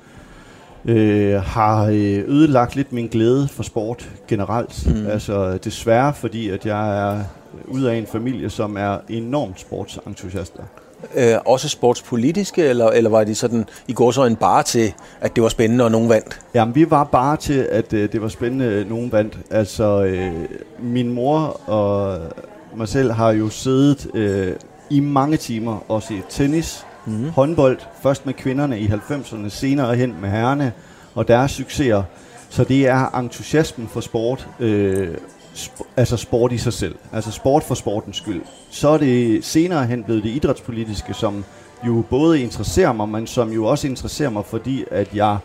øh, 0.85 1.33
har 1.33 1.85
øh, 1.85 2.23
ødelagt 2.27 2.75
lidt 2.75 2.93
min 2.93 3.07
glæde 3.07 3.47
for 3.47 3.63
sport 3.63 4.09
generelt. 4.27 4.87
Mm. 4.87 5.07
Altså 5.07 5.57
desværre, 5.57 6.13
fordi 6.13 6.49
at 6.49 6.65
jeg 6.65 7.11
er 7.11 7.23
ud 7.67 7.83
af 7.83 7.95
en 7.95 8.07
familie, 8.07 8.49
som 8.49 8.77
er 8.77 8.97
enormt 9.09 9.59
sportsentusiaster. 9.59 10.63
Øh, 11.15 11.35
også 11.45 11.69
sportspolitiske, 11.69 12.63
eller, 12.63 12.87
eller 12.87 13.09
var 13.09 13.23
de 13.23 13.35
sådan 13.35 13.65
i 13.87 13.93
går 13.93 14.11
så 14.11 14.25
en 14.25 14.35
bare 14.35 14.63
til, 14.63 14.93
at 15.21 15.35
det 15.35 15.43
var 15.43 15.49
spændende, 15.49 15.83
og 15.83 15.91
nogen 15.91 16.09
vandt? 16.09 16.39
Jamen, 16.53 16.75
vi 16.75 16.91
var 16.91 17.03
bare 17.03 17.37
til, 17.37 17.67
at 17.71 17.93
øh, 17.93 18.11
det 18.11 18.21
var 18.21 18.27
spændende, 18.27 18.65
at 18.65 18.89
nogen 18.89 19.11
vandt. 19.11 19.37
Altså, 19.51 20.03
øh, 20.03 20.33
min 20.79 21.11
mor 21.11 21.69
og 21.69 22.19
mig 22.75 22.87
selv 22.87 23.11
har 23.11 23.31
jo 23.31 23.49
siddet 23.49 24.07
øh, 24.13 24.55
i 24.89 24.99
mange 24.99 25.37
timer 25.37 25.83
og 25.87 26.03
set 26.03 26.23
tennis, 26.29 26.85
mm. 27.05 27.29
håndbold, 27.29 27.77
først 28.03 28.25
med 28.25 28.33
kvinderne 28.33 28.79
i 28.79 28.85
90'erne, 28.87 29.49
senere 29.49 29.95
hen 29.95 30.15
med 30.21 30.29
herrene 30.29 30.71
og 31.15 31.27
deres 31.27 31.51
succeser. 31.51 32.03
Så 32.49 32.63
det 32.63 32.87
er 32.87 33.19
entusiasmen 33.19 33.87
for 33.87 34.01
sport, 34.01 34.47
øh, 34.59 35.17
sp- 35.55 35.87
altså 35.97 36.17
sport 36.17 36.51
i 36.51 36.57
sig 36.57 36.73
selv. 36.73 36.95
Altså 37.13 37.31
sport 37.31 37.63
for 37.63 37.75
sportens 37.75 38.17
skyld. 38.17 38.41
Så 38.69 38.89
er 38.89 38.97
det 38.97 39.45
senere 39.45 39.85
hen 39.85 40.03
blevet 40.03 40.23
det 40.23 40.29
idrætspolitiske, 40.29 41.13
som 41.13 41.45
jo 41.87 42.03
både 42.09 42.41
interesserer 42.41 42.93
mig, 42.93 43.09
men 43.09 43.27
som 43.27 43.51
jo 43.51 43.65
også 43.65 43.87
interesserer 43.87 44.29
mig, 44.29 44.45
fordi 44.45 44.83
at 44.91 45.07
jeg 45.13 45.37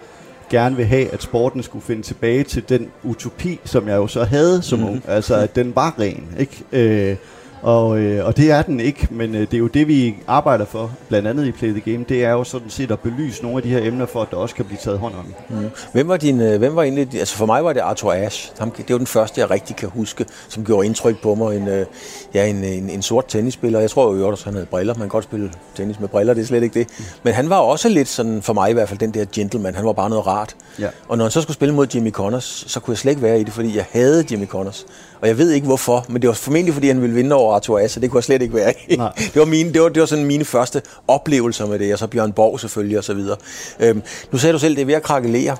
gerne 0.51 0.77
vil 0.77 0.87
have, 0.87 1.13
at 1.13 1.23
sporten 1.23 1.63
skulle 1.63 1.85
finde 1.85 2.03
tilbage 2.03 2.45
til 2.45 2.69
den 2.69 2.91
utopi, 3.03 3.61
som 3.65 3.89
jeg 3.89 3.97
jo 3.97 4.07
så 4.07 4.25
havde 4.25 4.63
som 4.63 4.79
mm-hmm. 4.79 4.95
ung. 4.95 5.03
Altså, 5.09 5.35
at 5.35 5.57
den 5.57 5.77
var 5.77 5.95
ren, 5.99 6.25
ikke? 6.39 6.65
Øh, 6.73 7.17
og, 7.63 7.99
øh, 7.99 8.27
og 8.27 8.37
det 8.37 8.51
er 8.51 8.63
den 8.63 8.81
ikke, 8.81 9.09
men 9.11 9.35
øh, 9.35 9.41
det 9.41 9.55
er 9.55 9.59
jo 9.59 9.67
det, 9.67 9.89
vi 9.89 10.17
arbejder 10.27 10.65
for, 10.65 10.91
blandt 11.09 11.29
andet 11.29 11.47
i 11.47 11.53
Play 11.53 11.71
the 11.71 11.93
Game, 11.93 12.05
det 12.09 12.25
er 12.25 12.31
jo 12.31 12.45
sådan 12.45 12.71
set 12.71 12.91
at 12.91 13.01
belyse 13.01 13.43
nogle 13.43 13.57
af 13.57 13.63
de 13.63 13.69
her 13.69 13.87
emner, 13.87 14.07
for 14.07 14.23
at 14.23 14.31
der 14.31 14.37
også 14.37 14.55
kan 14.55 14.65
blive 14.65 14.79
taget 14.83 14.99
hånd 14.99 15.15
om. 15.15 15.35
Mm. 15.49 15.71
Hvem, 15.93 16.09
var 16.09 16.17
din, 16.17 16.41
øh, 16.41 16.59
hvem 16.59 16.77
var 16.77 16.83
egentlig, 16.83 17.09
altså 17.19 17.37
for 17.37 17.47
mig 17.47 17.65
var 17.65 17.73
det 17.73 17.81
Arthur 17.81 18.13
Ashe, 18.13 18.53
ham, 18.59 18.71
det 18.71 18.91
var 18.91 18.99
den 18.99 19.07
første, 19.07 19.41
jeg 19.41 19.51
rigtig 19.51 19.77
kan 19.77 19.89
huske, 19.89 20.27
som 20.49 20.65
gjorde 20.65 20.87
indtryk 20.87 21.23
på 21.23 21.35
mig, 21.35 21.57
en, 21.57 21.69
øh, 21.69 21.87
ja, 22.35 22.47
en, 22.47 22.65
en, 22.65 22.91
en 22.91 23.03
sort 23.03 23.25
tennisspiller, 23.29 23.81
jeg 23.81 23.91
tror 23.91 24.15
jo, 24.15 24.33
at 24.33 24.43
han 24.45 24.55
havde 24.55 24.67
briller, 24.67 24.95
man 24.95 25.01
kan 25.01 25.09
godt 25.09 25.25
spille 25.25 25.51
tennis 25.77 26.01
med 26.01 26.09
briller, 26.09 26.35
det 26.35 26.43
er 26.43 26.47
slet 26.47 26.63
ikke 26.63 26.79
det, 26.79 26.89
mm. 26.99 27.05
men 27.23 27.35
han 27.35 27.51
var 27.51 27.57
også 27.57 27.89
lidt 27.89 28.09
sådan, 28.09 28.43
for 28.43 28.53
mig 28.53 28.71
i 28.71 28.73
hvert 28.73 28.89
fald, 28.89 28.99
den 28.99 29.15
der 29.15 29.25
gentleman, 29.33 29.75
han 29.75 29.87
var 29.87 29.93
bare 29.93 30.11
noget 30.11 30.27
rart. 30.27 30.57
Ja. 30.79 30.89
Og 31.09 31.17
når 31.19 31.25
han 31.25 31.31
så 31.31 31.41
skulle 31.41 31.55
spille 31.55 31.75
mod 31.75 31.87
Jimmy 31.95 32.11
Connors, 32.11 32.65
så 32.67 32.81
kunne 32.81 32.93
jeg 32.93 32.99
slet 32.99 33.13
ikke 33.13 33.23
være 33.23 33.41
i 33.41 33.45
det, 33.45 33.53
fordi 33.53 33.77
jeg 33.77 33.85
havde 33.93 34.25
Jimmy 34.31 34.47
Connors. 34.47 34.87
Og 35.21 35.29
jeg 35.29 35.39
ved 35.39 35.51
ikke 35.51 35.67
hvorfor, 35.67 36.05
men 36.09 36.23
det 36.23 36.29
var 36.29 36.35
formentlig 36.35 36.75
fordi 36.75 36.89
han 36.89 37.03
ville 37.03 37.15
vinde 37.15 37.37
over 37.37 37.46
Arthur 37.55 37.79
Ashe, 37.79 38.01
det 38.01 38.11
kunne 38.11 38.19
jeg 38.19 38.25
slet 38.25 38.43
ikke 38.43 38.55
være 38.55 38.75
i. 38.89 38.97
det, 39.33 39.37
var 39.37 39.45
mine, 39.45 39.73
det, 39.73 39.83
var, 39.83 39.89
det 39.89 40.01
var 40.01 40.07
sådan 40.07 40.25
mine 40.25 40.45
første 40.45 40.83
oplevelser 41.09 41.67
med 41.67 41.79
det, 41.79 41.93
og 41.93 41.99
så 41.99 42.07
Bjørn 42.07 42.33
Borg 42.33 42.61
selvfølgelig 42.61 42.99
og 42.99 43.05
så 43.05 43.15
videre. 43.15 43.37
Øhm, 43.81 44.03
nu 44.33 44.39
sagde 44.39 44.53
du 44.53 44.59
selv, 44.59 44.77
det 44.77 44.83
er 44.83 44.87
ved 44.87 44.95
at 44.95 45.03
krakelere. 45.03 45.57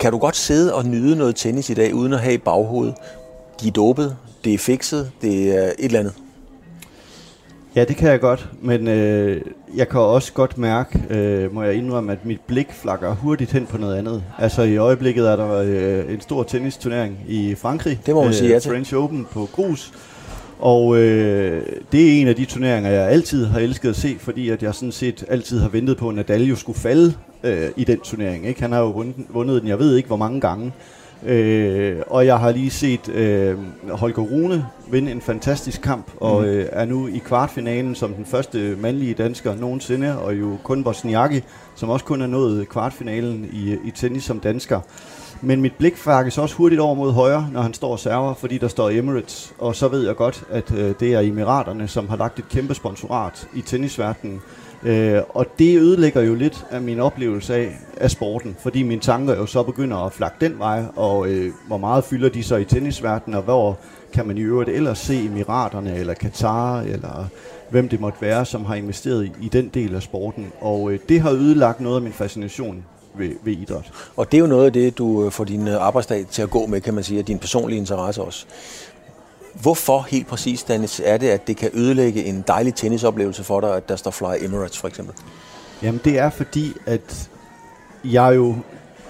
Kan 0.00 0.12
du 0.12 0.18
godt 0.18 0.36
sidde 0.36 0.74
og 0.74 0.84
nyde 0.84 1.16
noget 1.16 1.36
tennis 1.36 1.70
i 1.70 1.74
dag, 1.74 1.94
uden 1.94 2.12
at 2.12 2.20
have 2.20 2.34
i 2.34 2.38
baghovedet? 2.38 2.94
De 3.60 3.68
er 3.68 3.72
dopet, 3.72 4.16
det 4.44 4.54
er 4.54 4.58
fikset, 4.58 5.10
det 5.22 5.58
er 5.58 5.66
et 5.66 5.74
eller 5.78 5.98
andet. 5.98 6.14
Ja, 7.76 7.84
det 7.84 7.96
kan 7.96 8.10
jeg 8.10 8.20
godt, 8.20 8.48
men 8.60 8.88
øh, 8.88 9.40
jeg 9.76 9.88
kan 9.88 10.00
også 10.00 10.32
godt 10.32 10.58
mærke, 10.58 11.02
øh, 11.10 11.54
må 11.54 11.62
jeg 11.62 11.74
indrømme, 11.74 12.12
at 12.12 12.24
mit 12.24 12.40
blik 12.46 12.72
flakker 12.72 13.14
hurtigt 13.14 13.52
hen 13.52 13.66
på 13.66 13.78
noget 13.78 13.96
andet. 13.96 14.22
Altså 14.38 14.62
i 14.62 14.76
øjeblikket 14.76 15.28
er 15.28 15.36
der 15.36 15.52
øh, 15.52 16.12
en 16.14 16.20
stor 16.20 16.42
tennisturnering 16.42 17.18
i 17.28 17.54
Frankrig. 17.54 18.00
Det 18.06 18.14
må 18.14 18.20
man 18.20 18.28
øh, 18.28 18.34
sige 18.34 18.50
ja 18.50 18.58
til. 18.58 18.70
French 18.70 18.94
Open 18.94 19.26
på 19.32 19.48
grus. 19.52 19.92
Og 20.62 20.96
øh, 20.96 21.66
det 21.92 22.08
er 22.08 22.20
en 22.20 22.28
af 22.28 22.36
de 22.36 22.44
turneringer, 22.44 22.90
jeg 22.90 23.08
altid 23.08 23.46
har 23.46 23.60
elsket 23.60 23.88
at 23.88 23.96
se, 23.96 24.16
fordi 24.18 24.48
at 24.48 24.62
jeg 24.62 24.74
sådan 24.74 24.92
set 24.92 25.24
altid 25.28 25.60
har 25.60 25.68
ventet 25.68 25.96
på, 25.96 26.08
at 26.08 26.14
Nadal 26.14 26.42
jo 26.42 26.56
skulle 26.56 26.78
falde 26.78 27.14
øh, 27.42 27.68
i 27.76 27.84
den 27.84 28.00
turnering. 28.00 28.46
Ikke? 28.46 28.60
Han 28.60 28.72
har 28.72 28.80
jo 28.80 28.90
vundet, 28.90 29.14
vundet 29.28 29.60
den, 29.60 29.68
jeg 29.68 29.78
ved 29.78 29.96
ikke 29.96 30.06
hvor 30.06 30.16
mange 30.16 30.40
gange. 30.40 30.72
Øh, 31.26 31.96
og 32.06 32.26
jeg 32.26 32.38
har 32.38 32.52
lige 32.52 32.70
set 32.70 33.08
øh, 33.08 33.58
Holger 33.90 34.22
Rune 34.22 34.66
vinde 34.90 35.12
en 35.12 35.20
fantastisk 35.20 35.80
kamp, 35.80 36.10
og 36.16 36.42
mm. 36.42 36.48
øh, 36.48 36.66
er 36.72 36.84
nu 36.84 37.08
i 37.08 37.18
kvartfinalen 37.18 37.94
som 37.94 38.14
den 38.14 38.24
første 38.24 38.76
mandlige 38.80 39.14
dansker 39.14 39.54
nogensinde, 39.54 40.18
og 40.18 40.34
jo 40.34 40.56
kun 40.62 40.84
Bosniaki, 40.84 41.40
som 41.74 41.90
også 41.90 42.04
kun 42.04 42.22
er 42.22 42.26
nået 42.26 42.68
kvartfinalen 42.68 43.48
i, 43.52 43.72
i 43.72 43.90
tennis 43.94 44.24
som 44.24 44.40
dansker. 44.40 44.80
Men 45.44 45.60
mit 45.60 45.74
blik 45.78 45.96
fakkes 45.96 46.38
også 46.38 46.54
hurtigt 46.54 46.80
over 46.80 46.94
mod 46.94 47.12
højre, 47.12 47.48
når 47.52 47.60
han 47.60 47.74
står 47.74 47.92
og 47.92 47.98
server, 47.98 48.34
fordi 48.34 48.58
der 48.58 48.68
står 48.68 48.90
Emirates. 48.90 49.54
Og 49.58 49.74
så 49.74 49.88
ved 49.88 50.06
jeg 50.06 50.16
godt, 50.16 50.44
at 50.50 50.72
øh, 50.72 50.94
det 51.00 51.14
er 51.14 51.20
Emiraterne, 51.20 51.88
som 51.88 52.08
har 52.08 52.16
lagt 52.16 52.38
et 52.38 52.48
kæmpe 52.48 52.74
sponsorat 52.74 53.48
i 53.54 53.60
tennisverdenen. 53.60 54.40
Øh, 54.82 55.20
og 55.28 55.46
det 55.58 55.78
ødelægger 55.78 56.22
jo 56.22 56.34
lidt 56.34 56.66
af 56.70 56.82
min 56.82 57.00
oplevelse 57.00 57.54
af, 57.54 57.78
af 57.96 58.10
sporten, 58.10 58.56
fordi 58.62 58.82
mine 58.82 59.00
tanker 59.00 59.36
jo 59.36 59.46
så 59.46 59.62
begynder 59.62 59.96
at 59.96 60.12
flakke 60.12 60.36
den 60.40 60.58
vej, 60.58 60.84
og 60.96 61.28
øh, 61.28 61.52
hvor 61.66 61.78
meget 61.78 62.04
fylder 62.04 62.28
de 62.28 62.42
så 62.42 62.56
i 62.56 62.64
tennisverdenen, 62.64 63.36
og 63.36 63.42
hvor 63.42 63.78
kan 64.12 64.26
man 64.26 64.38
i 64.38 64.40
øvrigt 64.40 64.70
ellers 64.70 64.98
se 64.98 65.24
Emiraterne, 65.24 65.96
eller 65.96 66.14
Katar, 66.14 66.80
eller 66.80 67.26
hvem 67.70 67.88
det 67.88 68.00
måtte 68.00 68.22
være, 68.22 68.44
som 68.44 68.64
har 68.64 68.74
investeret 68.74 69.24
i, 69.24 69.32
i 69.40 69.48
den 69.48 69.68
del 69.68 69.94
af 69.94 70.02
sporten. 70.02 70.52
Og 70.60 70.92
øh, 70.92 70.98
det 71.08 71.20
har 71.20 71.30
ødelagt 71.30 71.80
noget 71.80 71.96
af 71.96 72.02
min 72.02 72.12
fascination 72.12 72.84
ved, 73.14 73.32
ved 73.42 73.52
idræt. 73.52 73.92
Og 74.16 74.32
det 74.32 74.38
er 74.38 74.40
jo 74.40 74.46
noget 74.46 74.66
af 74.66 74.72
det, 74.72 74.98
du 74.98 75.24
øh, 75.24 75.32
får 75.32 75.44
din 75.44 75.68
øh, 75.68 75.86
arbejdsdag 75.86 76.26
til 76.30 76.42
at 76.42 76.50
gå 76.50 76.66
med, 76.66 76.80
kan 76.80 76.94
man 76.94 77.04
sige, 77.04 77.20
og 77.20 77.26
din 77.26 77.38
personlige 77.38 77.78
interesse 77.78 78.22
også. 78.22 78.46
Hvorfor 79.54 80.06
helt 80.10 80.26
præcis, 80.26 80.62
Dennis, 80.62 81.00
er 81.04 81.16
det, 81.16 81.28
at 81.28 81.46
det 81.46 81.56
kan 81.56 81.70
ødelægge 81.74 82.24
en 82.24 82.44
dejlig 82.48 82.74
tennisoplevelse 82.74 83.44
for 83.44 83.60
dig, 83.60 83.76
at 83.76 83.88
der 83.88 83.96
står 83.96 84.10
Fly 84.10 84.44
Emirates 84.44 84.78
for 84.78 84.88
eksempel? 84.88 85.14
Jamen 85.82 86.00
det 86.04 86.18
er 86.18 86.30
fordi, 86.30 86.72
at 86.86 87.30
jeg 88.04 88.36
jo 88.36 88.56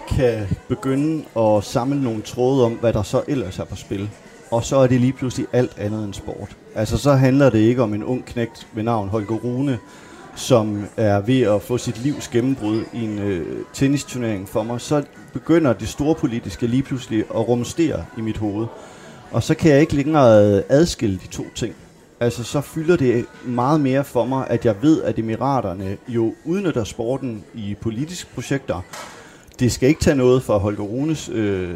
kan 0.09 0.46
begynde 0.68 1.24
at 1.36 1.64
samle 1.64 2.03
nogle 2.03 2.22
tråde 2.22 2.64
om, 2.64 2.72
hvad 2.72 2.92
der 2.92 3.03
så 3.03 3.22
ellers 3.28 3.59
er 3.59 3.64
på 3.64 3.76
spil. 3.76 4.11
Og 4.50 4.64
så 4.64 4.76
er 4.76 4.86
det 4.86 5.00
lige 5.00 5.12
pludselig 5.12 5.46
alt 5.53 5.78
andet 5.78 6.05
end 6.05 6.14
sport. 6.14 6.57
Altså 6.74 6.98
så 6.98 7.12
handler 7.12 7.50
det 7.50 7.59
ikke 7.59 7.82
om 7.82 7.94
en 7.94 8.05
ung 8.05 8.24
knægt 8.24 8.66
ved 8.72 8.82
navn 8.82 9.09
Holger 9.09 9.36
Rune, 9.36 9.78
som 10.37 10.85
er 10.97 11.20
ved 11.20 11.41
at 11.41 11.62
få 11.62 11.78
sit 11.78 12.03
livs 12.03 12.28
gennembrud 12.28 12.85
i 12.93 13.05
en 13.05 13.18
øh, 13.18 13.47
tennisturnering 13.72 14.49
for 14.49 14.62
mig. 14.62 14.80
Så 14.80 15.03
begynder 15.33 15.72
det 15.72 15.89
store 15.89 16.14
politiske 16.14 16.66
lige 16.66 16.83
pludselig 16.83 17.18
at 17.18 17.49
rumstere 17.49 18.05
i 18.18 18.20
mit 18.20 18.37
hoved. 18.37 18.66
Og 19.30 19.43
så 19.43 19.55
kan 19.55 19.70
jeg 19.70 19.80
ikke 19.80 19.97
længere 19.97 20.57
øh, 20.57 20.62
adskille 20.68 21.18
de 21.22 21.26
to 21.26 21.45
ting. 21.55 21.74
Altså, 22.20 22.45
så 22.45 22.61
fylder 22.61 22.97
det 22.97 23.24
meget 23.45 23.80
mere 23.80 24.05
for 24.05 24.24
mig, 24.24 24.47
at 24.51 24.64
jeg 24.64 24.74
ved, 24.83 25.03
at 25.03 25.18
Emiraterne 25.18 25.97
jo 26.09 26.35
udnytter 26.45 26.85
sporten 26.85 27.45
i 27.55 27.76
politiske 27.80 28.30
projekter. 28.35 28.80
Det 29.61 29.72
skal 29.72 29.89
ikke 29.89 30.01
tage 30.01 30.16
noget 30.16 30.43
for 30.43 30.59
Holger 30.59 30.83
Runes 30.83 31.28
øh, 31.28 31.70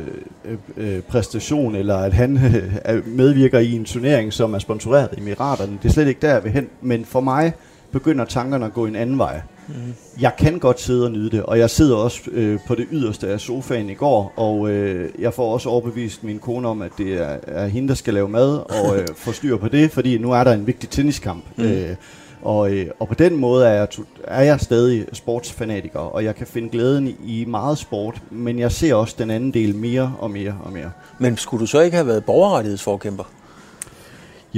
øh, 0.44 0.58
øh 0.76 1.02
præstation, 1.02 1.74
eller 1.74 1.96
at 1.96 2.12
han 2.12 2.40
øh, 2.90 3.08
medvirker 3.08 3.58
i 3.58 3.72
en 3.72 3.84
turnering, 3.84 4.32
som 4.32 4.54
er 4.54 4.58
sponsoreret 4.58 5.08
af 5.08 5.16
Emiraterne. 5.16 5.78
Det 5.82 5.88
er 5.88 5.92
slet 5.92 6.08
ikke 6.08 6.20
der, 6.20 6.32
jeg 6.32 6.44
vil 6.44 6.52
hen. 6.52 6.68
Men 6.80 7.04
for 7.04 7.20
mig 7.20 7.52
begynder 7.92 8.24
tankerne 8.24 8.66
at 8.66 8.72
gå 8.72 8.86
en 8.86 8.96
anden 8.96 9.18
vej. 9.18 9.40
Mm. 9.68 9.74
Jeg 10.20 10.32
kan 10.38 10.58
godt 10.58 10.80
sidde 10.80 11.04
og 11.04 11.12
nyde 11.12 11.30
det, 11.30 11.42
og 11.42 11.58
jeg 11.58 11.70
sidder 11.70 11.96
også 11.96 12.20
øh, 12.32 12.58
på 12.66 12.74
det 12.74 12.86
yderste 12.92 13.28
af 13.28 13.40
sofaen 13.40 13.90
i 13.90 13.94
går, 13.94 14.32
og 14.36 14.70
øh, 14.70 15.10
jeg 15.18 15.34
får 15.34 15.52
også 15.52 15.68
overbevist 15.68 16.24
min 16.24 16.38
kone 16.38 16.68
om, 16.68 16.82
at 16.82 16.90
det 16.98 17.12
er, 17.12 17.36
er 17.46 17.66
hende, 17.66 17.88
der 17.88 17.94
skal 17.94 18.14
lave 18.14 18.28
mad 18.28 18.58
og 18.58 18.98
øh, 18.98 19.06
få 19.24 19.32
styr 19.32 19.56
på 19.56 19.68
det, 19.68 19.90
fordi 19.90 20.18
nu 20.18 20.32
er 20.32 20.44
der 20.44 20.52
en 20.52 20.66
vigtig 20.66 20.88
tenniskamp. 20.88 21.44
Mm. 21.56 21.64
Øh, 21.64 21.96
og, 22.42 22.72
øh, 22.72 22.86
og 23.00 23.08
på 23.08 23.14
den 23.14 23.36
måde 23.36 23.66
er 23.66 23.72
jeg, 23.72 23.88
er 24.24 24.42
jeg 24.42 24.60
stadig 24.60 25.06
sportsfanatiker, 25.12 25.98
og 25.98 26.24
jeg 26.24 26.34
kan 26.34 26.46
finde 26.46 26.68
glæden 26.68 27.16
i 27.24 27.44
meget 27.44 27.78
sport, 27.78 28.22
men 28.30 28.58
jeg 28.58 28.72
ser 28.72 28.94
også 28.94 29.14
den 29.18 29.30
anden 29.30 29.54
del 29.54 29.76
mere 29.76 30.14
og 30.18 30.30
mere 30.30 30.58
og 30.64 30.72
mere. 30.72 30.90
Men 31.18 31.36
skulle 31.36 31.60
du 31.60 31.66
så 31.66 31.80
ikke 31.80 31.96
have 31.96 32.06
været 32.06 32.24
borgerrettighedsforkæmper? 32.24 33.24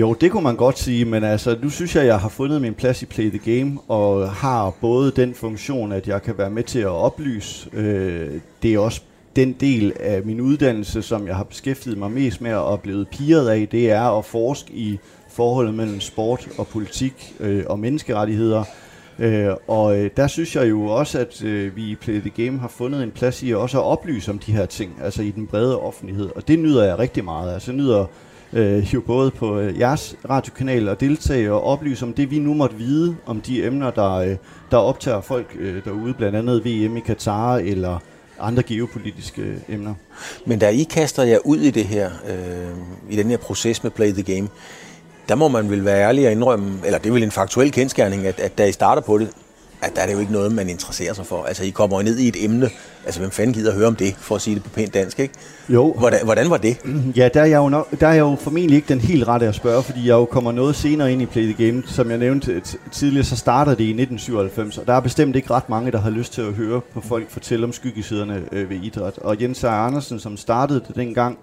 Jo, 0.01 0.13
det 0.13 0.31
kunne 0.31 0.43
man 0.43 0.57
godt 0.57 0.79
sige, 0.79 1.05
men 1.05 1.25
altså, 1.25 1.57
nu 1.63 1.71
synes 1.71 1.97
jeg, 1.97 2.07
jeg 2.07 2.19
har 2.19 2.29
fundet 2.29 2.63
min 2.63 2.75
plads 2.75 3.03
i 3.03 3.07
Play 3.07 3.31
the 3.31 3.59
Game, 3.59 3.79
og 3.89 4.31
har 4.31 4.71
både 4.81 5.11
den 5.11 5.35
funktion, 5.35 5.93
at 5.93 6.09
jeg 6.09 6.23
kan 6.23 6.39
være 6.39 6.51
med 6.51 6.63
til 6.63 6.79
at 6.79 6.89
oplyse. 6.89 7.71
Øh, 7.73 8.31
det 8.63 8.75
er 8.75 8.79
også 8.79 9.01
den 9.37 9.53
del 9.53 9.93
af 10.01 10.23
min 10.25 10.41
uddannelse, 10.41 11.03
som 11.03 11.27
jeg 11.27 11.37
har 11.37 11.45
beskæftiget 11.45 11.99
mig 11.99 12.11
mest 12.11 12.41
med 12.41 12.55
og 12.55 12.81
blevet 12.81 13.09
piret 13.09 13.49
af, 13.49 13.69
det 13.69 13.91
er 13.91 14.19
at 14.19 14.25
forske 14.25 14.73
i 14.73 14.99
forholdet 15.29 15.75
mellem 15.75 16.01
sport 16.01 16.49
og 16.59 16.67
politik 16.67 17.35
øh, 17.41 17.65
og 17.67 17.79
menneskerettigheder. 17.79 18.65
Øh, 19.19 19.51
og 19.69 19.99
øh, 19.99 20.11
der 20.17 20.27
synes 20.27 20.57
jeg 20.57 20.71
jo 20.71 20.85
også, 20.87 21.19
at 21.19 21.45
øh, 21.45 21.77
vi 21.77 21.83
i 21.83 21.95
Play 21.95 22.21
the 22.21 22.45
Game 22.45 22.59
har 22.59 22.69
fundet 22.69 23.03
en 23.03 23.11
plads 23.11 23.43
i 23.43 23.55
også 23.55 23.79
at 23.79 23.85
oplyse 23.85 24.31
om 24.31 24.39
de 24.39 24.53
her 24.53 24.67
ting, 24.67 24.99
altså 25.03 25.23
i 25.23 25.31
den 25.31 25.47
brede 25.47 25.81
offentlighed. 25.81 26.29
Og 26.37 26.49
det 26.49 26.59
nyder 26.59 26.85
jeg 26.85 26.99
rigtig 26.99 27.25
meget. 27.25 27.55
Altså 27.55 27.73
jeg 27.73 27.77
nyder 27.77 28.07
øh, 28.53 28.95
jo 28.95 29.01
både 29.01 29.31
på 29.31 29.59
øh, 29.59 29.79
jeres 29.79 30.17
radiokanal 30.31 30.89
og 30.89 31.01
deltage 31.01 31.53
og 31.53 31.65
oplyse 31.65 32.05
om 32.05 32.13
det, 32.13 32.31
vi 32.31 32.39
nu 32.39 32.55
måtte 32.55 32.77
vide 32.77 33.17
om 33.27 33.41
de 33.41 33.67
emner, 33.67 33.91
der, 33.91 34.15
øh, 34.15 34.37
der 34.71 34.77
optager 34.77 35.21
folk 35.21 35.57
øh, 35.59 35.85
derude, 35.85 36.15
blandt 36.15 36.37
andet 36.37 36.65
VM 36.65 36.97
i 36.97 37.01
Katar 37.01 37.57
eller 37.57 37.99
andre 38.41 38.63
geopolitiske 38.63 39.43
øh, 39.43 39.57
emner. 39.69 39.95
Men 40.47 40.59
da 40.59 40.69
I 40.69 40.83
kaster 40.83 41.23
jer 41.23 41.39
ud 41.45 41.59
i 41.59 41.71
det 41.71 41.85
her, 41.85 42.11
øh, 42.29 43.13
i 43.13 43.17
den 43.17 43.31
her 43.31 43.37
proces 43.37 43.83
med 43.83 43.91
Play 43.91 44.13
the 44.13 44.35
Game, 44.35 44.49
der 45.29 45.35
må 45.35 45.49
man 45.49 45.71
vel 45.71 45.85
være 45.85 46.01
ærlig 46.01 46.27
og 46.27 46.33
indrømme, 46.33 46.79
eller 46.85 46.99
det 46.99 47.09
er 47.09 47.13
vel 47.13 47.23
en 47.23 47.31
faktuel 47.31 47.73
kendskærning, 47.73 48.27
at, 48.27 48.41
at 48.41 48.59
da 48.59 48.65
I 48.65 48.73
starter 48.73 49.03
på 49.03 49.19
det, 49.19 49.31
at 49.83 49.97
der 49.97 50.03
er 50.03 50.07
det 50.07 50.15
jo 50.15 50.19
ikke 50.19 50.33
noget, 50.33 50.53
man 50.53 50.69
interesserer 50.69 51.15
sig 51.15 51.27
for. 51.27 51.45
Altså, 51.45 51.65
I 51.65 51.71
kommer 51.71 51.97
jo 51.97 52.03
ned 52.03 52.19
i 52.19 52.29
et 52.29 52.45
emne. 52.45 52.71
Altså, 53.05 53.21
hvem 53.21 53.31
fanden 53.31 53.55
gider 53.55 53.75
høre 53.75 53.87
om 53.87 53.97
det, 53.97 54.15
for 54.19 54.35
at 54.35 54.41
sige 54.41 54.55
det 54.55 54.63
på 54.63 54.71
pænt 54.71 54.95
dansk, 54.95 55.21
ikke? 55.21 55.35
Jo. 55.69 55.93
Hvordan, 55.93 56.25
hvordan 56.25 56.51
var 56.51 56.57
det? 56.57 56.77
Ja, 57.17 57.29
der 57.35 57.41
er, 57.41 57.45
jeg 57.45 57.59
jo 57.59 57.69
nok, 57.69 58.01
der 58.01 58.07
er 58.09 58.13
jeg 58.13 58.21
jo 58.21 58.37
formentlig 58.41 58.77
ikke 58.77 58.89
den 58.89 59.01
helt 59.01 59.29
rette 59.29 59.47
at 59.47 59.55
spørge, 59.55 59.83
fordi 59.83 60.01
jeg 60.01 60.13
jo 60.15 60.25
kommer 60.25 60.53
noget 60.53 60.77
senere 60.77 61.13
ind 61.13 61.23
i 61.23 61.27
Play 61.27 61.53
the 61.55 61.67
Game. 61.67 61.83
Som 61.87 62.11
jeg 62.11 62.19
nævnte 62.19 62.63
tidligere, 62.93 63.25
så 63.25 63.37
startede 63.37 63.77
det 63.77 63.85
i 63.85 63.91
1997, 63.91 64.79
og 64.79 64.87
der 64.87 64.93
er 64.93 65.01
bestemt 65.01 65.37
ikke 65.37 65.51
ret 65.51 65.69
mange, 65.69 65.93
der 65.93 65.99
har 66.01 66.11
lyst 66.11 66.33
til 66.33 66.43
at 66.43 66.53
høre 66.53 66.81
på 66.81 67.01
folk 67.01 67.31
fortælle 67.31 67.65
om 67.65 67.73
skyggesiderne 67.73 68.43
øh, 68.53 68.71
ved 68.71 68.77
idræt. 68.83 69.19
Og 69.19 69.43
Jens 69.43 69.65
Andersen, 69.65 70.21
som 70.21 70.37
startede 70.37 70.81
det 70.89 70.97
dengang, 70.97 71.39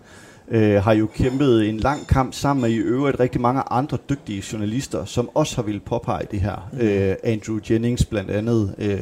øh, 0.52 0.84
har 0.84 0.94
jo 0.94 1.08
kæmpet 1.08 1.70
en 1.70 1.78
lang 1.78 2.08
kamp 2.08 2.34
sammen 2.34 2.62
med 2.62 2.70
i 2.70 2.78
øvrigt 2.78 3.20
rigtig 3.20 3.42
mange 3.42 3.62
andre 3.72 3.98
dygtige 4.10 4.44
journalister, 4.54 5.06
som 5.06 5.30
også 5.34 5.56
har 5.56 5.64
ville 5.64 5.80
påpege 5.80 6.26
det 6.32 6.42
her. 6.42 6.70
Mm. 6.74 6.80
Øh, 6.80 7.16
Andrew 7.24 7.60
Jennings 7.70 8.06
blandt 8.06 8.32
andet, 8.32 8.76
øh, 8.78 9.00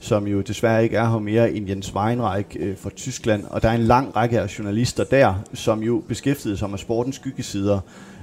som 0.00 0.26
jo 0.26 0.40
desværre 0.40 0.84
ikke 0.84 0.96
er 0.96 1.10
her 1.10 1.18
mere 1.18 1.52
end 1.52 1.68
Jens 1.68 1.94
Weinreich 1.94 2.56
øh, 2.60 2.76
fra 2.78 2.90
Tyskland. 2.90 3.44
Og 3.50 3.62
der 3.62 3.68
er 3.68 3.74
en 3.74 3.84
lang 3.84 4.16
række 4.16 4.40
af 4.40 4.58
journalister 4.58 5.04
der, 5.04 5.34
som 5.54 5.82
jo 5.82 6.02
beskæftigede 6.08 6.58
sig 6.58 6.70
med 6.70 6.78
sportens 6.78 7.16
skyggesider. 7.16 7.80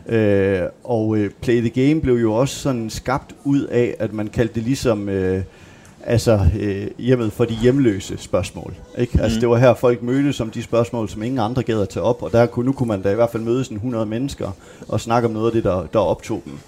Øh, 0.07 0.61
og 0.84 1.18
øh, 1.18 1.32
Play 1.41 1.59
the 1.59 1.88
Game 1.88 2.01
blev 2.01 2.15
jo 2.15 2.34
også 2.34 2.55
sådan 2.55 2.89
skabt 2.89 3.36
ud 3.43 3.61
af, 3.61 3.95
at 3.99 4.13
man 4.13 4.28
kaldte 4.28 4.55
det 4.55 4.63
ligesom... 4.63 5.09
Øh, 5.09 5.43
altså 6.08 6.39
øh, 6.60 6.88
hjemmet 6.97 7.34
for 7.34 7.45
de 7.45 7.53
hjemløse 7.53 8.18
spørgsmål. 8.18 8.74
Ikke? 8.97 9.18
Mm. 9.18 9.24
Altså 9.24 9.39
det 9.39 9.49
var 9.49 9.58
her 9.58 9.74
folk 9.74 10.03
mødtes 10.03 10.41
om 10.41 10.49
de 10.49 10.64
spørgsmål, 10.64 11.10
som 11.10 11.24
ingen 11.24 11.39
andre 11.39 11.64
gad 11.64 11.82
at 11.82 11.89
tage 11.89 12.03
op, 12.03 12.24
og 12.24 12.32
der 12.32 12.45
kunne, 12.45 12.66
nu 12.66 12.72
kunne 12.72 12.88
man 12.88 13.01
da 13.01 13.12
i 13.12 13.16
hvert 13.16 13.30
fald 13.32 13.43
møde 13.43 13.64
sådan 13.64 13.78
100 13.78 14.05
mennesker 14.05 14.51
og 14.88 15.01
snakke 15.01 15.28
om 15.28 15.34
noget 15.34 15.45
af 15.45 15.51
det, 15.51 15.64
der, 15.64 15.86
der 15.93 15.99
optog 15.99 16.41
dem. 16.45 16.60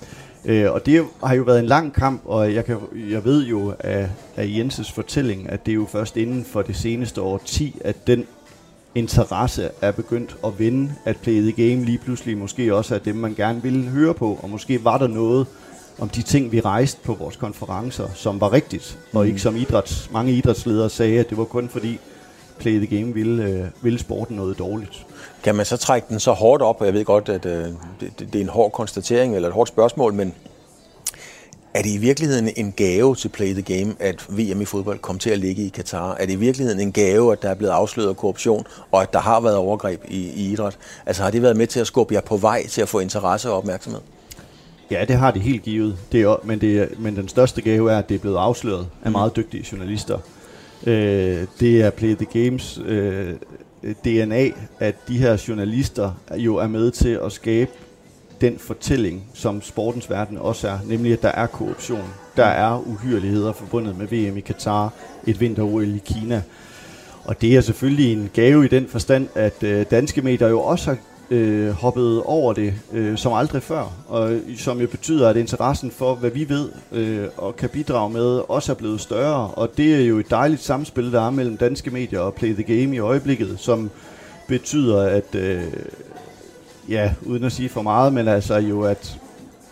Øh, 0.46 0.72
og 0.72 0.86
det 0.86 1.06
har 1.24 1.36
jo 1.36 1.44
været 1.44 1.60
en 1.60 1.66
lang 1.66 1.94
kamp, 1.94 2.22
og 2.26 2.54
jeg, 2.54 2.66
kan, 2.66 2.78
jeg 3.10 3.26
ved 3.26 3.46
jo 3.46 3.74
af, 3.80 4.10
af 4.36 4.54
Jenses 4.58 4.92
fortælling, 4.92 5.50
at 5.50 5.66
det 5.66 5.72
er 5.72 5.76
jo 5.76 5.86
først 5.92 6.18
inden 6.18 6.46
for 6.46 6.62
det 6.62 6.76
seneste 6.76 7.22
år 7.22 7.42
10, 7.46 7.76
at 7.84 8.08
den 8.08 8.26
interesse 8.96 9.70
er 9.82 9.92
begyndt 9.92 10.36
at 10.46 10.60
vinde, 10.60 10.92
at 11.06 11.18
Play 11.18 11.42
the 11.42 11.52
Game 11.52 11.86
lige 11.86 11.98
pludselig 11.98 12.38
måske 12.38 12.76
også 12.76 12.96
er 12.96 13.00
dem, 13.00 13.16
man 13.16 13.34
gerne 13.34 13.64
ville 13.64 13.84
høre 13.84 14.14
på, 14.14 14.40
og 14.44 14.50
måske 14.50 14.84
var 14.84 14.98
der 14.98 15.08
noget, 15.08 15.48
om 16.02 16.10
de 16.10 16.22
ting, 16.22 16.52
vi 16.52 16.62
rejste 16.62 17.02
på 17.04 17.14
vores 17.14 17.36
konferencer, 17.36 18.08
som 18.16 18.42
var 18.42 18.54
rigtigt, 18.54 19.00
og 19.14 19.26
ikke 19.26 19.36
mm. 19.36 19.40
som 19.40 19.56
idræts, 19.56 20.10
mange 20.14 20.32
idrætsledere 20.32 20.90
sagde, 20.90 21.20
at 21.20 21.30
det 21.30 21.38
var 21.38 21.44
kun 21.44 21.70
fordi 21.70 22.00
Play 22.60 22.86
the 22.86 22.98
Game 22.98 23.14
ville, 23.14 23.44
øh, 23.44 23.66
ville 23.82 24.00
sporten 24.00 24.36
noget 24.36 24.60
dårligt. 24.60 25.06
Kan 25.44 25.56
man 25.56 25.66
så 25.66 25.78
trække 25.78 26.08
den 26.10 26.20
så 26.20 26.32
hårdt 26.32 26.62
op, 26.62 26.78
og 26.80 26.86
jeg 26.86 26.94
ved 26.94 27.06
godt, 27.06 27.30
at 27.30 27.46
øh, 27.46 27.68
det, 28.00 28.20
det 28.20 28.36
er 28.36 28.42
en 28.42 28.50
hård 28.50 28.72
konstatering 28.72 29.36
eller 29.36 29.48
et 29.48 29.54
hårdt 29.54 29.70
spørgsmål, 29.70 30.14
men 30.14 30.34
er 31.74 31.82
det 31.82 31.90
i 31.90 31.98
virkeligheden 31.98 32.50
en 32.56 32.72
gave 32.72 33.16
til 33.16 33.30
Play 33.30 33.54
the 33.54 33.62
Game, 33.62 33.96
at 34.00 34.26
VM 34.30 34.62
i 34.62 34.66
fodbold 34.66 35.00
kom 35.00 35.20
til 35.20 35.30
at 35.30 35.40
ligge 35.40 35.66
i 35.66 35.70
Katar? 35.70 36.16
Er 36.16 36.26
det 36.26 36.34
i 36.34 36.36
virkeligheden 36.36 36.80
en 36.80 36.92
gave, 36.92 37.32
at 37.32 37.42
der 37.42 37.50
er 37.50 37.56
blevet 37.56 37.74
afsløret 37.74 38.18
korruption, 38.18 38.66
og 38.92 39.02
at 39.02 39.14
der 39.14 39.20
har 39.20 39.40
været 39.40 39.56
overgreb 39.56 40.02
i, 40.08 40.18
i 40.18 40.52
idræt? 40.52 40.78
Altså 41.06 41.24
har 41.24 41.32
det 41.32 41.42
været 41.42 41.58
med 41.58 41.68
til 41.68 41.80
at 41.80 41.88
skubbe 41.88 42.14
jer 42.14 42.22
på 42.22 42.38
vej 42.38 42.68
til 42.68 42.82
at 42.82 42.90
få 42.90 43.00
interesse 43.00 43.50
og 43.50 43.58
opmærksomhed? 43.58 44.02
Ja, 44.92 45.06
det 45.06 45.16
har 45.16 45.32
det 45.32 45.42
helt 45.42 45.64
givet. 45.64 45.98
Det 46.12 46.22
er, 46.22 46.36
men, 46.44 46.62
det 46.62 46.80
er, 46.80 46.88
men 46.98 47.16
den 47.16 47.28
største 47.28 47.62
gave 47.62 47.92
er, 47.92 47.98
at 47.98 48.10
det 48.10 48.16
er 48.16 48.20
blevet 48.20 48.38
afsløret 48.38 48.88
af 49.04 49.06
mm. 49.06 49.12
meget 49.12 49.36
dygtige 49.36 49.66
journalister. 49.72 50.18
Øh, 50.88 51.46
det 51.60 51.82
er 51.82 51.90
Play 51.90 52.16
the 52.16 52.44
Games 52.44 52.80
øh, 52.86 53.34
DNA, 53.84 54.50
at 54.80 54.96
de 55.08 55.18
her 55.18 55.44
journalister 55.48 56.12
jo 56.36 56.56
er 56.56 56.68
med 56.68 56.92
til 56.92 57.20
at 57.26 57.32
skabe 57.32 57.72
den 58.42 58.58
fortælling, 58.58 59.24
som 59.34 59.62
sportens 59.62 60.10
verden 60.10 60.38
også 60.38 60.68
er, 60.68 60.80
nemlig 60.86 61.14
at 61.14 61.22
der 61.22 61.30
er 61.30 61.48
korruption, 61.48 62.14
der 62.38 62.46
er 62.46 62.88
uhyreligheder 62.88 63.54
forbundet 63.54 63.98
med 63.98 64.08
VM 64.08 64.38
i 64.38 64.42
Katar, 64.42 64.94
et 65.28 65.40
vinter 65.40 65.82
i 65.82 66.02
Kina. 66.06 66.42
Og 67.24 67.42
det 67.42 67.56
er 67.56 67.62
selvfølgelig 67.62 68.14
en 68.14 68.30
gave 68.34 68.66
i 68.66 68.68
den 68.68 68.88
forstand, 68.88 69.28
at 69.36 69.64
øh, 69.64 69.86
danske 69.92 70.22
medier 70.22 70.48
jo 70.48 70.62
også 70.62 70.90
har 70.90 70.98
øh, 71.32 71.70
hoppet 71.70 72.24
over 72.24 72.54
det 72.54 72.74
øh, 72.94 73.18
som 73.18 73.34
aldrig 73.34 73.64
før, 73.64 73.92
og 74.08 74.40
som 74.58 74.82
jo 74.82 74.88
betyder, 74.88 75.30
at 75.30 75.38
interessen 75.38 75.92
for, 75.92 76.16
hvad 76.16 76.30
vi 76.30 76.50
ved 76.50 76.70
øh, 76.92 77.28
og 77.38 77.56
kan 77.56 77.70
bidrage 77.70 78.10
med, 78.10 78.42
også 78.50 78.72
er 78.72 78.76
blevet 78.76 79.02
større. 79.02 79.48
Og 79.48 79.78
det 79.78 79.96
er 79.96 80.06
jo 80.06 80.20
et 80.20 80.30
dejligt 80.30 80.64
samspil, 80.64 81.12
der 81.12 81.22
er 81.22 81.30
mellem 81.30 81.58
danske 81.58 81.92
medier 81.92 82.20
og 82.20 82.34
Play 82.34 82.54
the 82.54 82.64
Game 82.64 82.96
i 82.96 83.00
øjeblikket, 83.00 83.56
som 83.58 83.90
betyder, 84.48 85.02
at, 85.02 85.36
øh, 85.36 85.64
ja, 86.90 87.14
uden 87.26 87.44
at 87.44 87.52
sige 87.52 87.70
for 87.70 87.82
meget, 87.82 88.14
men 88.14 88.28
altså 88.28 88.56
jo, 88.56 88.82
at 88.82 89.20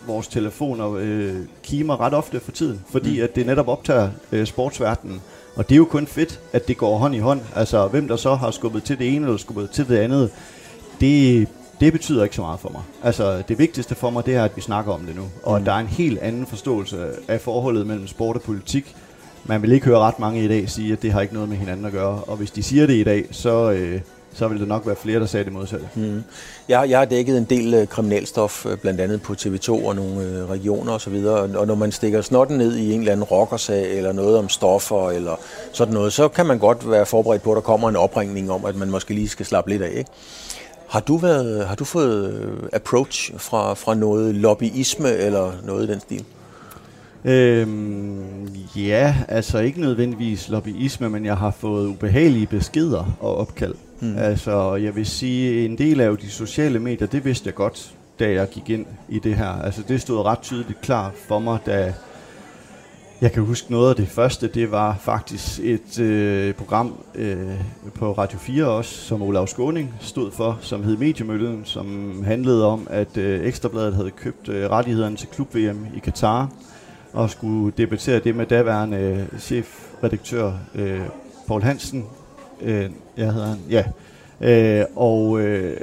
vores 0.06 0.28
telefoner 0.28 0.94
øh, 1.00 1.34
kimer 1.62 2.00
ret 2.00 2.14
ofte 2.14 2.40
for 2.40 2.52
tiden, 2.52 2.80
fordi 2.90 3.18
mm. 3.18 3.24
at 3.24 3.36
det 3.36 3.46
netop 3.46 3.68
optager 3.68 4.10
øh, 4.32 4.46
sportsverdenen. 4.46 5.20
Og 5.56 5.68
det 5.68 5.74
er 5.74 5.76
jo 5.76 5.84
kun 5.84 6.06
fedt, 6.06 6.40
at 6.52 6.68
det 6.68 6.76
går 6.76 6.98
hånd 6.98 7.14
i 7.14 7.18
hånd. 7.18 7.40
Altså, 7.56 7.86
hvem 7.86 8.08
der 8.08 8.16
så 8.16 8.34
har 8.34 8.50
skubbet 8.50 8.84
til 8.84 8.98
det 8.98 9.14
ene 9.14 9.26
eller 9.26 9.38
skubbet 9.38 9.70
til 9.70 9.88
det 9.88 9.96
andet, 9.96 10.30
det, 11.00 11.48
det 11.80 11.92
betyder 11.92 12.22
ikke 12.22 12.36
så 12.36 12.42
meget 12.42 12.60
for 12.60 12.68
mig. 12.68 12.82
Altså, 13.02 13.42
det 13.48 13.58
vigtigste 13.58 13.94
for 13.94 14.10
mig, 14.10 14.26
det 14.26 14.34
er, 14.34 14.44
at 14.44 14.56
vi 14.56 14.60
snakker 14.60 14.92
om 14.92 15.00
det 15.00 15.16
nu. 15.16 15.22
Og 15.42 15.50
mm. 15.52 15.56
at 15.62 15.66
der 15.66 15.72
er 15.72 15.78
en 15.78 15.86
helt 15.86 16.18
anden 16.18 16.46
forståelse 16.46 17.10
af 17.28 17.40
forholdet 17.40 17.86
mellem 17.86 18.06
sport 18.06 18.36
og 18.36 18.42
politik. 18.42 18.96
Man 19.44 19.62
vil 19.62 19.72
ikke 19.72 19.86
høre 19.86 19.98
ret 19.98 20.18
mange 20.18 20.44
i 20.44 20.48
dag 20.48 20.70
sige, 20.70 20.92
at 20.92 21.02
det 21.02 21.12
har 21.12 21.20
ikke 21.20 21.34
noget 21.34 21.48
med 21.48 21.56
hinanden 21.56 21.86
at 21.86 21.92
gøre. 21.92 22.22
Og 22.22 22.36
hvis 22.36 22.50
de 22.50 22.62
siger 22.62 22.86
det 22.86 22.94
i 22.94 23.04
dag, 23.04 23.24
så, 23.30 23.70
øh, 23.70 24.00
så 24.34 24.48
vil 24.48 24.60
der 24.60 24.66
nok 24.66 24.86
være 24.86 24.96
flere, 24.96 25.20
der 25.20 25.26
sagde 25.26 25.44
det 25.44 25.52
modsatte. 25.52 25.88
Mm. 25.94 26.22
Jeg, 26.68 26.90
jeg 26.90 26.98
har 26.98 27.04
dækket 27.04 27.38
en 27.38 27.44
del 27.44 27.74
øh, 27.74 27.86
kriminalstof, 27.86 28.66
øh, 28.66 28.78
blandt 28.78 29.00
andet 29.00 29.22
på 29.22 29.32
TV2 29.32 29.70
og 29.70 29.96
nogle 29.96 30.22
øh, 30.22 30.50
regioner 30.50 30.92
osv., 30.92 31.14
og, 31.14 31.50
og 31.54 31.66
når 31.66 31.74
man 31.74 31.92
stikker 31.92 32.22
snotten 32.22 32.58
ned 32.58 32.76
i 32.76 32.92
en 32.92 33.00
eller 33.00 33.12
anden 33.12 33.24
rockersag, 33.24 33.96
eller 33.96 34.12
noget 34.12 34.38
om 34.38 34.48
stoffer, 34.48 35.10
eller 35.10 35.36
sådan 35.72 35.94
noget, 35.94 36.12
så 36.12 36.28
kan 36.28 36.46
man 36.46 36.58
godt 36.58 36.90
være 36.90 37.06
forberedt 37.06 37.42
på, 37.42 37.52
at 37.52 37.56
der 37.56 37.60
kommer 37.60 37.88
en 37.88 37.96
opringning 37.96 38.50
om, 38.50 38.64
at 38.64 38.76
man 38.76 38.90
måske 38.90 39.14
lige 39.14 39.28
skal 39.28 39.46
slappe 39.46 39.70
lidt 39.70 39.82
af. 39.82 39.92
Ikke? 39.98 40.10
Har 40.88 41.00
du, 41.00 41.16
været, 41.16 41.66
har 41.66 41.74
du 41.74 41.84
fået 41.84 42.32
øh, 42.32 42.68
approach 42.72 43.32
fra, 43.38 43.74
fra 43.74 43.94
noget 43.94 44.34
lobbyisme 44.34 45.12
eller 45.12 45.52
noget 45.64 45.88
i 45.88 45.92
den 45.92 46.00
stil? 46.00 46.24
Øhm, 47.24 48.46
ja, 48.76 49.14
altså 49.28 49.58
ikke 49.58 49.80
nødvendigvis 49.80 50.48
lobbyisme, 50.48 51.08
men 51.08 51.24
jeg 51.24 51.36
har 51.36 51.50
fået 51.50 51.86
ubehagelige 51.86 52.46
beskeder 52.46 53.16
og 53.20 53.36
opkald. 53.36 53.74
Hmm. 54.00 54.18
Altså, 54.18 54.74
jeg 54.74 54.96
vil 54.96 55.06
sige, 55.06 55.64
en 55.64 55.78
del 55.78 56.00
af 56.00 56.18
de 56.18 56.30
sociale 56.30 56.78
medier, 56.78 57.06
det 57.06 57.24
vidste 57.24 57.46
jeg 57.46 57.54
godt, 57.54 57.94
da 58.18 58.30
jeg 58.30 58.48
gik 58.50 58.70
ind 58.70 58.86
i 59.08 59.18
det 59.18 59.34
her. 59.34 59.62
Altså, 59.62 59.82
det 59.88 60.00
stod 60.00 60.24
ret 60.24 60.40
tydeligt 60.40 60.80
klar 60.80 61.12
for 61.28 61.38
mig, 61.38 61.58
da 61.66 61.94
jeg 63.20 63.32
kan 63.32 63.42
huske 63.42 63.70
noget 63.70 63.90
af 63.90 63.96
det 63.96 64.08
første, 64.08 64.48
det 64.48 64.70
var 64.70 64.96
faktisk 65.00 65.60
et 65.62 66.00
øh, 66.00 66.54
program 66.54 66.94
øh, 67.14 67.60
på 67.94 68.12
Radio 68.12 68.38
4 68.38 68.66
også, 68.66 68.94
som 68.94 69.22
Olav 69.22 69.46
Skåning 69.46 69.94
stod 70.00 70.30
for, 70.30 70.58
som 70.60 70.84
hed 70.84 70.96
Mediemøllen, 70.96 71.62
som 71.64 72.22
handlede 72.24 72.66
om, 72.66 72.86
at 72.90 73.16
øh, 73.16 73.46
Ekstrabladet 73.46 73.94
havde 73.94 74.10
købt 74.10 74.48
øh, 74.48 74.70
rettighederne 74.70 75.16
til 75.16 75.28
klub-VM 75.28 75.86
i 75.96 75.98
Katar, 75.98 76.50
og 77.12 77.30
skulle 77.30 77.72
debattere 77.78 78.20
det 78.20 78.36
med 78.36 78.46
daværende 78.46 78.98
øh, 78.98 79.40
chefredaktør 79.40 80.52
øh, 80.74 81.00
Paul 81.46 81.62
Hansen. 81.62 82.06
Øh, 82.62 82.90
jeg 83.16 83.32
hedder 83.32 83.46
han, 83.46 83.58
ja. 83.70 83.84
Øh, 84.40 84.84
og 84.96 85.40
øh, 85.40 85.80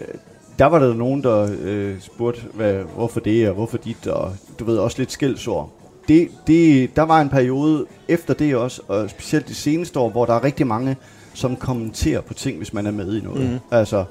der 0.60 0.66
var 0.66 0.80
der 0.80 0.94
nogen, 0.94 1.24
der 1.24 1.56
øh, 1.62 2.02
spurgte, 2.02 2.42
hvad, 2.54 2.74
hvorfor 2.74 3.20
det, 3.20 3.50
og 3.50 3.56
hvorfor 3.56 3.78
dit, 3.78 4.08
og 4.08 4.36
du 4.60 4.66
ved, 4.66 4.78
også 4.78 4.98
lidt 4.98 5.12
skældsord 5.12 5.85
det, 6.08 6.30
det, 6.48 6.96
der 6.96 7.02
var 7.02 7.22
en 7.22 7.30
periode 7.30 7.86
efter 8.08 8.34
det 8.34 8.56
også, 8.56 8.82
og 8.88 9.10
specielt 9.10 9.48
det 9.48 9.56
seneste 9.56 10.00
år, 10.00 10.10
hvor 10.10 10.26
der 10.26 10.34
er 10.34 10.44
rigtig 10.44 10.68
mange, 10.68 10.98
som 11.34 11.56
kommenterer 11.56 12.22
på 12.22 12.34
ting, 12.34 12.58
hvis 12.58 12.74
man 12.74 12.86
er 12.86 12.92
med 12.92 13.18
i 13.18 13.22
noget. 13.22 13.50
Mm. 13.50 13.60
Altså, 13.72 14.06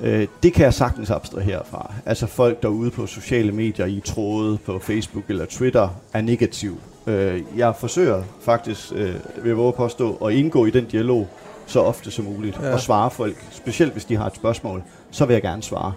øh, 0.00 0.26
det 0.42 0.52
kan 0.52 0.64
jeg 0.64 0.74
sagtens 0.74 1.10
abstrahere 1.10 1.44
herfra. 1.44 1.94
Altså 2.06 2.26
folk, 2.26 2.62
der 2.62 2.68
er 2.68 2.72
ude 2.72 2.90
på 2.90 3.06
sociale 3.06 3.52
medier, 3.52 3.86
i 3.86 4.00
tråde 4.04 4.58
på 4.58 4.78
Facebook 4.78 5.24
eller 5.28 5.44
Twitter, 5.44 5.88
er 6.12 6.20
negativ. 6.20 6.80
Øh, 7.06 7.42
jeg 7.56 7.74
forsøger 7.78 8.22
faktisk, 8.42 8.92
øh, 8.94 9.14
vil 9.36 9.48
jeg 9.48 9.56
våge 9.56 9.68
at 9.68 9.74
påstå, 9.74 10.14
at 10.14 10.32
indgå 10.32 10.66
i 10.66 10.70
den 10.70 10.84
dialog 10.84 11.28
så 11.66 11.80
ofte 11.80 12.10
som 12.10 12.24
muligt, 12.24 12.58
ja. 12.62 12.72
og 12.72 12.80
svare 12.80 13.10
folk, 13.10 13.36
specielt 13.50 13.92
hvis 13.92 14.04
de 14.04 14.16
har 14.16 14.26
et 14.26 14.36
spørgsmål, 14.36 14.82
så 15.10 15.24
vil 15.24 15.34
jeg 15.34 15.42
gerne 15.42 15.62
svare. 15.62 15.92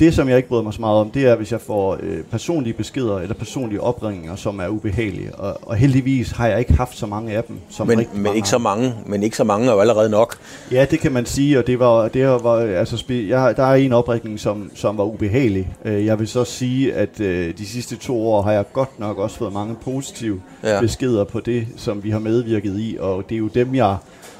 Det, 0.00 0.14
som 0.14 0.28
jeg 0.28 0.36
ikke 0.36 0.48
bryder 0.48 0.62
mig 0.62 0.74
så 0.74 0.80
meget 0.80 0.96
om, 0.96 1.10
det 1.10 1.26
er, 1.26 1.36
hvis 1.36 1.52
jeg 1.52 1.60
får 1.60 1.98
øh, 2.02 2.22
personlige 2.30 2.74
beskeder 2.74 3.18
eller 3.18 3.34
personlige 3.34 3.80
opringninger, 3.80 4.36
som 4.36 4.58
er 4.58 4.68
ubehagelige. 4.68 5.34
Og, 5.34 5.58
og 5.62 5.76
heldigvis 5.76 6.30
har 6.30 6.46
jeg 6.46 6.58
ikke 6.58 6.72
haft 6.72 6.98
så 6.98 7.06
mange 7.06 7.32
af 7.32 7.44
dem. 7.44 7.56
Som 7.70 7.86
men, 7.86 8.06
men 8.14 8.34
ikke 8.36 8.48
så 8.48 8.58
mange, 8.58 8.94
men 9.06 9.22
ikke 9.22 9.36
så 9.36 9.44
mange 9.44 9.68
er 9.68 9.72
jo 9.72 9.80
allerede 9.80 10.10
nok. 10.10 10.36
Ja, 10.72 10.86
det 10.90 11.00
kan 11.00 11.12
man 11.12 11.26
sige, 11.26 11.58
og 11.58 11.66
det 11.66 11.78
var, 11.78 12.08
det 12.08 12.26
var 12.26 12.56
altså, 12.56 13.04
jeg, 13.08 13.56
der 13.56 13.64
er 13.64 13.74
en 13.74 13.92
opringning, 13.92 14.40
som, 14.40 14.70
som 14.74 14.98
var 14.98 15.04
ubehagelig. 15.04 15.72
Øh, 15.84 16.06
jeg 16.06 16.18
vil 16.18 16.28
så 16.28 16.44
sige, 16.44 16.94
at 16.94 17.20
øh, 17.20 17.58
de 17.58 17.66
sidste 17.66 17.96
to 17.96 18.28
år 18.28 18.42
har 18.42 18.52
jeg 18.52 18.64
godt 18.72 19.00
nok 19.00 19.18
også 19.18 19.36
fået 19.36 19.52
mange 19.52 19.74
positive 19.74 20.40
ja. 20.62 20.80
beskeder 20.80 21.24
på 21.24 21.40
det, 21.40 21.66
som 21.76 22.04
vi 22.04 22.10
har 22.10 22.18
medvirket 22.18 22.80
i, 22.80 22.96
og 23.00 23.24
det 23.28 23.34
er 23.34 23.38
jo 23.38 23.48
dem, 23.48 23.74
jeg 23.74 23.96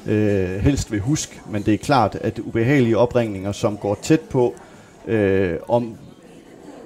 øh, 0.07 0.59
helst 0.59 0.91
vil 0.91 0.99
huske. 0.99 1.41
Men 1.49 1.61
det 1.61 1.73
er 1.73 1.77
klart, 1.77 2.17
at 2.21 2.39
ubehagelige 2.39 2.97
opringninger, 2.97 3.51
som 3.51 3.77
går 3.77 3.99
tæt 4.01 4.19
på, 4.19 4.55
øh, 5.07 5.57
om 5.67 5.97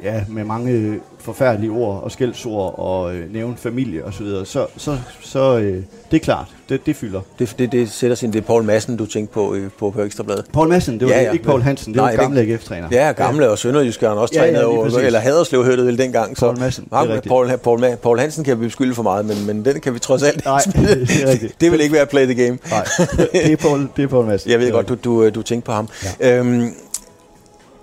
ja, 0.03 0.23
med 0.29 0.43
mange 0.43 0.99
forfærdelige 1.19 1.71
ord 1.71 2.03
og 2.03 2.11
skældsord 2.11 2.79
og 2.79 3.15
øh, 3.15 3.33
nævne 3.33 3.57
familie 3.57 4.05
og 4.05 4.13
så 4.13 4.23
videre, 4.23 4.45
så, 4.45 4.65
så, 4.77 4.97
så 5.21 5.57
øh, 5.57 5.83
det 6.11 6.17
er 6.17 6.19
klart, 6.19 6.45
det, 6.69 6.85
det 6.85 6.95
fylder. 6.95 7.21
Det, 7.39 7.55
det, 7.59 7.71
det 7.71 7.91
sætter 7.91 8.15
sin, 8.15 8.33
det 8.33 8.39
er 8.39 8.43
Paul 8.43 8.63
Madsen, 8.63 8.97
du 8.97 9.05
tænkte 9.05 9.33
på 9.33 9.53
øh, 9.53 9.69
på, 9.79 10.01
Ekstrabladet. 10.01 10.45
Paul 10.53 10.67
Madsen, 10.67 10.99
det 10.99 11.07
var 11.07 11.13
ja, 11.13 11.21
ja. 11.21 11.31
ikke 11.31 11.45
Paul 11.45 11.61
Hansen, 11.61 11.93
det 11.93 12.01
Nej, 12.01 12.15
var 12.15 12.23
gamle 12.23 12.41
AGF-træner. 12.41 12.87
Ja, 12.91 13.11
gamle 13.11 13.45
ja. 13.45 13.51
og 13.51 13.57
Sønderjysk 13.57 14.01
han 14.01 14.09
også 14.09 14.35
ja, 14.35 14.41
trænet, 14.41 14.59
ja, 14.59 14.65
over, 14.65 14.99
eller 14.99 15.19
Haderslev 15.19 15.65
hørte 15.65 15.85
vel 15.85 15.97
dengang. 15.97 16.37
Så, 16.37 16.45
Paul 16.45 16.59
Madsen, 16.59 16.83
det 16.83 16.91
er 16.91 17.21
Paul, 17.27 17.57
Paul, 17.57 17.97
Paul 18.03 18.19
Hansen 18.19 18.43
kan 18.43 18.59
vi 18.59 18.65
beskylde 18.65 18.95
for 18.95 19.03
meget, 19.03 19.25
men, 19.25 19.45
men 19.47 19.65
den 19.65 19.81
kan 19.81 19.93
vi 19.93 19.99
trods 19.99 20.23
alt 20.23 20.45
Nej, 20.45 20.61
det, 20.65 21.23
er 21.23 21.27
rigtigt. 21.27 21.55
det 21.61 21.71
vil 21.71 21.81
ikke 21.81 21.93
være 21.93 22.05
play 22.05 22.25
the 22.25 22.45
game. 22.45 22.57
Nej, 22.69 22.87
det 23.31 23.51
er 23.51 23.55
Paul, 23.55 23.87
det 23.97 24.03
er 24.03 24.07
Paul 24.07 24.25
Madsen. 24.25 24.51
Jeg 24.51 24.59
ved 24.59 24.71
godt, 24.71 24.89
du, 24.89 24.95
du, 25.03 25.29
du 25.29 25.41
tænkte 25.41 25.65
på 25.65 25.71
ham. 25.71 25.89
Ja. 26.19 26.37
Øhm, 26.37 26.73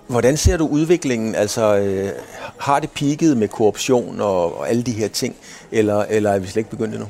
Hvordan 0.07 0.37
ser 0.37 0.57
du 0.57 0.67
udviklingen? 0.67 1.35
Altså, 1.35 1.77
øh, 1.77 2.09
har 2.57 2.79
det 2.79 2.89
peaked 2.91 3.35
med 3.35 3.47
korruption 3.47 4.21
og, 4.21 4.59
og 4.59 4.69
alle 4.69 4.83
de 4.83 4.91
her 4.91 5.07
ting, 5.07 5.35
eller, 5.71 6.05
eller 6.09 6.31
er 6.31 6.39
vi 6.39 6.47
slet 6.47 6.57
ikke 6.57 6.69
begyndt 6.69 6.93
endnu? 6.93 7.07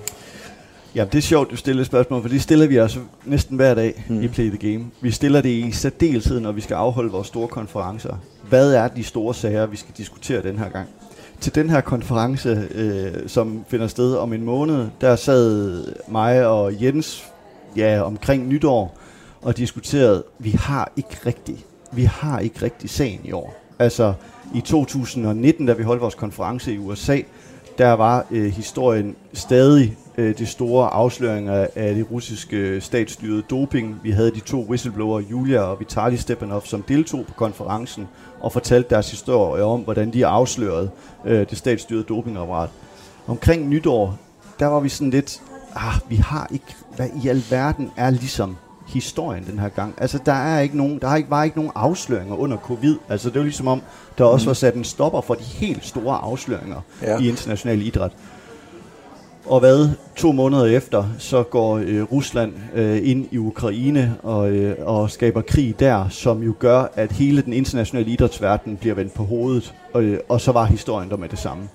Ja, 0.96 1.06
det 1.06 1.18
er 1.18 1.22
sjovt, 1.22 1.52
du 1.52 1.56
stiller 1.56 1.84
spørgsmål, 1.84 2.22
for 2.22 2.30
det 2.30 2.42
stiller 2.42 2.68
vi 2.68 2.78
altså 2.78 3.00
næsten 3.26 3.56
hver 3.56 3.74
dag 3.74 4.06
mm. 4.10 4.22
i 4.22 4.28
Play 4.28 4.50
the 4.50 4.72
Game. 4.72 4.86
Vi 5.02 5.12
stiller 5.12 5.42
det 5.42 5.50
i 5.50 5.72
særdeleshed, 5.72 6.40
når 6.40 6.52
vi 6.52 6.62
skal 6.62 6.76
afholde 6.76 7.12
vores 7.12 7.28
store 7.28 7.48
konferencer. 7.48 8.16
Hvad 8.50 8.74
er 8.74 8.88
de 8.88 9.04
store 9.04 9.34
sager, 9.34 9.66
vi 9.66 9.78
skal 9.78 9.94
diskutere 9.98 10.44
den 10.44 10.58
her 10.58 10.70
gang? 10.70 10.88
Til 11.42 11.56
den 11.56 11.70
her 11.70 11.82
konference, 11.82 12.68
øh, 12.76 13.30
som 13.30 13.66
finder 13.68 13.88
sted 13.88 14.16
om 14.16 14.34
en 14.34 14.44
måned, 14.44 14.88
der 15.02 15.16
sad 15.16 15.84
mig 16.08 16.48
og 16.48 16.84
Jens 16.84 17.24
ja, 17.76 18.02
omkring 18.02 18.48
nytår 18.48 18.98
og 19.42 19.58
diskuterede, 19.58 20.24
vi 20.40 20.52
har 20.52 20.92
ikke 20.96 21.18
rigtig 21.26 21.66
vi 21.92 22.04
har 22.04 22.40
ikke 22.40 22.62
rigtig 22.62 22.90
sagen 22.90 23.22
i 23.24 23.32
år. 23.32 23.56
Altså 23.80 24.14
i 24.56 24.62
2019, 24.62 25.66
da 25.66 25.74
vi 25.74 25.84
holdt 25.84 26.02
vores 26.02 26.16
konference 26.16 26.74
i 26.74 26.78
USA, 26.78 27.20
der 27.78 27.92
var 27.92 28.26
øh, 28.32 28.46
historien 28.46 29.16
stadig 29.34 29.98
øh, 30.18 30.38
de 30.38 30.46
store 30.46 30.90
afsløringer 30.90 31.68
af 31.76 31.96
det 31.96 32.12
russiske 32.12 32.58
øh, 32.58 32.82
statsstyrede 32.82 33.42
doping. 33.42 34.00
Vi 34.04 34.12
havde 34.12 34.32
de 34.32 34.40
to 34.40 34.66
whistleblower, 34.70 35.20
Julia 35.20 35.62
og 35.62 35.80
Vitali 35.80 36.18
Stepanov, 36.18 36.62
som 36.66 36.82
deltog 36.82 37.26
på 37.26 37.34
konferencen 37.34 38.08
og 38.40 38.52
fortalte 38.52 38.90
deres 38.90 39.12
historie 39.12 39.64
om, 39.64 39.82
hvordan 39.82 40.14
de 40.14 40.26
afslørede 40.26 40.90
øh, 41.26 41.50
det 41.50 41.58
statsstyrede 41.58 42.04
dopingapparat. 42.04 42.70
Omkring 43.28 43.70
nytår, 43.70 44.18
der 44.60 44.66
var 44.66 44.80
vi 44.80 44.90
sådan 44.90 45.12
lidt, 45.12 45.42
ah, 45.76 45.94
vi 46.10 46.16
har 46.16 46.48
ikke, 46.52 46.76
hvad 46.96 47.10
i 47.24 47.28
alverden 47.28 47.92
er 47.98 48.10
ligesom 48.10 48.58
historien 48.88 49.46
den 49.52 49.60
her 49.60 49.70
gang. 49.70 49.94
Altså, 49.98 50.20
der 50.26 50.34
er 50.34 50.60
ikke 50.60 50.78
nogen, 50.78 51.00
der 51.00 51.08
har 51.08 51.18
ikke, 51.18 51.30
var 51.30 51.44
ikke 51.44 51.58
nogen 51.58 51.72
afsløringer 51.76 52.36
under 52.36 52.58
covid. 52.58 52.96
Altså, 53.10 53.30
det 53.30 53.38
var 53.38 53.44
ligesom 53.44 53.68
om, 53.68 53.82
der 54.18 54.24
også 54.24 54.46
mm. 54.46 54.48
var 54.48 54.54
sat 54.54 54.76
en 54.76 54.84
stopper 54.84 55.22
for 55.22 55.34
de 55.34 55.44
helt 55.44 55.86
store 55.86 56.18
afsløringer 56.18 56.82
ja. 57.02 57.20
i 57.20 57.30
international 57.30 57.82
idræt. 57.82 58.12
Og 59.46 59.60
hvad, 59.60 59.90
to 60.16 60.32
måneder 60.32 60.66
efter, 60.66 61.06
så 61.18 61.44
går 61.44 61.78
øh, 61.78 62.04
Rusland 62.04 62.54
øh, 62.76 63.10
ind 63.10 63.28
i 63.32 63.38
Ukraine 63.38 64.16
og, 64.24 64.52
øh, 64.52 64.76
og 64.86 65.12
skaber 65.12 65.42
krig 65.42 65.80
der, 65.80 66.10
som 66.10 66.44
jo 66.44 66.54
gør, 66.60 66.92
at 66.96 67.12
hele 67.12 67.42
den 67.42 67.54
internationale 67.54 68.12
idrætsverden 68.12 68.78
bliver 68.78 68.96
vendt 68.96 69.14
på 69.14 69.24
hovedet. 69.24 69.74
Og, 69.94 70.04
øh, 70.04 70.20
og 70.30 70.42
så 70.42 70.52
var 70.52 70.66
historien 70.66 71.10
der 71.10 71.18
med 71.18 71.30
det 71.30 71.40
samme. 71.40 71.70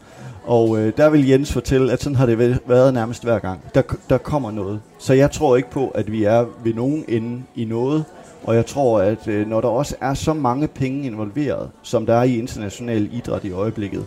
Og 0.45 0.79
øh, 0.79 0.93
der 0.97 1.11
vil 1.11 1.29
Jens 1.29 1.53
fortælle, 1.53 1.93
at 1.93 2.03
sådan 2.03 2.17
har 2.17 2.27
det 2.27 2.61
været 2.67 2.95
nærmest 2.95 3.25
hver 3.25 3.39
gang. 3.39 3.61
Der, 3.75 3.83
der 4.11 4.19
kommer 4.19 4.51
noget. 4.51 4.81
Så 4.99 5.15
jeg 5.15 5.31
tror 5.31 5.57
ikke 5.57 5.71
på, 5.71 5.89
at 5.89 6.13
vi 6.13 6.25
er 6.25 6.45
ved 6.65 6.75
nogen 6.75 7.05
ende 7.09 7.43
i 7.55 7.65
noget. 7.65 8.05
Og 8.45 8.55
jeg 8.55 8.67
tror, 8.67 9.01
at 9.01 9.29
øh, 9.29 9.49
når 9.49 9.61
der 9.61 9.69
også 9.69 9.97
er 10.01 10.15
så 10.15 10.33
mange 10.33 10.69
penge 10.69 11.07
involveret, 11.07 11.71
som 11.83 12.07
der 12.07 12.15
er 12.15 12.23
i 12.23 12.39
international 12.39 13.09
idræt 13.13 13.45
i 13.45 13.53
øjeblikket, 13.53 14.07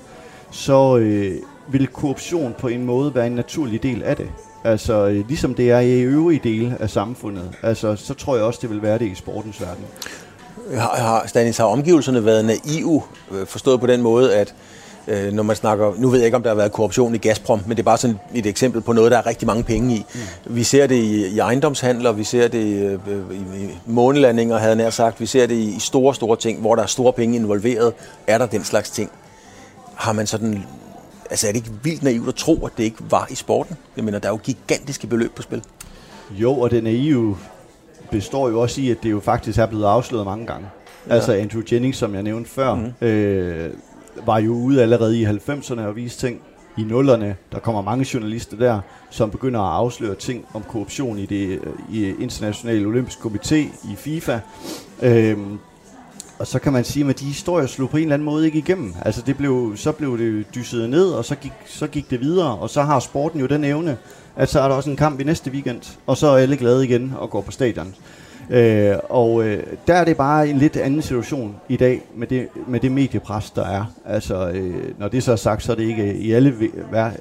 så 0.51 0.97
øh, 0.97 1.35
vil 1.67 1.87
korruption 1.87 2.55
på 2.59 2.67
en 2.67 2.85
måde 2.85 3.15
være 3.15 3.27
en 3.27 3.35
naturlig 3.35 3.83
del 3.83 4.03
af 4.03 4.15
det. 4.15 4.29
Altså, 4.63 5.07
øh, 5.07 5.27
ligesom 5.27 5.53
det 5.53 5.71
er 5.71 5.79
i 5.79 6.01
øvrige 6.01 6.41
dele 6.43 6.77
af 6.79 6.89
samfundet. 6.89 7.51
Altså, 7.63 7.95
så 7.95 8.13
tror 8.13 8.35
jeg 8.35 8.45
også, 8.45 8.59
det 8.61 8.69
vil 8.69 8.81
være 8.81 8.99
det 8.99 9.05
i 9.05 9.15
sportens 9.15 9.61
verden. 9.61 9.85
har, 10.73 10.95
har, 10.95 11.27
Stanis, 11.27 11.57
har 11.57 11.65
omgivelserne 11.65 12.25
været 12.25 12.45
naive, 12.45 13.01
øh, 13.31 13.47
forstået 13.47 13.79
på 13.79 13.87
den 13.87 14.01
måde, 14.01 14.35
at 14.35 14.55
øh, 15.07 15.33
når 15.33 15.43
man 15.43 15.55
snakker, 15.55 15.93
nu 15.97 16.09
ved 16.09 16.19
jeg 16.19 16.25
ikke, 16.25 16.37
om 16.37 16.43
der 16.43 16.49
har 16.49 16.55
været 16.55 16.71
korruption 16.71 17.15
i 17.15 17.17
Gazprom, 17.17 17.61
men 17.67 17.77
det 17.77 17.79
er 17.79 17.85
bare 17.85 17.97
sådan 17.97 18.19
et 18.33 18.45
eksempel 18.45 18.81
på 18.81 18.93
noget, 18.93 19.11
der 19.11 19.17
er 19.17 19.25
rigtig 19.25 19.47
mange 19.47 19.63
penge 19.63 19.95
i. 19.95 20.05
Mm. 20.13 20.55
Vi 20.55 20.63
ser 20.63 20.87
det 20.87 20.95
i, 20.95 21.27
i 21.27 21.39
ejendomshandler, 21.39 22.11
vi 22.11 22.23
ser 22.23 22.47
det 22.47 22.59
i, 22.59 22.93
i, 23.33 23.63
i 23.63 23.77
månelandinger, 23.85 24.57
havde 24.57 24.75
nær 24.75 24.89
sagt, 24.89 25.19
vi 25.19 25.25
ser 25.25 25.47
det 25.47 25.55
i, 25.55 25.75
i 25.75 25.79
store, 25.79 26.15
store 26.15 26.37
ting, 26.37 26.59
hvor 26.59 26.75
der 26.75 26.83
er 26.83 26.87
store 26.87 27.13
penge 27.13 27.35
involveret, 27.35 27.93
er 28.27 28.37
der 28.37 28.45
den 28.45 28.63
slags 28.63 28.89
ting. 28.89 29.11
Har 29.95 30.13
man 30.13 30.27
sådan 30.27 30.63
Altså 31.29 31.47
er 31.47 31.51
det 31.51 31.57
ikke 31.57 31.71
vildt 31.83 32.03
naivt 32.03 32.27
at 32.27 32.35
tro, 32.35 32.65
at 32.65 32.71
det 32.77 32.83
ikke 32.83 32.97
var 33.09 33.27
i 33.29 33.35
sporten? 33.35 33.77
Jeg 33.95 34.03
mener, 34.03 34.19
der 34.19 34.27
er 34.27 34.33
jo 34.33 34.39
gigantiske 34.43 35.07
beløb 35.07 35.35
på 35.35 35.41
spil. 35.41 35.63
Jo, 36.31 36.53
og 36.59 36.71
det 36.71 36.83
naive 36.83 37.37
består 38.11 38.49
jo 38.49 38.61
også 38.61 38.81
i, 38.81 38.89
at 38.89 38.97
det 39.03 39.11
jo 39.11 39.19
faktisk 39.19 39.59
er 39.59 39.65
blevet 39.65 39.85
afsløret 39.85 40.25
mange 40.25 40.45
gange. 40.45 40.67
Ja. 41.07 41.13
Altså 41.13 41.33
Andrew 41.33 41.61
Jennings, 41.71 41.97
som 41.97 42.13
jeg 42.13 42.23
nævnte 42.23 42.49
før, 42.49 42.75
mm. 42.75 43.07
øh, 43.07 43.69
var 44.25 44.39
jo 44.39 44.53
ude 44.53 44.81
allerede 44.81 45.19
i 45.19 45.25
90'erne 45.25 45.81
og 45.81 45.95
viste 45.95 46.27
ting. 46.27 46.41
I 46.77 46.83
nullerne, 46.83 47.35
der 47.51 47.59
kommer 47.59 47.81
mange 47.81 48.07
journalister 48.13 48.57
der, 48.57 48.79
som 49.09 49.31
begynder 49.31 49.59
at 49.59 49.73
afsløre 49.73 50.15
ting 50.15 50.45
om 50.53 50.63
korruption 50.67 51.19
i 51.19 51.25
det 51.25 51.59
i 51.91 52.13
internationale 52.19 52.87
olympiske 52.87 53.21
komité, 53.21 53.55
i 53.91 53.95
FIFA. 53.95 54.39
Øhm, 55.01 55.57
og 56.39 56.47
så 56.47 56.59
kan 56.59 56.73
man 56.73 56.83
sige, 56.83 57.09
at 57.09 57.19
de 57.19 57.25
historier 57.25 57.67
slog 57.67 57.89
på 57.89 57.97
en 57.97 58.03
eller 58.03 58.13
anden 58.13 58.25
måde 58.25 58.45
ikke 58.45 58.57
igennem. 58.57 58.93
Altså 59.05 59.21
det 59.21 59.37
blev, 59.37 59.73
så 59.75 59.91
blev 59.91 60.17
det 60.17 60.55
dysset 60.55 60.89
ned, 60.89 61.09
og 61.09 61.25
så 61.25 61.35
gik, 61.35 61.51
så 61.65 61.87
gik 61.87 62.09
det 62.09 62.21
videre, 62.21 62.57
og 62.57 62.69
så 62.69 62.81
har 62.81 62.99
sporten 62.99 63.39
jo 63.39 63.45
den 63.45 63.63
evne, 63.63 63.97
at 64.35 64.49
så 64.49 64.59
er 64.59 64.67
der 64.67 64.75
også 64.75 64.89
en 64.89 64.95
kamp 64.95 65.19
i 65.19 65.23
næste 65.23 65.51
weekend, 65.51 65.97
og 66.07 66.17
så 66.17 66.27
er 66.27 66.37
alle 66.37 66.57
glade 66.57 66.85
igen 66.85 67.13
og 67.17 67.29
går 67.29 67.41
på 67.41 67.51
stadion. 67.51 67.95
Øh, 68.49 68.95
og 69.09 69.43
øh, 69.43 69.63
der 69.87 69.93
er 69.93 70.05
det 70.05 70.17
bare 70.17 70.49
en 70.49 70.57
lidt 70.57 70.77
anden 70.77 71.01
situation 71.01 71.55
i 71.69 71.77
dag 71.77 72.01
med 72.15 72.27
det, 72.27 72.47
med 72.67 72.79
det 72.79 72.91
mediepres, 72.91 73.51
der 73.51 73.65
er. 73.65 73.85
Altså, 74.05 74.49
øh, 74.49 74.99
når 74.99 75.07
det 75.07 75.23
så 75.23 75.31
er 75.31 75.35
sagt, 75.35 75.63
så 75.63 75.71
er 75.71 75.75
det 75.75 75.83
ikke 75.83 76.15
i 76.15 76.31
alle, 76.31 76.55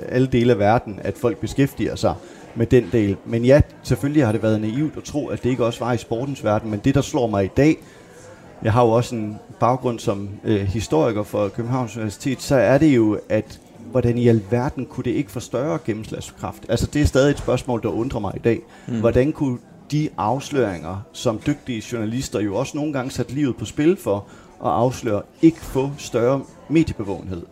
alle 0.09 0.27
dele 0.27 0.53
af 0.53 0.59
verden, 0.59 1.01
at 1.03 1.19
folk 1.19 1.37
beskæftiger 1.37 1.97
sig 1.97 2.15
med 2.55 2.67
den 2.67 2.89
del. 2.93 3.17
Men 3.25 3.45
ja, 3.45 3.61
selvfølgelig 3.83 4.25
har 4.25 4.33
det 4.33 4.43
været 4.43 4.61
naivt 4.61 4.97
at 4.97 5.03
tro, 5.03 5.27
at 5.27 5.43
det 5.43 5.51
ikke 5.51 5.65
også 5.65 5.85
var 5.85 5.93
i 5.93 5.99
sportens 5.99 6.45
verden, 6.45 6.71
men 6.71 6.81
det, 6.85 6.95
der 6.95 7.01
slår 7.01 7.27
mig 7.27 7.45
i 7.45 7.51
dag, 7.57 7.77
jeg 8.63 8.73
har 8.73 8.85
jo 8.85 8.91
også 8.91 9.15
en 9.15 9.37
baggrund 9.61 9.99
som 9.99 10.29
øh, 10.45 10.61
historiker 10.61 11.23
for 11.23 11.49
Københavns 11.49 11.97
Universitet, 11.97 12.43
så 12.43 12.55
er 12.55 12.79
det 12.79 12.97
jo, 12.97 13.19
at 13.29 13.61
hvordan 13.91 14.19
i 14.19 14.29
alverden 14.29 14.87
kunne 14.87 15.05
det 15.05 15.11
ikke 15.11 15.31
få 15.31 15.41
større 15.41 15.79
gennemslagskraft? 15.87 16.63
Altså 16.69 16.87
det 16.87 17.03
er 17.03 17.07
stadig 17.07 17.31
et 17.31 17.39
spørgsmål, 17.39 17.83
der 17.83 17.89
undrer 17.89 18.21
mig 18.21 18.33
i 18.37 18.39
dag. 18.39 18.61
Mm. 18.89 19.01
Hvordan 19.01 19.33
kunne 19.33 19.59
de 19.91 20.09
afsløringer, 20.17 21.03
som 21.13 21.41
dygtige 21.47 21.83
journalister 21.93 22.41
jo 22.41 22.57
også 22.57 22.77
nogle 22.77 22.93
gange 22.93 23.11
sat 23.11 23.33
livet 23.33 23.57
på 23.57 23.65
spil 23.65 23.97
for 23.97 24.27
at 24.65 24.71
afsløre, 24.71 25.23
ikke 25.43 25.61
få 25.61 25.91
større 25.99 26.43
mediebevågenhed? 26.69 27.43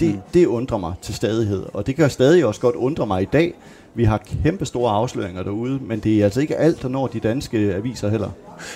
Det, 0.00 0.14
mm. 0.14 0.20
det 0.34 0.46
undrer 0.46 0.78
mig 0.78 0.94
til 1.02 1.14
stadighed, 1.14 1.66
og 1.74 1.86
det 1.86 1.96
kan 1.96 2.10
stadig 2.10 2.46
også 2.46 2.60
godt 2.60 2.74
undre 2.74 3.06
mig 3.06 3.22
i 3.22 3.28
dag. 3.32 3.54
Vi 3.94 4.04
har 4.04 4.22
kæmpe 4.42 4.66
store 4.66 4.92
afsløringer 4.92 5.42
derude, 5.42 5.78
men 5.82 6.00
det 6.00 6.20
er 6.20 6.24
altså 6.24 6.40
ikke 6.40 6.56
alt, 6.56 6.82
der 6.82 6.88
når 6.88 7.06
de 7.06 7.20
danske 7.20 7.74
aviser 7.74 8.08
heller. 8.08 8.30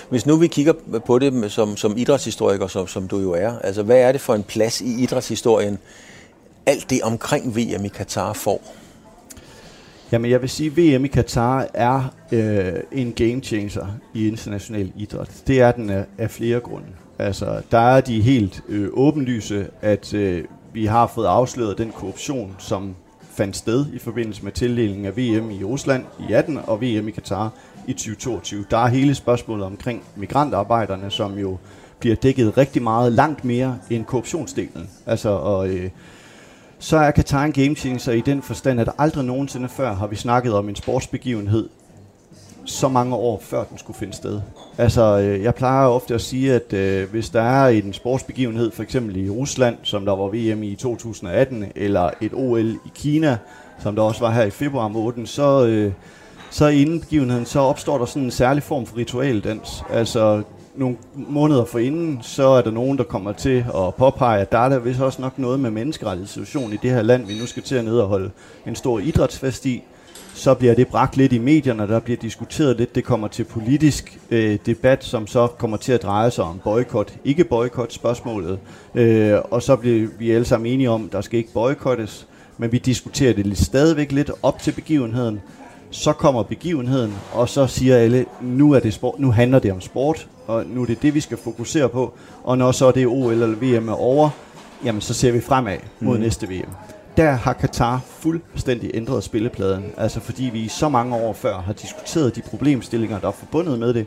Hvis 0.09 0.25
nu 0.25 0.35
vi 0.35 0.47
kigger 0.47 0.73
på 1.05 1.19
det 1.19 1.51
som, 1.51 1.77
som 1.77 1.97
idrætshistoriker, 1.97 2.67
som, 2.67 2.87
som 2.87 3.07
du 3.07 3.19
jo 3.19 3.31
er, 3.31 3.59
altså 3.59 3.83
hvad 3.83 3.97
er 3.97 4.11
det 4.11 4.21
for 4.21 4.35
en 4.35 4.43
plads 4.43 4.81
i 4.81 5.03
idrætshistorien, 5.03 5.77
alt 6.65 6.89
det 6.89 7.01
omkring 7.01 7.55
VM 7.55 7.85
i 7.85 7.87
Katar 7.87 8.33
får? 8.33 8.61
Jamen 10.11 10.31
jeg 10.31 10.41
vil 10.41 10.49
sige, 10.49 10.67
at 10.67 10.99
VM 10.99 11.05
i 11.05 11.07
Katar 11.07 11.67
er 11.73 12.13
øh, 12.31 12.73
en 12.91 13.11
game 13.11 13.41
changer 13.41 13.87
i 14.13 14.27
international 14.27 14.91
idræt. 14.95 15.43
Det 15.47 15.61
er 15.61 15.71
den 15.71 15.89
af, 15.89 16.05
af 16.17 16.31
flere 16.31 16.59
grunde. 16.59 16.87
Altså, 17.19 17.61
der 17.71 17.77
er 17.77 18.01
de 18.01 18.21
helt 18.21 18.63
øh, 18.69 18.89
åbenlyse, 18.93 19.67
at 19.81 20.13
øh, 20.13 20.43
vi 20.73 20.85
har 20.85 21.07
fået 21.07 21.27
afsløret 21.27 21.77
den 21.77 21.91
korruption, 21.91 22.55
som 22.59 22.95
fandt 23.21 23.57
sted 23.57 23.85
i 23.93 23.99
forbindelse 23.99 24.43
med 24.43 24.51
tildelingen 24.51 25.05
af 25.05 25.17
VM 25.17 25.51
i 25.51 25.63
Rusland 25.63 26.05
i 26.29 26.33
18 26.33 26.59
og 26.67 26.81
VM 26.81 27.07
i 27.07 27.11
Katar 27.11 27.51
i 27.87 27.93
2022. 27.93 28.65
Der 28.71 28.77
er 28.77 28.87
hele 28.87 29.15
spørgsmålet 29.15 29.65
omkring 29.65 30.03
migrantarbejderne, 30.15 31.11
som 31.11 31.37
jo 31.37 31.57
bliver 31.99 32.15
dækket 32.15 32.57
rigtig 32.57 32.81
meget, 32.81 33.11
langt 33.11 33.45
mere 33.45 33.79
end 33.89 34.05
korruptionsdelen. 34.05 34.89
Altså, 35.05 35.29
og, 35.29 35.69
øh, 35.69 35.89
så 36.79 36.97
er 36.97 37.11
Qatar 37.11 37.43
en 37.43 37.51
gamechanger 37.51 38.11
i 38.11 38.21
den 38.21 38.41
forstand, 38.41 38.79
at 38.79 38.89
aldrig 38.97 39.25
nogensinde 39.25 39.69
før 39.69 39.93
har 39.93 40.07
vi 40.07 40.15
snakket 40.15 40.53
om 40.53 40.69
en 40.69 40.75
sportsbegivenhed 40.75 41.69
så 42.65 42.87
mange 42.87 43.15
år 43.15 43.39
før 43.41 43.63
den 43.63 43.77
skulle 43.77 43.97
finde 43.97 44.13
sted. 44.13 44.41
Altså, 44.77 45.19
øh, 45.19 45.43
jeg 45.43 45.55
plejer 45.55 45.87
ofte 45.87 46.13
at 46.13 46.21
sige, 46.21 46.53
at 46.53 46.73
øh, 46.73 47.09
hvis 47.09 47.29
der 47.29 47.41
er 47.41 47.67
en 47.67 47.93
sportsbegivenhed, 47.93 48.71
for 48.71 48.83
eksempel 48.83 49.25
i 49.25 49.29
Rusland, 49.29 49.77
som 49.83 50.05
der 50.05 50.15
var 50.15 50.27
VM 50.27 50.63
i 50.63 50.75
2018, 50.75 51.65
eller 51.75 52.09
et 52.21 52.31
OL 52.33 52.69
i 52.71 52.91
Kina, 52.95 53.37
som 53.79 53.95
der 53.95 54.01
også 54.01 54.19
var 54.19 54.31
her 54.31 54.43
i 54.43 54.49
februar 54.49 54.87
måned, 54.87 55.25
så, 55.25 55.65
øh, 55.65 55.91
så 56.49 56.67
inden 56.67 56.99
begivenheden, 56.99 57.45
så 57.45 57.59
opstår 57.59 57.97
der 57.97 58.05
sådan 58.05 58.23
en 58.23 58.31
særlig 58.31 58.63
form 58.63 58.85
for 58.85 58.97
ritualdans. 58.97 59.83
Altså, 59.89 60.43
nogle 60.77 60.97
måneder 61.15 61.65
for 61.65 61.79
inden, 61.79 62.19
så 62.21 62.47
er 62.47 62.61
der 62.61 62.71
nogen, 62.71 62.97
der 62.97 63.03
kommer 63.03 63.31
til 63.31 63.65
at 63.75 63.95
påpege, 63.97 64.41
at 64.41 64.51
der 64.51 64.57
er 64.57 64.69
der 64.69 64.79
vist 64.79 64.99
også 64.99 65.21
nok 65.21 65.39
noget 65.39 65.59
med 65.59 65.71
menneskerettighedssituation 65.71 66.73
i 66.73 66.77
det 66.77 66.91
her 66.91 67.01
land, 67.01 67.27
vi 67.27 67.39
nu 67.39 67.45
skal 67.45 67.63
til 67.63 67.75
at 67.75 67.85
ned 67.85 67.99
og 67.99 68.07
holde 68.07 68.31
en 68.67 68.75
stor 68.75 68.99
idrætsfest 68.99 69.65
i. 69.65 69.83
Så 70.33 70.53
bliver 70.53 70.73
det 70.73 70.87
bragt 70.87 71.17
lidt 71.17 71.33
i 71.33 71.37
medierne, 71.37 71.87
der 71.87 71.99
bliver 71.99 72.17
diskuteret 72.17 72.77
lidt. 72.77 72.95
Det 72.95 73.03
kommer 73.03 73.27
til 73.27 73.43
politisk 73.43 74.19
øh, 74.31 74.57
debat, 74.65 75.03
som 75.03 75.27
så 75.27 75.47
kommer 75.47 75.77
til 75.77 75.91
at 75.91 76.03
dreje 76.03 76.31
sig 76.31 76.43
om 76.43 76.59
boykot, 76.63 77.13
ikke 77.25 77.43
boykot 77.43 77.93
spørgsmålet. 77.93 78.59
Øh, 78.95 79.35
og 79.51 79.63
så 79.63 79.75
bliver 79.75 80.07
vi 80.19 80.31
alle 80.31 80.45
sammen 80.45 80.73
enige 80.73 80.89
om, 80.89 81.05
at 81.05 81.11
der 81.11 81.21
skal 81.21 81.39
ikke 81.39 81.53
boykottes, 81.53 82.27
men 82.57 82.71
vi 82.71 82.77
diskuterer 82.77 83.33
det 83.33 83.47
lidt, 83.47 83.59
stadigvæk 83.59 84.11
lidt 84.11 84.31
op 84.43 84.61
til 84.61 84.71
begivenheden 84.71 85.41
så 85.91 86.13
kommer 86.13 86.43
begivenheden, 86.43 87.13
og 87.33 87.49
så 87.49 87.67
siger 87.67 87.97
alle, 87.97 88.25
nu, 88.41 88.71
er 88.71 88.79
det 88.79 88.93
sport, 88.93 89.19
nu 89.19 89.31
handler 89.31 89.59
det 89.59 89.71
om 89.71 89.81
sport, 89.81 90.27
og 90.47 90.65
nu 90.65 90.81
er 90.81 90.85
det 90.85 91.01
det, 91.01 91.13
vi 91.13 91.19
skal 91.19 91.37
fokusere 91.37 91.89
på. 91.89 92.13
Og 92.43 92.57
når 92.57 92.71
så 92.71 92.91
det 92.91 93.07
OL 93.07 93.31
eller 93.31 93.47
VM 93.47 93.89
er 93.89 93.93
over, 93.93 94.29
jamen 94.85 95.01
så 95.01 95.13
ser 95.13 95.31
vi 95.31 95.41
fremad 95.41 95.77
mod 95.99 96.17
mm. 96.17 96.23
næste 96.23 96.47
VM. 96.47 96.69
Der 97.17 97.31
har 97.31 97.53
Katar 97.53 98.01
fuldstændig 98.19 98.91
ændret 98.93 99.23
spillepladen, 99.23 99.85
altså 99.97 100.19
fordi 100.19 100.43
vi 100.43 100.59
i 100.59 100.67
så 100.67 100.89
mange 100.89 101.15
år 101.15 101.33
før 101.33 101.57
har 101.57 101.73
diskuteret 101.73 102.35
de 102.35 102.41
problemstillinger, 102.41 103.19
der 103.19 103.27
er 103.27 103.31
forbundet 103.31 103.79
med 103.79 103.93
det, 103.93 104.05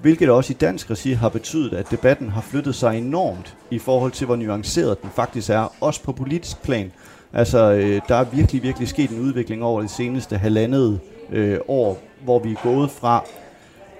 hvilket 0.00 0.30
også 0.30 0.52
i 0.52 0.56
dansk 0.60 0.90
regi 0.90 1.12
har 1.12 1.28
betydet, 1.28 1.72
at 1.72 1.90
debatten 1.90 2.28
har 2.28 2.40
flyttet 2.40 2.74
sig 2.74 2.98
enormt 2.98 3.56
i 3.70 3.78
forhold 3.78 4.12
til, 4.12 4.26
hvor 4.26 4.36
nuanceret 4.36 5.02
den 5.02 5.10
faktisk 5.14 5.50
er, 5.50 5.74
også 5.80 6.02
på 6.02 6.12
politisk 6.12 6.62
plan. 6.62 6.92
Altså, 7.32 7.72
øh, 7.72 8.00
der 8.08 8.14
er 8.14 8.24
virkelig, 8.24 8.62
virkelig 8.62 8.88
sket 8.88 9.10
en 9.10 9.20
udvikling 9.20 9.64
over 9.64 9.80
det 9.80 9.90
seneste 9.90 10.36
halvandet 10.36 11.00
øh, 11.32 11.58
år, 11.68 11.98
hvor 12.24 12.38
vi 12.38 12.50
er 12.52 12.62
gået 12.62 12.90
fra 12.90 13.24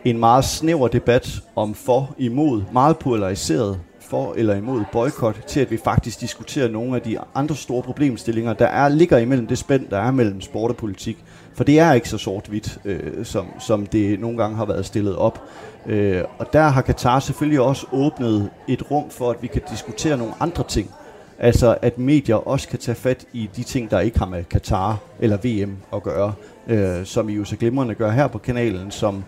en 0.05 0.18
meget 0.18 0.45
snæver 0.45 0.89
debat 0.89 1.41
om 1.57 1.74
for, 1.74 2.14
imod, 2.18 2.62
meget 2.72 2.99
polariseret 2.99 3.80
for 4.01 4.35
eller 4.37 4.55
imod 4.55 4.85
boykot, 4.93 5.45
til 5.47 5.61
at 5.61 5.70
vi 5.70 5.76
faktisk 5.76 6.20
diskuterer 6.20 6.68
nogle 6.68 6.97
af 6.97 7.03
de 7.03 7.18
andre 7.35 7.57
store 7.57 7.83
problemstillinger, 7.83 8.53
der 8.53 8.66
er 8.66 8.89
ligger 8.89 9.18
imellem 9.18 9.47
det 9.47 9.59
spænd, 9.59 9.89
der 9.89 9.99
er 9.99 10.11
mellem 10.11 10.41
sport 10.41 10.70
og 10.70 10.76
politik. 10.76 11.24
For 11.55 11.64
det 11.64 11.78
er 11.78 11.93
ikke 11.93 12.09
så 12.09 12.18
sort-hvidt, 12.18 12.78
øh, 12.85 13.24
som, 13.24 13.47
som 13.61 13.87
det 13.87 14.20
nogle 14.20 14.39
gange 14.39 14.57
har 14.57 14.64
været 14.64 14.87
stillet 14.87 15.16
op. 15.16 15.43
Øh, 15.87 16.24
og 16.39 16.53
der 16.53 16.68
har 16.68 16.83
Katar 16.83 17.20
selvfølgelig 17.20 17.61
også 17.61 17.87
åbnet 17.93 18.51
et 18.68 18.91
rum 18.91 19.11
for, 19.11 19.30
at 19.30 19.37
vi 19.43 19.47
kan 19.47 19.62
diskutere 19.70 20.16
nogle 20.16 20.35
andre 20.41 20.64
ting. 20.68 20.91
Altså 21.39 21.76
at 21.83 21.99
medier 21.99 22.37
også 22.37 22.68
kan 22.68 22.78
tage 22.78 22.95
fat 22.95 23.26
i 23.33 23.51
de 23.57 23.62
ting, 23.62 23.91
der 23.91 24.01
ikke 24.01 24.18
har 24.18 24.26
med 24.26 24.45
Katar 24.45 24.99
eller 25.20 25.37
VM 25.37 25.76
at 25.95 26.03
gøre 26.03 26.33
øh, 26.67 27.05
som 27.05 27.29
I 27.29 27.33
jo 27.33 27.45
så 27.45 27.57
glimrende 27.57 27.95
gør 27.95 28.11
her 28.11 28.27
på 28.27 28.39
kanalen, 28.39 28.91
som 28.91 29.25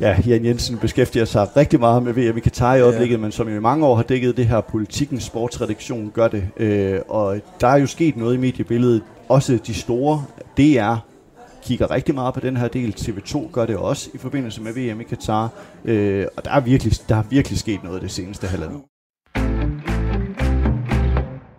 ja, 0.00 0.16
Jan 0.26 0.44
Jensen 0.44 0.78
beskæftiger 0.78 1.24
sig 1.24 1.56
rigtig 1.56 1.80
meget 1.80 2.02
med 2.02 2.12
VM 2.12 2.36
i 2.36 2.40
Katar 2.40 2.74
i 2.74 2.80
øjeblikket, 2.80 3.16
ja. 3.16 3.20
men 3.20 3.32
som 3.32 3.48
jo 3.48 3.56
i 3.56 3.60
mange 3.60 3.86
år 3.86 3.96
har 3.96 4.02
dækket 4.02 4.36
det 4.36 4.46
her 4.46 4.60
politikens 4.60 5.24
sportsredaktion 5.24 6.10
gør 6.14 6.28
det. 6.28 6.48
Øh, 6.56 7.00
og 7.08 7.40
der 7.60 7.68
er 7.68 7.76
jo 7.76 7.86
sket 7.86 8.16
noget 8.16 8.34
i 8.34 8.38
mediebilledet. 8.38 9.02
Også 9.28 9.58
de 9.66 9.74
store 9.74 10.24
DR 10.56 10.96
kigger 11.62 11.90
rigtig 11.90 12.14
meget 12.14 12.34
på 12.34 12.40
den 12.40 12.56
her 12.56 12.68
del. 12.68 12.94
TV2 12.98 13.50
gør 13.52 13.66
det 13.66 13.76
også 13.76 14.10
i 14.14 14.18
forbindelse 14.18 14.62
med 14.62 14.72
VM 14.72 15.00
i 15.00 15.04
Katar. 15.04 15.48
Øh, 15.84 16.26
og 16.36 16.44
der 16.44 16.50
er, 16.50 16.60
virkelig, 16.60 16.92
der 17.08 17.16
er 17.16 17.22
virkelig 17.30 17.58
sket 17.58 17.84
noget 17.84 18.02
det 18.02 18.10
seneste 18.10 18.46
halvandet. 18.46 18.80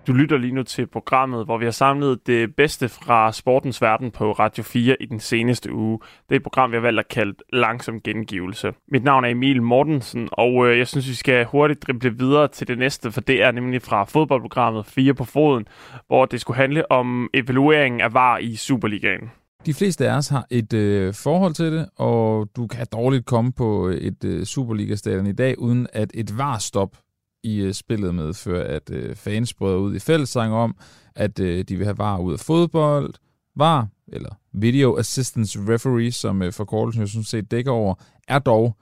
Du 0.07 0.13
lytter 0.13 0.37
lige 0.37 0.53
nu 0.53 0.63
til 0.63 0.87
programmet, 0.87 1.45
hvor 1.45 1.57
vi 1.57 1.65
har 1.65 1.71
samlet 1.71 2.27
det 2.27 2.55
bedste 2.55 2.89
fra 2.89 3.31
sportens 3.31 3.81
verden 3.81 4.11
på 4.11 4.31
Radio 4.31 4.63
4 4.63 4.95
i 4.99 5.05
den 5.05 5.19
seneste 5.19 5.73
uge. 5.73 5.99
Det 6.29 6.35
er 6.35 6.39
et 6.39 6.43
program, 6.43 6.71
vi 6.71 6.75
har 6.75 6.81
valgt 6.81 6.99
at 6.99 7.07
kalde 7.07 7.33
Langsom 7.53 8.01
Gengivelse. 8.01 8.73
Mit 8.91 9.03
navn 9.03 9.25
er 9.25 9.29
Emil 9.29 9.61
Mortensen, 9.61 10.29
og 10.31 10.67
øh, 10.67 10.77
jeg 10.77 10.87
synes, 10.87 11.09
vi 11.09 11.13
skal 11.13 11.45
hurtigt 11.45 11.87
drible 11.87 12.17
videre 12.17 12.47
til 12.47 12.67
det 12.67 12.77
næste, 12.77 13.11
for 13.11 13.21
det 13.21 13.43
er 13.43 13.51
nemlig 13.51 13.81
fra 13.81 14.03
fodboldprogrammet 14.03 14.85
4 14.85 15.13
på 15.13 15.23
foden, 15.23 15.67
hvor 16.07 16.25
det 16.25 16.41
skulle 16.41 16.57
handle 16.57 16.91
om 16.91 17.29
evalueringen 17.33 18.01
af 18.01 18.13
VAR 18.13 18.37
i 18.37 18.55
Superligaen. 18.55 19.31
De 19.65 19.73
fleste 19.73 20.09
af 20.09 20.17
os 20.17 20.27
har 20.27 20.45
et 20.51 20.73
øh, 20.73 21.13
forhold 21.13 21.53
til 21.53 21.71
det, 21.71 21.89
og 21.97 22.49
du 22.55 22.67
kan 22.67 22.87
dårligt 22.91 23.25
komme 23.25 23.51
på 23.51 23.87
et 23.87 24.23
øh, 24.23 24.45
Superliga-stadion 24.45 25.27
i 25.27 25.33
dag, 25.33 25.59
uden 25.59 25.87
at 25.93 26.11
et 26.13 26.37
var-stop 26.37 26.97
i 27.43 27.57
øh, 27.61 27.73
spillet 27.73 28.15
medfører, 28.15 28.75
at 28.75 28.89
øh, 28.91 29.15
fans 29.15 29.53
brød 29.53 29.77
ud 29.77 29.95
i 29.95 29.99
fællessang 29.99 30.53
om, 30.53 30.75
at 31.15 31.39
øh, 31.39 31.63
de 31.63 31.75
vil 31.75 31.85
have 31.85 31.97
var 31.97 32.17
ud 32.17 32.33
af 32.33 32.39
fodbold, 32.39 33.13
var, 33.55 33.87
eller 34.07 34.29
Video 34.53 34.97
Assistance 34.97 35.59
Referee, 35.73 36.11
som 36.11 36.41
øh, 36.41 36.53
forkortelsen 36.53 37.01
jo 37.01 37.07
sådan 37.07 37.23
set 37.23 37.51
dækker 37.51 37.71
over, 37.71 37.95
er 38.27 38.39
dog 38.39 38.75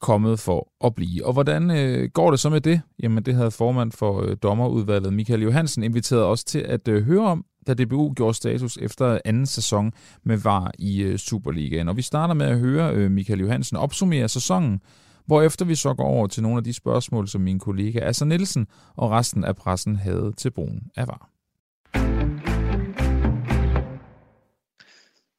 kommet 0.00 0.38
for 0.38 0.72
at 0.84 0.94
blive. 0.94 1.26
Og 1.26 1.32
hvordan 1.32 1.70
øh, 1.70 2.10
går 2.10 2.30
det 2.30 2.40
så 2.40 2.50
med 2.50 2.60
det? 2.60 2.80
Jamen 3.02 3.22
det 3.22 3.34
havde 3.34 3.50
formand 3.50 3.92
for 3.92 4.22
øh, 4.22 4.36
dommerudvalget 4.42 5.12
Michael 5.12 5.42
Johansen 5.42 5.82
inviteret 5.82 6.24
os 6.24 6.44
til 6.44 6.58
at 6.58 6.88
øh, 6.88 7.04
høre 7.04 7.26
om, 7.26 7.44
da 7.66 7.74
DBU 7.74 8.12
gjorde 8.16 8.34
status 8.34 8.76
efter 8.76 9.18
anden 9.24 9.46
sæson 9.46 9.92
med 10.24 10.36
VAR 10.36 10.72
i 10.78 11.02
øh, 11.02 11.18
Superligaen. 11.18 11.88
Og 11.88 11.96
vi 11.96 12.02
starter 12.02 12.34
med 12.34 12.46
at 12.46 12.58
høre 12.58 12.94
øh, 12.94 13.10
Michael 13.10 13.40
Johansen 13.40 13.76
opsummere 13.76 14.28
sæsonen, 14.28 14.80
hvorefter 15.26 15.64
vi 15.64 15.74
så 15.74 15.94
går 15.94 16.04
over 16.04 16.26
til 16.26 16.42
nogle 16.42 16.58
af 16.58 16.64
de 16.64 16.74
spørgsmål, 16.74 17.28
som 17.28 17.40
min 17.40 17.58
kollega 17.58 17.98
Asser 17.98 18.26
Nielsen 18.26 18.66
og 18.96 19.10
resten 19.10 19.44
af 19.44 19.56
pressen 19.56 19.96
havde 19.96 20.32
til 20.36 20.50
brugen 20.50 20.80
af 20.96 21.08
VAR. 21.08 21.28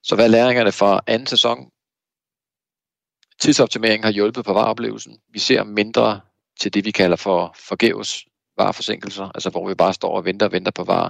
Så 0.04 0.16
hvad 0.16 0.26
er 0.26 0.30
læringerne 0.30 0.72
fra 0.72 1.02
anden 1.08 1.28
sæson? 1.28 1.70
Tidsoptimering 3.42 4.04
har 4.04 4.12
hjulpet 4.12 4.46
på 4.46 4.54
vareoplevelsen. 4.54 5.18
Vi 5.30 5.40
ser 5.40 5.64
mindre 5.64 6.22
til 6.60 6.74
det, 6.74 6.86
vi 6.86 6.92
kalder 6.92 7.16
for 7.16 7.56
forgæves 7.68 8.26
vareforsinkelser, 8.58 9.24
altså 9.36 9.50
hvor 9.50 9.68
vi 9.68 9.76
bare 9.76 9.94
står 9.94 10.16
og 10.18 10.26
venter 10.26 10.46
og 10.46 10.52
venter 10.52 10.72
på 10.72 10.84
varer. 10.84 11.10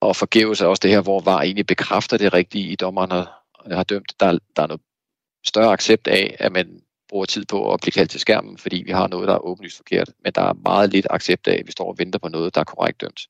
Og 0.00 0.16
forgæves 0.16 0.60
er 0.60 0.66
også 0.66 0.80
det 0.80 0.90
her, 0.90 1.02
hvor 1.02 1.20
var 1.20 1.42
egentlig 1.42 1.66
bekræfter 1.66 2.16
det 2.16 2.32
rigtige 2.32 2.68
i 2.68 2.76
dommeren 2.76 3.10
har, 3.10 3.44
har 3.70 3.82
dømt. 3.82 4.12
Der, 4.20 4.38
der 4.56 4.62
er 4.62 4.66
noget 4.66 4.82
større 5.46 5.72
accept 5.72 6.08
af, 6.08 6.36
at 6.38 6.52
man 6.52 6.80
bruger 7.12 7.26
tid 7.26 7.44
på 7.44 7.72
at 7.72 7.80
blive 7.80 7.92
kaldt 7.92 8.10
til 8.10 8.20
skærmen, 8.20 8.58
fordi 8.58 8.82
vi 8.86 8.92
har 8.92 9.08
noget, 9.08 9.28
der 9.28 9.34
er 9.34 9.46
åbenlyst 9.46 9.76
forkert. 9.76 10.10
Men 10.24 10.32
der 10.32 10.42
er 10.42 10.52
meget 10.52 10.90
lidt 10.90 11.06
accept 11.10 11.48
af, 11.48 11.56
at 11.58 11.66
vi 11.66 11.72
står 11.72 11.88
og 11.88 11.98
venter 11.98 12.18
på 12.18 12.28
noget, 12.28 12.54
der 12.54 12.60
er 12.60 12.64
korrekt 12.64 13.00
dømt. 13.00 13.20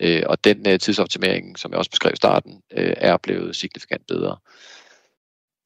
Øh, 0.00 0.22
og 0.26 0.44
den 0.44 0.68
øh, 0.68 0.78
tidsoptimering, 0.78 1.58
som 1.58 1.70
jeg 1.70 1.78
også 1.78 1.90
beskrev 1.90 2.12
i 2.12 2.16
starten, 2.16 2.62
øh, 2.72 2.94
er 2.96 3.16
blevet 3.16 3.56
signifikant 3.56 4.06
bedre. 4.06 4.36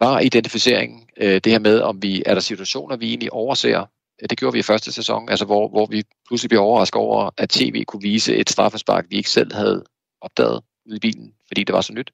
Var 0.01 0.21
identificering, 0.21 1.11
øh, 1.17 1.41
det 1.45 1.53
her 1.53 1.59
med, 1.59 1.81
om 1.81 2.03
vi 2.03 2.23
er 2.27 2.35
der 2.35 2.41
situationer, 2.41 2.97
vi 2.97 3.09
egentlig 3.09 3.33
overser, 3.33 3.81
øh, 4.23 4.29
det 4.31 4.39
gjorde 4.39 4.53
vi 4.53 4.59
i 4.59 4.63
første 4.63 4.93
sæson, 4.93 5.29
altså 5.29 5.45
hvor, 5.45 5.69
hvor 5.69 5.87
vi 5.87 6.03
pludselig 6.27 6.49
blev 6.49 6.61
overrasket 6.61 7.01
over, 7.01 7.31
at 7.37 7.49
tv 7.49 7.85
kunne 7.85 8.03
vise 8.03 8.37
et 8.37 8.51
straffespark, 8.51 9.07
vi 9.11 9.17
ikke 9.17 9.31
selv 9.31 9.55
havde 9.55 9.85
opdaget 10.21 10.61
ude 10.87 10.97
i 10.97 11.01
bilen, 11.01 11.33
fordi 11.47 11.65
det 11.65 11.75
var 11.75 11.81
så 11.81 11.93
nyt. 11.93 12.11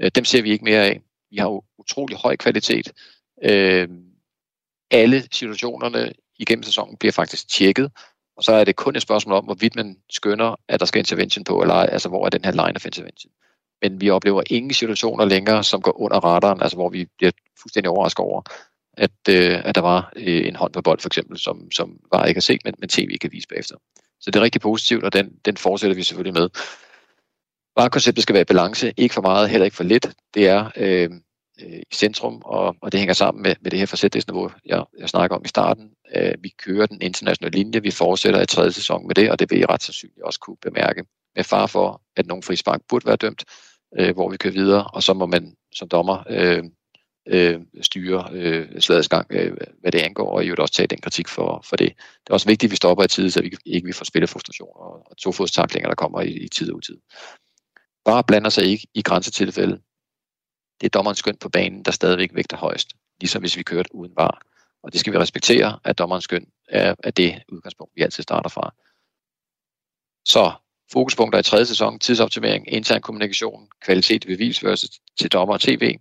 Øh, 0.00 0.10
dem 0.14 0.24
ser 0.24 0.42
vi 0.42 0.50
ikke 0.50 0.64
mere 0.64 0.84
af. 0.86 1.00
Vi 1.30 1.36
har 1.36 1.46
jo 1.46 1.62
utrolig 1.78 2.16
høj 2.16 2.36
kvalitet. 2.36 2.92
Øh, 3.42 3.88
alle 4.90 5.22
situationerne 5.32 6.12
igennem 6.38 6.62
sæsonen 6.62 6.96
bliver 6.96 7.12
faktisk 7.12 7.48
tjekket, 7.48 7.90
og 8.36 8.44
så 8.44 8.52
er 8.52 8.64
det 8.64 8.76
kun 8.76 8.96
et 8.96 9.02
spørgsmål 9.02 9.36
om, 9.36 9.44
hvorvidt 9.44 9.76
man 9.76 9.96
skønner, 10.10 10.56
at 10.68 10.80
der 10.80 10.86
skal 10.86 10.98
intervention 10.98 11.44
på, 11.44 11.62
eller 11.62 11.74
altså 11.74 12.08
hvor 12.08 12.26
er 12.26 12.30
den 12.30 12.44
her 12.44 12.52
line 12.52 12.76
of 12.76 12.86
intervention. 12.86 13.32
Men 13.82 14.00
vi 14.00 14.10
oplever 14.10 14.42
ingen 14.46 14.74
situationer 14.74 15.24
længere, 15.24 15.64
som 15.64 15.82
går 15.82 16.00
under 16.00 16.20
radaren, 16.20 16.62
altså 16.62 16.76
hvor 16.76 16.88
vi 16.88 17.06
bliver 17.18 17.32
fuldstændig 17.62 17.90
overrasket 17.90 18.24
over, 18.24 18.42
at, 18.96 19.10
øh, 19.28 19.60
at 19.64 19.74
der 19.74 19.80
var 19.80 20.12
øh, 20.16 20.46
en 20.48 20.56
hånd 20.56 20.72
på 20.72 20.82
bold 20.82 21.00
for 21.00 21.08
eksempel, 21.08 21.38
som, 21.38 21.70
som 21.70 21.98
var 22.12 22.24
ikke 22.24 22.38
at 22.38 22.42
se, 22.44 22.58
men, 22.64 22.74
men 22.78 22.88
tv 22.88 23.16
kan 23.20 23.32
vise 23.32 23.48
bagefter. 23.48 23.76
Så 24.20 24.30
det 24.30 24.36
er 24.36 24.44
rigtig 24.44 24.60
positivt, 24.60 25.04
og 25.04 25.12
den, 25.12 25.32
den 25.44 25.56
fortsætter 25.56 25.94
vi 25.94 26.02
selvfølgelig 26.02 26.42
med. 26.42 26.48
Varekonceptet 27.76 28.22
skal 28.22 28.32
være 28.34 28.42
i 28.42 28.52
balance, 28.52 28.92
ikke 28.96 29.14
for 29.14 29.22
meget, 29.22 29.50
heller 29.50 29.64
ikke 29.64 29.76
for 29.76 29.84
lidt. 29.84 30.10
Det 30.34 30.48
er 30.48 30.70
øh, 30.76 31.10
øh, 31.66 31.78
i 31.78 31.94
centrum, 31.94 32.42
og, 32.44 32.76
og 32.82 32.92
det 32.92 33.00
hænger 33.00 33.14
sammen 33.14 33.42
med, 33.42 33.54
med 33.60 33.70
det 33.70 33.78
her 33.78 33.86
forsætningsniveau, 33.86 34.50
jeg, 34.66 34.84
jeg 34.98 35.08
snakker 35.08 35.36
om 35.36 35.42
i 35.44 35.48
starten. 35.48 35.90
Øh, 36.16 36.34
vi 36.40 36.48
kører 36.48 36.86
den 36.86 37.02
internationale 37.02 37.58
linje, 37.58 37.82
vi 37.82 37.90
fortsætter 37.90 38.42
i 38.42 38.46
tredje 38.46 38.72
sæson 38.72 39.06
med 39.06 39.14
det, 39.14 39.30
og 39.30 39.38
det 39.38 39.50
vil 39.50 39.60
I 39.60 39.64
ret 39.64 39.82
sandsynligt 39.82 40.22
også 40.22 40.40
kunne 40.40 40.56
bemærke. 40.62 41.04
Med 41.36 41.44
far 41.44 41.66
for, 41.66 42.02
at 42.16 42.26
nogen 42.26 42.42
frispark 42.42 42.80
burde 42.88 43.06
være 43.06 43.16
dømt, 43.16 43.44
øh, 43.98 44.14
hvor 44.14 44.28
vi 44.30 44.36
kører 44.36 44.54
videre, 44.54 44.84
og 44.84 45.02
så 45.02 45.14
må 45.14 45.26
man 45.26 45.54
som 45.74 45.88
dommer 45.88 46.22
øh, 46.30 46.64
øh, 47.28 47.60
styre 47.82 48.28
øh, 48.32 48.80
slagets 48.80 49.08
gang, 49.08 49.26
øh, 49.30 49.56
hvad 49.80 49.92
det 49.92 49.98
angår, 49.98 50.30
og 50.30 50.44
i 50.44 50.46
øvrigt 50.46 50.60
også 50.60 50.74
tage 50.74 50.86
den 50.86 51.00
kritik 51.00 51.28
for, 51.28 51.64
for 51.64 51.76
det. 51.76 51.88
Det 51.96 52.30
er 52.30 52.34
også 52.34 52.48
vigtigt, 52.48 52.68
at 52.68 52.70
vi 52.70 52.76
stopper 52.76 53.04
i 53.04 53.08
tid, 53.08 53.30
så 53.30 53.42
vi 53.42 53.56
ikke 53.66 53.86
vi 53.86 53.92
får 53.92 54.04
spillerfrustrationer 54.04 54.80
og, 54.80 55.10
og 55.10 55.16
tofodstaklinger, 55.16 55.88
der 55.88 55.94
kommer 55.94 56.20
i, 56.20 56.30
i 56.30 56.48
tid 56.48 56.70
og 56.70 56.76
utid. 56.76 56.96
Bare 58.04 58.24
blander 58.24 58.50
sig 58.50 58.64
ikke 58.64 58.86
i 58.94 59.02
grænsetilfælde. 59.02 59.80
Det 60.80 60.86
er 60.86 60.90
dommerens 60.90 61.18
skøn 61.18 61.36
på 61.36 61.48
banen, 61.48 61.82
der 61.82 61.90
stadigvæk 61.90 62.30
vægter 62.34 62.56
højst, 62.56 62.92
ligesom 63.20 63.42
hvis 63.42 63.56
vi 63.56 63.62
kørte 63.62 63.94
uden 63.94 64.12
var. 64.16 64.42
Og 64.82 64.92
det 64.92 65.00
skal 65.00 65.12
vi 65.12 65.18
respektere, 65.18 65.78
at 65.84 65.98
dommerens 65.98 66.24
skøn 66.24 66.46
er, 66.68 66.94
er 67.04 67.10
det 67.10 67.42
udgangspunkt, 67.48 67.92
vi 67.96 68.02
altid 68.02 68.22
starter 68.22 68.48
fra. 68.48 68.74
Så 70.24 70.52
fokuspunkter 70.92 71.38
i 71.38 71.42
tredje 71.42 71.66
sæson, 71.66 71.98
tidsoptimering, 71.98 72.72
intern 72.72 73.00
kommunikation, 73.00 73.68
kvalitet 73.82 74.24
i 74.24 74.26
bevisførelse 74.26 74.88
til 75.20 75.32
dommer 75.32 75.54
og 75.54 75.60
tv. 75.60 75.98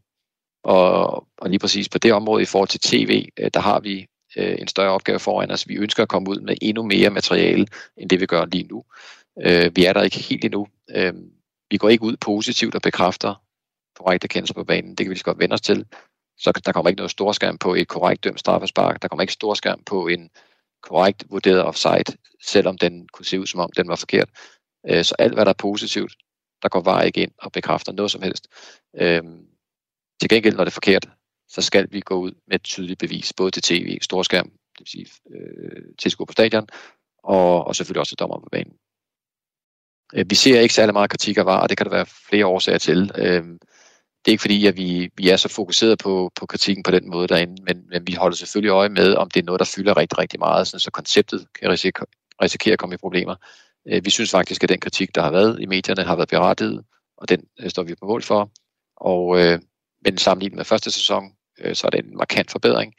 Og, 0.63 1.27
og 1.37 1.49
lige 1.49 1.59
præcis 1.59 1.89
på 1.89 1.97
det 1.97 2.13
område 2.13 2.41
i 2.41 2.45
forhold 2.45 2.69
til 2.69 2.79
tv, 2.79 3.29
øh, 3.37 3.51
der 3.53 3.59
har 3.59 3.79
vi 3.79 4.07
øh, 4.37 4.55
en 4.59 4.67
større 4.67 4.91
opgave 4.91 5.19
foran 5.19 5.51
os. 5.51 5.67
Vi 5.67 5.75
ønsker 5.75 6.03
at 6.03 6.09
komme 6.09 6.29
ud 6.29 6.39
med 6.39 6.55
endnu 6.61 6.83
mere 6.83 7.09
materiale, 7.09 7.67
end 7.97 8.09
det 8.09 8.19
vi 8.19 8.25
gør 8.25 8.45
lige 8.45 8.63
nu. 8.63 8.83
Øh, 9.41 9.75
vi 9.75 9.85
er 9.85 9.93
der 9.93 10.01
ikke 10.03 10.19
helt 10.19 10.45
endnu. 10.45 10.67
Øh, 10.95 11.13
vi 11.71 11.77
går 11.77 11.89
ikke 11.89 12.03
ud 12.03 12.17
positivt 12.17 12.75
og 12.75 12.81
bekræfter 12.81 13.35
korrekte 13.99 14.27
kendelser 14.27 14.53
på 14.53 14.63
banen. 14.63 14.89
Det 14.89 14.97
kan 14.97 15.09
vi 15.09 15.13
lige 15.13 15.23
godt 15.23 15.39
vende 15.39 15.53
os 15.53 15.61
til. 15.61 15.85
Så 16.37 16.51
der 16.65 16.71
kommer 16.71 16.89
ikke 16.89 16.97
noget 16.97 17.11
storskærm 17.11 17.57
på 17.57 17.75
et 17.75 17.87
korrekt 17.87 18.23
dømt 18.23 18.39
straffespark. 18.39 19.01
Der 19.01 19.07
kommer 19.07 19.21
ikke 19.21 19.33
storskærm 19.33 19.83
på 19.83 20.07
en 20.07 20.29
korrekt 20.81 21.25
vurderet 21.29 21.63
offside, 21.63 22.17
selvom 22.43 22.77
den 22.77 23.07
kunne 23.07 23.25
se 23.25 23.39
ud 23.39 23.45
som 23.45 23.59
om 23.59 23.71
den 23.71 23.87
var 23.87 23.95
forkert. 23.95 24.29
Øh, 24.89 25.03
så 25.03 25.15
alt 25.19 25.33
hvad 25.33 25.45
der 25.45 25.49
er 25.51 25.63
positivt, 25.67 26.15
der 26.63 26.69
går 26.69 26.81
bare 26.81 27.05
ikke 27.05 27.21
ind 27.21 27.31
og 27.37 27.51
bekræfter 27.51 27.91
noget 27.91 28.11
som 28.11 28.21
helst. 28.21 28.47
Øh, 28.95 29.23
til 30.19 30.29
gengæld, 30.29 30.55
når 30.55 30.63
det 30.63 30.71
er 30.71 30.81
forkert, 30.81 31.09
så 31.47 31.61
skal 31.61 31.87
vi 31.91 31.99
gå 31.99 32.15
ud 32.15 32.31
med 32.47 32.55
et 32.55 32.63
tydeligt 32.63 32.99
bevis, 32.99 33.33
både 33.33 33.51
til 33.51 33.63
tv, 33.63 33.97
storskærm, 34.01 34.49
det 34.49 34.79
vil 34.79 34.87
sige 34.87 35.07
øh, 35.35 35.81
tilskuer 35.99 36.25
på 36.25 36.31
stadion, 36.31 36.67
og, 37.23 37.67
og 37.67 37.75
selvfølgelig 37.75 37.99
også 37.99 38.09
til 38.09 38.19
dommer 38.19 38.39
på 38.39 38.49
banen. 38.51 38.73
Øh, 40.13 40.25
vi 40.29 40.35
ser 40.35 40.59
ikke 40.59 40.73
særlig 40.73 40.93
meget 40.93 41.09
kritik 41.09 41.37
af 41.37 41.45
VAR, 41.45 41.61
og 41.61 41.69
det 41.69 41.77
kan 41.77 41.85
der 41.85 41.91
være 41.91 42.05
flere 42.05 42.45
årsager 42.45 42.77
til. 42.77 43.11
Øh, 43.17 43.43
det 44.29 44.31
er 44.31 44.35
ikke 44.35 44.41
fordi, 44.41 44.65
at 44.65 44.77
vi, 44.77 45.09
vi 45.17 45.29
er 45.29 45.37
så 45.37 45.49
fokuseret 45.49 45.99
på, 45.99 46.31
på 46.35 46.45
kritikken 46.45 46.83
på 46.83 46.91
den 46.91 47.09
måde 47.09 47.27
derinde, 47.27 47.63
men, 47.63 47.89
men 47.89 48.07
vi 48.07 48.13
holder 48.13 48.35
selvfølgelig 48.35 48.69
øje 48.69 48.89
med, 48.89 49.15
om 49.15 49.29
det 49.29 49.39
er 49.39 49.45
noget, 49.45 49.59
der 49.59 49.71
fylder 49.75 49.97
rigtig, 49.97 50.17
rigtig 50.17 50.39
meget, 50.39 50.67
sådan, 50.67 50.79
så 50.79 50.91
konceptet 50.91 51.47
kan 51.59 51.69
risikere, 51.69 52.05
risikere 52.41 52.73
at 52.73 52.79
komme 52.79 52.95
i 52.95 52.97
problemer. 52.97 53.35
Øh, 53.87 54.05
vi 54.05 54.09
synes 54.09 54.31
faktisk, 54.31 54.63
at 54.63 54.69
den 54.69 54.79
kritik, 54.79 55.15
der 55.15 55.21
har 55.21 55.31
været 55.31 55.61
i 55.61 55.65
medierne, 55.65 56.03
har 56.03 56.15
været 56.15 56.29
berettiget, 56.29 56.83
og 57.17 57.29
den 57.29 57.43
øh, 57.59 57.69
står 57.69 57.83
vi 57.83 57.95
på 57.95 58.05
mål 58.05 58.23
for. 58.23 58.51
Og, 58.97 59.39
øh, 59.39 59.59
men 60.05 60.17
sammenlignet 60.17 60.55
med 60.55 60.65
første 60.65 60.91
sæson, 60.91 61.23
øh, 61.61 61.75
så 61.75 61.87
er 61.87 61.91
det 61.91 62.05
en 62.05 62.17
markant 62.17 62.51
forbedring, 62.51 62.93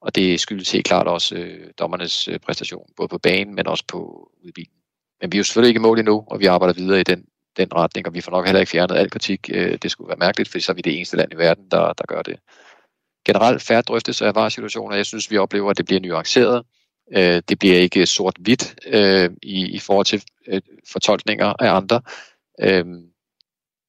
og 0.00 0.14
det 0.14 0.40
skyldes 0.40 0.72
helt 0.72 0.86
klart 0.86 1.06
også 1.06 1.34
øh, 1.34 1.70
dommernes 1.78 2.28
øh, 2.28 2.38
præstation, 2.38 2.86
både 2.96 3.08
på 3.08 3.18
banen, 3.18 3.54
men 3.54 3.66
også 3.66 3.84
på 3.88 4.30
udbilen. 4.44 4.74
Men 5.20 5.32
vi 5.32 5.36
er 5.36 5.40
jo 5.40 5.44
selvfølgelig 5.44 5.68
ikke 5.68 5.78
i 5.78 5.88
mål 5.88 5.98
endnu, 5.98 6.24
og 6.26 6.40
vi 6.40 6.46
arbejder 6.46 6.74
videre 6.74 7.00
i 7.00 7.04
den, 7.04 7.24
den 7.56 7.74
retning, 7.74 8.06
og 8.06 8.14
vi 8.14 8.20
får 8.20 8.32
nok 8.32 8.46
heller 8.46 8.60
ikke 8.60 8.70
fjernet 8.70 8.96
al 8.96 9.10
kritik. 9.10 9.50
Øh, 9.52 9.78
det 9.82 9.90
skulle 9.90 10.08
være 10.08 10.16
mærkeligt, 10.18 10.48
for 10.48 10.58
så 10.58 10.72
er 10.72 10.74
vi 10.74 10.82
det 10.82 10.96
eneste 10.96 11.16
land 11.16 11.32
i 11.32 11.36
verden, 11.36 11.68
der, 11.70 11.92
der 11.92 12.04
gør 12.08 12.22
det. 12.22 12.38
Generelt 13.26 13.62
færre 13.62 13.82
drøftelse 13.82 14.26
af 14.26 14.34
varesituationer. 14.34 14.96
Jeg 14.96 15.06
synes, 15.06 15.30
vi 15.30 15.38
oplever, 15.38 15.70
at 15.70 15.78
det 15.78 15.84
bliver 15.84 16.00
nuanceret. 16.00 16.64
Øh, 17.16 17.42
det 17.48 17.58
bliver 17.58 17.76
ikke 17.76 18.06
sort-hvidt 18.06 18.74
øh, 18.86 19.30
i, 19.42 19.66
i 19.66 19.78
forhold 19.78 20.06
til 20.06 20.22
øh, 20.46 20.60
fortolkninger 20.92 21.46
af 21.46 21.76
andre. 21.76 22.00
Øh, 22.60 22.84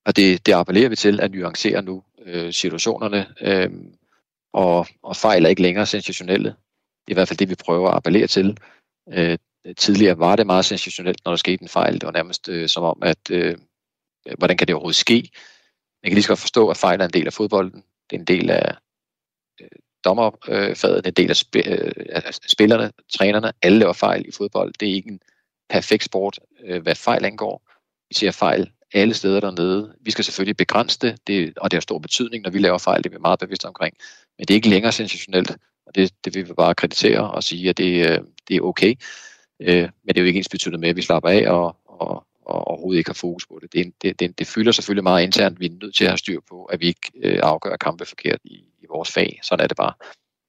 og 0.06 0.16
det, 0.16 0.46
det 0.46 0.54
appellerer 0.54 0.90
vi 0.90 0.96
til 0.96 1.20
at 1.22 1.32
nuancere 1.32 1.82
nu 1.82 2.04
øh, 2.26 2.54
situationerne, 2.54 3.28
øh, 3.42 3.70
og, 4.54 4.88
og 5.04 5.16
fejl 5.16 5.46
er 5.46 5.50
ikke 5.50 5.62
længere 5.62 5.86
sensationelle. 5.86 6.50
Det 6.50 7.08
er 7.08 7.12
i 7.12 7.14
hvert 7.14 7.28
fald 7.28 7.38
det, 7.38 7.50
vi 7.50 7.56
prøver 7.56 7.90
at 7.90 7.96
appellere 7.96 8.28
til. 8.28 8.58
Øh, 9.14 9.38
Øh, 9.68 9.76
tidligere 9.76 10.20
var 10.20 10.36
det 10.36 10.46
meget 10.46 10.66
sensationelt, 10.66 11.22
når 11.26 11.32
der 11.32 11.38
skete 11.38 11.62
en 11.62 11.70
fejl. 11.70 11.94
Det 11.94 12.04
var 12.04 12.12
nærmest 12.12 12.50
øh, 12.50 12.70
som 12.70 12.84
om, 12.84 13.00
at 13.02 13.32
øh, 13.32 13.58
øh, 14.28 14.36
hvordan 14.38 14.58
kan 14.58 14.68
det 14.68 14.76
overhovedet 14.76 14.96
ske? 14.96 15.30
Man 16.04 16.10
kan 16.10 16.14
lige 16.14 16.24
så 16.24 16.28
godt 16.28 16.40
forstå, 16.40 16.70
at 16.70 16.78
fejl 16.78 17.02
er 17.02 17.06
en 17.06 17.14
del 17.14 17.28
af 17.28 17.34
fodbolden. 17.34 17.84
Det 18.10 18.16
er 18.16 18.20
en 18.20 18.26
del 18.26 18.50
af 18.50 18.76
øh, 19.62 19.68
dommerfaget, 20.06 21.08
en 21.08 21.14
del 21.14 21.30
af, 21.30 21.44
sp- 21.44 21.70
øh, 21.72 21.92
af 22.10 22.34
spillerne, 22.48 22.92
trænerne. 23.18 23.52
Alle 23.62 23.80
laver 23.80 23.94
fejl 23.94 24.28
i 24.28 24.32
fodbold. 24.32 24.74
Det 24.80 24.90
er 24.90 24.94
ikke 24.94 25.10
en 25.10 25.20
perfekt 25.70 26.04
sport, 26.04 26.40
øh, 26.66 26.82
hvad 26.82 26.96
fejl 26.96 27.26
angår. 27.26 27.70
Vi 28.10 28.16
ser 28.16 28.32
fejl 28.32 28.72
alle 28.94 29.14
steder 29.14 29.40
dernede. 29.40 29.96
Vi 30.02 30.12
skal 30.12 30.24
selvfølgelig 30.24 30.58
begrænse 30.58 31.00
det, 31.00 31.28
det 31.28 31.58
og 31.58 31.72
det 31.72 31.78
har 31.78 31.82
stor 31.82 32.00
betydning, 32.00 32.44
når 32.44 32.52
vi 32.52 32.60
laver 32.60 32.78
fejl, 32.78 33.04
det 33.04 33.10
er 33.10 33.18
vi 33.18 33.22
meget 33.22 33.40
bevidste 33.40 33.66
omkring. 33.66 33.98
Men 34.38 34.46
det 34.48 34.54
er 34.54 34.56
ikke 34.56 34.70
længere 34.70 34.92
sensationelt, 34.92 35.52
og 35.86 35.96
det, 35.96 36.26
det 36.26 36.36
vil 36.36 36.48
vi 36.48 36.54
bare 36.54 36.76
kreditere 36.76 37.32
og 37.32 37.44
sige, 37.44 37.70
at 37.70 37.78
det, 37.78 38.10
øh, 38.10 38.20
det 38.48 38.56
er 38.56 38.62
okay. 38.62 38.96
Øh, 39.60 39.90
men 40.04 40.08
det 40.08 40.18
er 40.18 40.22
jo 40.22 40.28
ikke 40.28 40.38
ens 40.38 40.50
betydende 40.50 40.80
med, 40.80 40.90
at 40.90 40.96
vi 40.96 41.02
slapper 41.02 41.30
af 41.30 41.48
og, 41.48 41.78
og, 41.86 42.26
og 42.46 42.68
overhovedet 42.68 42.98
ikke 42.98 43.10
har 43.10 43.14
fokus 43.14 43.48
på 43.48 43.60
det. 43.62 43.74
Det, 43.74 43.94
det, 44.02 44.20
det, 44.20 44.40
det 44.40 44.48
fylder 44.48 44.72
selvfølgelig 44.72 45.04
meget 45.04 45.24
internt. 45.24 45.60
Vi 45.60 45.66
er 45.66 45.70
nødt 45.82 45.96
til 45.96 46.04
at 46.04 46.10
have 46.10 46.18
styr 46.18 46.40
på, 46.50 46.66
at 46.66 46.80
vi 46.80 46.88
ikke 46.88 47.12
øh, 47.16 47.40
afgør 47.44 47.76
kampe 47.76 48.06
forkert 48.06 48.40
i, 48.44 48.56
i 48.56 48.86
vores 48.90 49.12
fag. 49.12 49.40
Sådan 49.44 49.64
er 49.64 49.68
det 49.68 49.78
bare. 49.78 49.94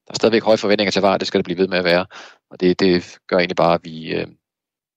Der 0.07 0.13
er 0.13 0.15
stadigvæk 0.15 0.43
høje 0.43 0.59
forventninger 0.59 0.91
til 0.91 1.03
VAR, 1.03 1.19
det 1.19 1.27
skal 1.27 1.39
det 1.39 1.45
blive 1.45 1.59
ved 1.59 1.69
med 1.69 1.79
at 1.79 1.85
være. 1.85 2.07
Og 2.51 2.61
det, 2.61 2.81
det 2.81 3.19
gør 3.27 3.37
egentlig 3.37 3.57
bare, 3.57 3.75
at 3.75 3.81
vi 3.85 4.15
øh, 4.15 4.27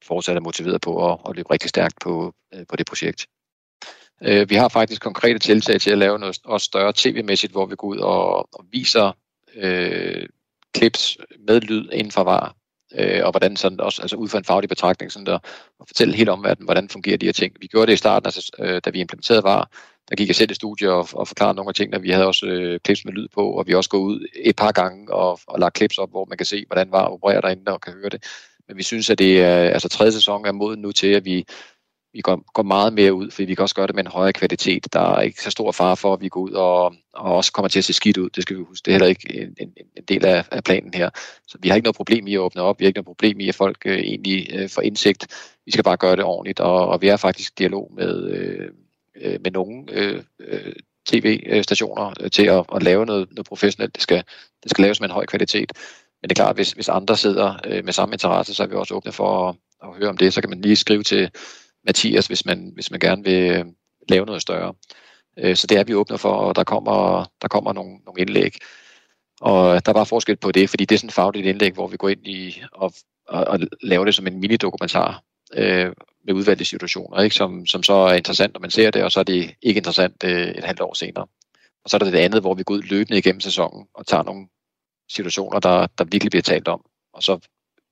fortsat 0.03 0.35
er 0.35 0.41
motiveret 0.41 0.81
på 0.81 1.11
at, 1.11 1.19
at 1.29 1.35
løbe 1.35 1.51
rigtig 1.51 1.69
stærkt 1.69 1.95
på, 2.01 2.33
øh, 2.53 2.65
på 2.69 2.75
det 2.75 2.85
projekt. 2.85 3.27
Øh, 4.23 4.49
vi 4.49 4.55
har 4.55 4.69
faktisk 4.69 5.01
konkrete 5.01 5.39
tiltag 5.39 5.81
til 5.81 5.91
at 5.91 5.97
lave 5.97 6.19
noget 6.19 6.39
også 6.45 6.65
større 6.65 6.93
tv-mæssigt, 6.95 7.51
hvor 7.51 7.65
vi 7.65 7.75
går 7.75 7.87
ud 7.87 7.97
og, 7.97 8.55
og 8.55 8.65
viser 8.71 9.11
øh, 9.55 10.29
clips 10.77 11.17
med 11.47 11.61
lyd 11.61 11.89
inden 11.91 12.11
for 12.11 12.23
VAR, 12.23 12.55
øh, 12.95 13.21
og 13.23 13.31
hvordan 13.31 13.55
sådan 13.55 13.79
også, 13.79 14.01
altså 14.01 14.15
ud 14.15 14.27
fra 14.27 14.37
en 14.37 14.43
faglig 14.43 14.69
betragtning, 14.69 15.11
sådan 15.11 15.25
der, 15.25 15.39
og 15.79 15.87
fortælle 15.87 16.15
helt 16.15 16.29
om, 16.29 16.45
hvordan 16.59 16.89
fungerer 16.89 17.17
de 17.17 17.25
her 17.25 17.33
ting. 17.33 17.53
Vi 17.59 17.67
gjorde 17.67 17.87
det 17.87 17.93
i 17.93 17.97
starten, 17.97 18.27
altså, 18.27 18.51
øh, 18.59 18.81
da 18.85 18.89
vi 18.89 18.99
implementerede 18.99 19.43
VAR, 19.43 19.69
der 20.09 20.15
gik 20.15 20.27
jeg 20.27 20.35
selv 20.35 20.51
i 20.51 20.53
studiet 20.53 20.91
og, 20.91 21.07
og 21.13 21.27
forklarede 21.27 21.55
nogle 21.55 21.69
af 21.69 21.75
tingene. 21.75 22.01
Vi 22.01 22.09
havde 22.09 22.25
også 22.25 22.45
øh, 22.45 22.79
clips 22.85 23.05
med 23.05 23.13
lyd 23.13 23.27
på, 23.33 23.51
og 23.51 23.67
vi 23.67 23.73
også 23.73 23.89
gået 23.89 24.01
ud 24.01 24.27
et 24.35 24.55
par 24.55 24.71
gange 24.71 25.13
og, 25.13 25.39
og 25.47 25.59
lagt 25.59 25.77
clips 25.77 25.97
op, 25.97 26.09
hvor 26.09 26.25
man 26.25 26.37
kan 26.37 26.45
se, 26.45 26.65
hvordan 26.67 26.91
VAR 26.91 27.07
opererer 27.07 27.41
derinde 27.41 27.71
og 27.71 27.81
kan 27.81 27.93
høre 27.93 28.09
det. 28.09 28.23
Men 28.67 28.77
vi 28.77 28.83
synes, 28.83 29.09
at 29.09 29.17
det 29.17 29.41
er, 29.41 29.69
altså 29.69 29.89
tredje 29.89 30.11
sæson 30.11 30.45
er 30.45 30.51
moden 30.51 30.81
nu 30.81 30.91
til, 30.91 31.07
at 31.07 31.25
vi, 31.25 31.45
vi 32.13 32.21
går, 32.21 32.51
går 32.53 32.63
meget 32.63 32.93
mere 32.93 33.13
ud, 33.13 33.31
fordi 33.31 33.45
vi 33.45 33.55
kan 33.55 33.63
også 33.63 33.75
gøre 33.75 33.87
det 33.87 33.95
med 33.95 34.03
en 34.03 34.11
højere 34.11 34.33
kvalitet. 34.33 34.93
Der 34.93 34.99
er 34.99 35.21
ikke 35.21 35.43
så 35.43 35.49
stor 35.49 35.71
fare 35.71 35.97
for, 35.97 36.13
at 36.13 36.21
vi 36.21 36.29
går 36.29 36.39
ud 36.39 36.51
og, 36.51 36.93
og 37.13 37.35
også 37.35 37.51
kommer 37.51 37.69
til 37.69 37.79
at 37.79 37.85
se 37.85 37.93
skidt 37.93 38.17
ud. 38.17 38.29
Det 38.29 38.43
skal 38.43 38.57
vi 38.57 38.63
huske. 38.63 38.85
Det 38.85 38.91
er 38.91 38.95
heller 38.95 39.07
ikke 39.07 39.41
en, 39.41 39.55
en, 39.59 39.73
en 39.97 40.03
del 40.07 40.25
af, 40.25 40.45
af 40.51 40.63
planen 40.63 40.93
her. 40.93 41.09
Så 41.47 41.57
vi 41.61 41.69
har 41.69 41.75
ikke 41.75 41.85
noget 41.85 41.95
problem 41.95 42.27
i 42.27 42.33
at 42.33 42.39
åbne 42.39 42.61
op. 42.61 42.79
Vi 42.79 42.85
har 42.85 42.87
ikke 42.87 42.97
noget 42.97 43.05
problem 43.05 43.39
i, 43.39 43.49
at 43.49 43.55
folk 43.55 43.77
øh, 43.85 43.99
egentlig 43.99 44.47
øh, 44.53 44.69
får 44.69 44.81
indsigt. 44.81 45.27
Vi 45.65 45.71
skal 45.71 45.83
bare 45.83 45.97
gøre 45.97 46.15
det 46.15 46.23
ordentligt, 46.23 46.59
og, 46.59 46.87
og 46.87 47.01
vi 47.01 47.07
er 47.07 47.17
faktisk 47.17 47.51
i 47.51 47.55
dialog 47.57 47.91
med, 47.95 48.23
øh, 48.23 48.69
øh 49.21 49.39
med 49.43 49.51
nogle 49.51 49.83
øh, 49.91 50.23
øh 50.39 50.73
tv-stationer 51.07 52.13
øh, 52.19 52.31
til 52.31 52.45
at, 52.45 52.65
at 52.75 52.83
lave 52.83 53.05
noget, 53.05 53.27
noget 53.31 53.45
professionelt. 53.45 53.95
Det 53.95 54.03
skal, 54.03 54.23
det 54.63 54.71
skal 54.71 54.81
laves 54.81 54.99
med 54.99 55.09
en 55.09 55.13
høj 55.13 55.25
kvalitet. 55.25 55.71
Men 56.21 56.29
det 56.29 56.39
er 56.39 56.43
klart, 56.43 56.55
hvis, 56.55 56.71
hvis 56.71 56.89
andre 56.89 57.17
sidder 57.17 57.55
øh, 57.65 57.85
med 57.85 57.93
samme 57.93 58.15
interesse, 58.15 58.53
så 58.53 58.63
er 58.63 58.67
vi 58.67 58.75
også 58.75 58.93
åbne 58.93 59.11
for 59.11 59.49
at, 59.49 59.55
at 59.83 59.89
høre 59.99 60.09
om 60.09 60.17
det. 60.17 60.33
Så 60.33 60.41
kan 60.41 60.49
man 60.49 60.61
lige 60.61 60.75
skrive 60.75 61.03
til 61.03 61.29
Mathias, 61.87 62.27
hvis 62.27 62.45
man, 62.45 62.71
hvis 62.73 62.91
man 62.91 62.99
gerne 62.99 63.23
vil 63.23 63.51
øh, 63.51 63.65
lave 64.09 64.25
noget 64.25 64.41
større. 64.41 64.73
Øh, 65.37 65.55
så 65.55 65.67
det 65.67 65.77
er 65.77 65.83
vi 65.83 65.95
åbne 65.95 66.17
for, 66.17 66.33
og 66.33 66.55
der 66.55 66.63
kommer, 66.63 67.25
der 67.41 67.47
kommer 67.47 67.73
nogle, 67.73 67.97
nogle 68.05 68.21
indlæg. 68.21 68.55
Og 69.41 69.85
der 69.85 69.91
er 69.91 69.93
bare 69.93 70.05
forskel 70.05 70.35
på 70.35 70.51
det, 70.51 70.69
fordi 70.69 70.85
det 70.85 70.95
er 70.95 70.99
sådan 70.99 71.07
et 71.07 71.13
fagligt 71.13 71.47
indlæg, 71.47 71.73
hvor 71.73 71.87
vi 71.87 71.97
går 71.97 72.09
ind 72.09 72.27
i 72.27 72.61
og, 72.71 72.93
og, 73.27 73.43
og 73.43 73.59
laver 73.81 74.05
det 74.05 74.15
som 74.15 74.27
en 74.27 74.39
mini-dokumentar 74.39 75.23
øh, 75.53 75.93
med 76.25 76.33
udvalgte 76.33 76.65
situationer, 76.65 77.21
ikke? 77.21 77.35
Som, 77.35 77.65
som 77.65 77.83
så 77.83 77.93
er 77.93 78.13
interessant, 78.13 78.53
når 78.53 78.59
man 78.59 78.71
ser 78.71 78.91
det, 78.91 79.03
og 79.03 79.11
så 79.11 79.19
er 79.19 79.23
det 79.23 79.55
ikke 79.61 79.77
interessant 79.77 80.23
øh, 80.23 80.47
et 80.47 80.63
halvt 80.63 80.81
år 80.81 80.93
senere. 80.93 81.27
Og 81.83 81.89
så 81.89 81.97
er 81.97 81.99
der 81.99 82.11
det 82.11 82.17
andet, 82.17 82.41
hvor 82.41 82.53
vi 82.53 82.63
går 82.63 82.73
ud 82.73 82.81
løbende 82.81 83.17
igennem 83.17 83.39
sæsonen 83.39 83.87
og 83.93 84.07
tager 84.07 84.23
nogle 84.23 84.47
situationer, 85.09 85.59
der, 85.59 85.87
der 85.97 86.03
virkelig 86.03 86.31
bliver 86.31 86.41
talt 86.41 86.67
om, 86.67 86.81
og 87.13 87.23
så 87.23 87.39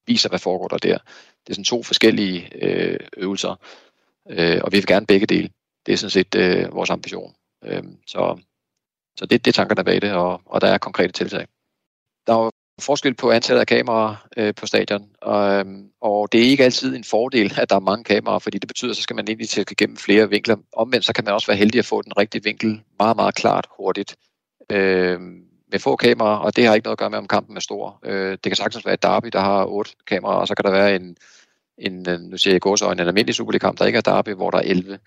viser, 0.07 0.29
hvad 0.29 0.39
foregår 0.39 0.67
der 0.67 0.77
der. 0.77 0.97
Det 1.43 1.49
er 1.49 1.53
sådan 1.53 1.63
to 1.63 1.83
forskellige 1.83 2.49
øh, 2.61 2.99
øvelser, 3.17 3.55
øh, 4.29 4.59
og 4.63 4.71
vi 4.71 4.77
vil 4.77 4.87
gerne 4.87 5.05
begge 5.05 5.25
dele. 5.25 5.49
Det 5.85 5.93
er 5.93 5.97
sådan 5.97 6.09
set 6.09 6.35
øh, 6.35 6.73
vores 6.73 6.89
ambition. 6.89 7.35
Øh, 7.63 7.83
så 8.07 8.37
så 9.17 9.25
det, 9.25 9.45
det 9.45 9.51
er 9.51 9.53
tankerne 9.53 9.83
bag 9.83 10.01
det, 10.01 10.11
og, 10.13 10.41
og 10.45 10.61
der 10.61 10.67
er 10.67 10.77
konkrete 10.77 11.13
tiltag. 11.13 11.47
Der 12.27 12.33
er 12.33 12.43
jo 12.43 12.51
forskel 12.81 13.13
på 13.13 13.31
antallet 13.31 13.59
af 13.59 13.67
kameraer 13.67 14.27
øh, 14.37 14.55
på 14.55 14.65
stadion, 14.65 15.09
og, 15.21 15.53
øh, 15.53 15.65
og 16.01 16.31
det 16.31 16.41
er 16.41 16.45
ikke 16.45 16.63
altid 16.63 16.95
en 16.95 17.03
fordel, 17.03 17.53
at 17.57 17.69
der 17.69 17.75
er 17.75 17.79
mange 17.79 18.03
kameraer, 18.03 18.39
fordi 18.39 18.57
det 18.57 18.67
betyder, 18.67 18.91
at 18.91 18.97
så 18.97 19.03
skal 19.03 19.15
man 19.15 19.27
egentlig 19.27 19.49
til 19.49 19.77
gennem 19.77 19.97
flere 19.97 20.29
vinkler. 20.29 20.55
Omvendt 20.73 21.05
så 21.05 21.13
kan 21.13 21.25
man 21.25 21.33
også 21.33 21.47
være 21.47 21.57
heldig 21.57 21.79
at 21.79 21.85
få 21.85 22.01
den 22.01 22.17
rigtige 22.17 22.43
vinkel 22.43 22.81
meget, 22.99 23.15
meget 23.15 23.35
klart 23.35 23.67
hurtigt. 23.77 24.15
Øh, 24.71 25.19
med 25.71 25.79
få 25.79 25.95
kameraer, 25.95 26.37
og 26.37 26.55
det 26.55 26.65
har 26.65 26.75
ikke 26.75 26.85
noget 26.85 26.95
at 26.95 26.99
gøre 26.99 27.09
med, 27.09 27.17
om 27.17 27.27
kampen 27.27 27.57
er 27.57 27.61
stor. 27.61 27.99
Øh, 28.05 28.31
det 28.31 28.43
kan 28.43 28.55
sagtens 28.55 28.85
være 28.85 28.93
et 28.93 29.03
derby, 29.03 29.27
der 29.33 29.39
har 29.39 29.65
otte 29.65 29.91
kameraer, 30.07 30.37
og 30.37 30.47
så 30.47 30.55
kan 30.55 30.65
der 30.65 30.71
være 30.71 30.95
en, 30.95 31.17
en 31.77 32.07
nu 32.19 32.37
siger 32.37 32.53
jeg 32.53 32.61
gåsøjne, 32.61 33.01
en 33.01 33.07
almindelig 33.07 33.35
Superliga-kamp, 33.35 33.79
der 33.79 33.85
ikke 33.85 33.97
er 33.97 34.01
derby, 34.01 34.29
hvor 34.29 34.51
der 34.51 34.57
er 34.57 34.63
11. 34.65 34.99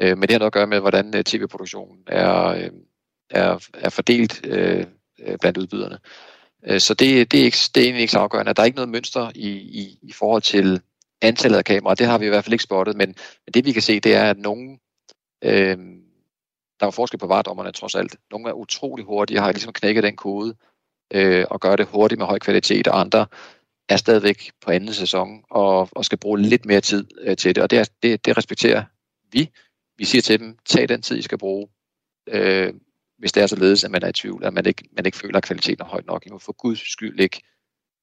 Øh, 0.00 0.18
men 0.18 0.22
det 0.22 0.30
har 0.30 0.38
noget 0.38 0.48
at 0.48 0.52
gøre 0.52 0.66
med, 0.66 0.80
hvordan 0.80 1.16
øh, 1.16 1.24
tv-produktionen 1.24 1.98
er, 2.06 2.46
øh, 2.46 2.70
er, 3.30 3.68
er 3.74 3.90
fordelt 3.90 4.46
øh, 4.46 4.86
øh, 5.26 5.38
blandt 5.40 5.58
udbyderne. 5.58 5.98
Øh, 6.66 6.80
så 6.80 6.94
det, 6.94 7.32
det, 7.32 7.40
er 7.40 7.44
ikke, 7.44 7.58
det 7.74 7.80
er 7.80 7.84
egentlig 7.84 8.00
ikke 8.00 8.12
så 8.12 8.18
afgørende. 8.18 8.54
Der 8.54 8.62
er 8.62 8.66
ikke 8.66 8.76
noget 8.76 8.88
mønster 8.88 9.30
i, 9.34 9.48
i, 9.50 9.98
i 10.02 10.12
forhold 10.12 10.42
til 10.42 10.80
antallet 11.22 11.58
af 11.58 11.64
kameraer. 11.64 11.94
Det 11.94 12.06
har 12.06 12.18
vi 12.18 12.26
i 12.26 12.28
hvert 12.28 12.44
fald 12.44 12.52
ikke 12.52 12.64
spottet, 12.64 12.96
men, 12.96 13.08
men 13.46 13.52
det 13.54 13.64
vi 13.64 13.72
kan 13.72 13.82
se, 13.82 14.00
det 14.00 14.14
er, 14.14 14.30
at 14.30 14.38
nogen, 14.38 14.78
øh, 15.44 15.78
der 16.82 16.88
er 16.88 16.90
forskel 16.90 17.18
på 17.18 17.26
varedommerne 17.26 17.72
trods 17.72 17.94
alt. 17.94 18.16
Nogle 18.30 18.48
er 18.48 18.52
utrolig 18.52 19.04
hurtige, 19.04 19.40
har 19.40 19.52
ligesom 19.52 19.72
knækket 19.72 20.04
den 20.04 20.16
kode, 20.16 20.54
øh, 21.14 21.44
og 21.50 21.60
gør 21.60 21.76
det 21.76 21.86
hurtigt 21.86 22.18
med 22.18 22.26
høj 22.26 22.38
kvalitet, 22.38 22.88
og 22.88 23.00
andre 23.00 23.26
er 23.88 23.96
stadigvæk 23.96 24.52
på 24.60 24.70
anden 24.70 24.94
sæson 24.94 25.44
og, 25.50 25.88
og 25.92 26.04
skal 26.04 26.18
bruge 26.18 26.40
lidt 26.40 26.66
mere 26.66 26.80
tid 26.80 27.06
øh, 27.20 27.36
til 27.36 27.54
det, 27.54 27.62
og 27.62 27.70
det, 27.70 27.78
er, 27.78 27.84
det, 28.02 28.24
det 28.26 28.36
respekterer 28.36 28.84
vi. 29.32 29.50
Vi 29.98 30.04
siger 30.04 30.22
til 30.22 30.40
dem, 30.40 30.56
tag 30.66 30.88
den 30.88 31.02
tid, 31.02 31.18
I 31.18 31.22
skal 31.22 31.38
bruge, 31.38 31.68
øh, 32.28 32.74
hvis 33.18 33.32
det 33.32 33.42
er 33.42 33.46
således, 33.46 33.84
at 33.84 33.90
man 33.90 34.02
er 34.02 34.08
i 34.08 34.12
tvivl, 34.12 34.44
at 34.44 34.54
man 34.54 34.66
ikke, 34.66 34.84
man 34.96 35.06
ikke 35.06 35.18
føler, 35.18 35.36
at 35.36 35.44
kvaliteten 35.44 35.82
er 35.84 35.88
højt 35.88 36.06
nok. 36.06 36.26
I 36.26 36.30
må 36.30 36.38
for 36.38 36.52
guds 36.52 36.92
skyld 36.92 37.20
ikke 37.20 37.42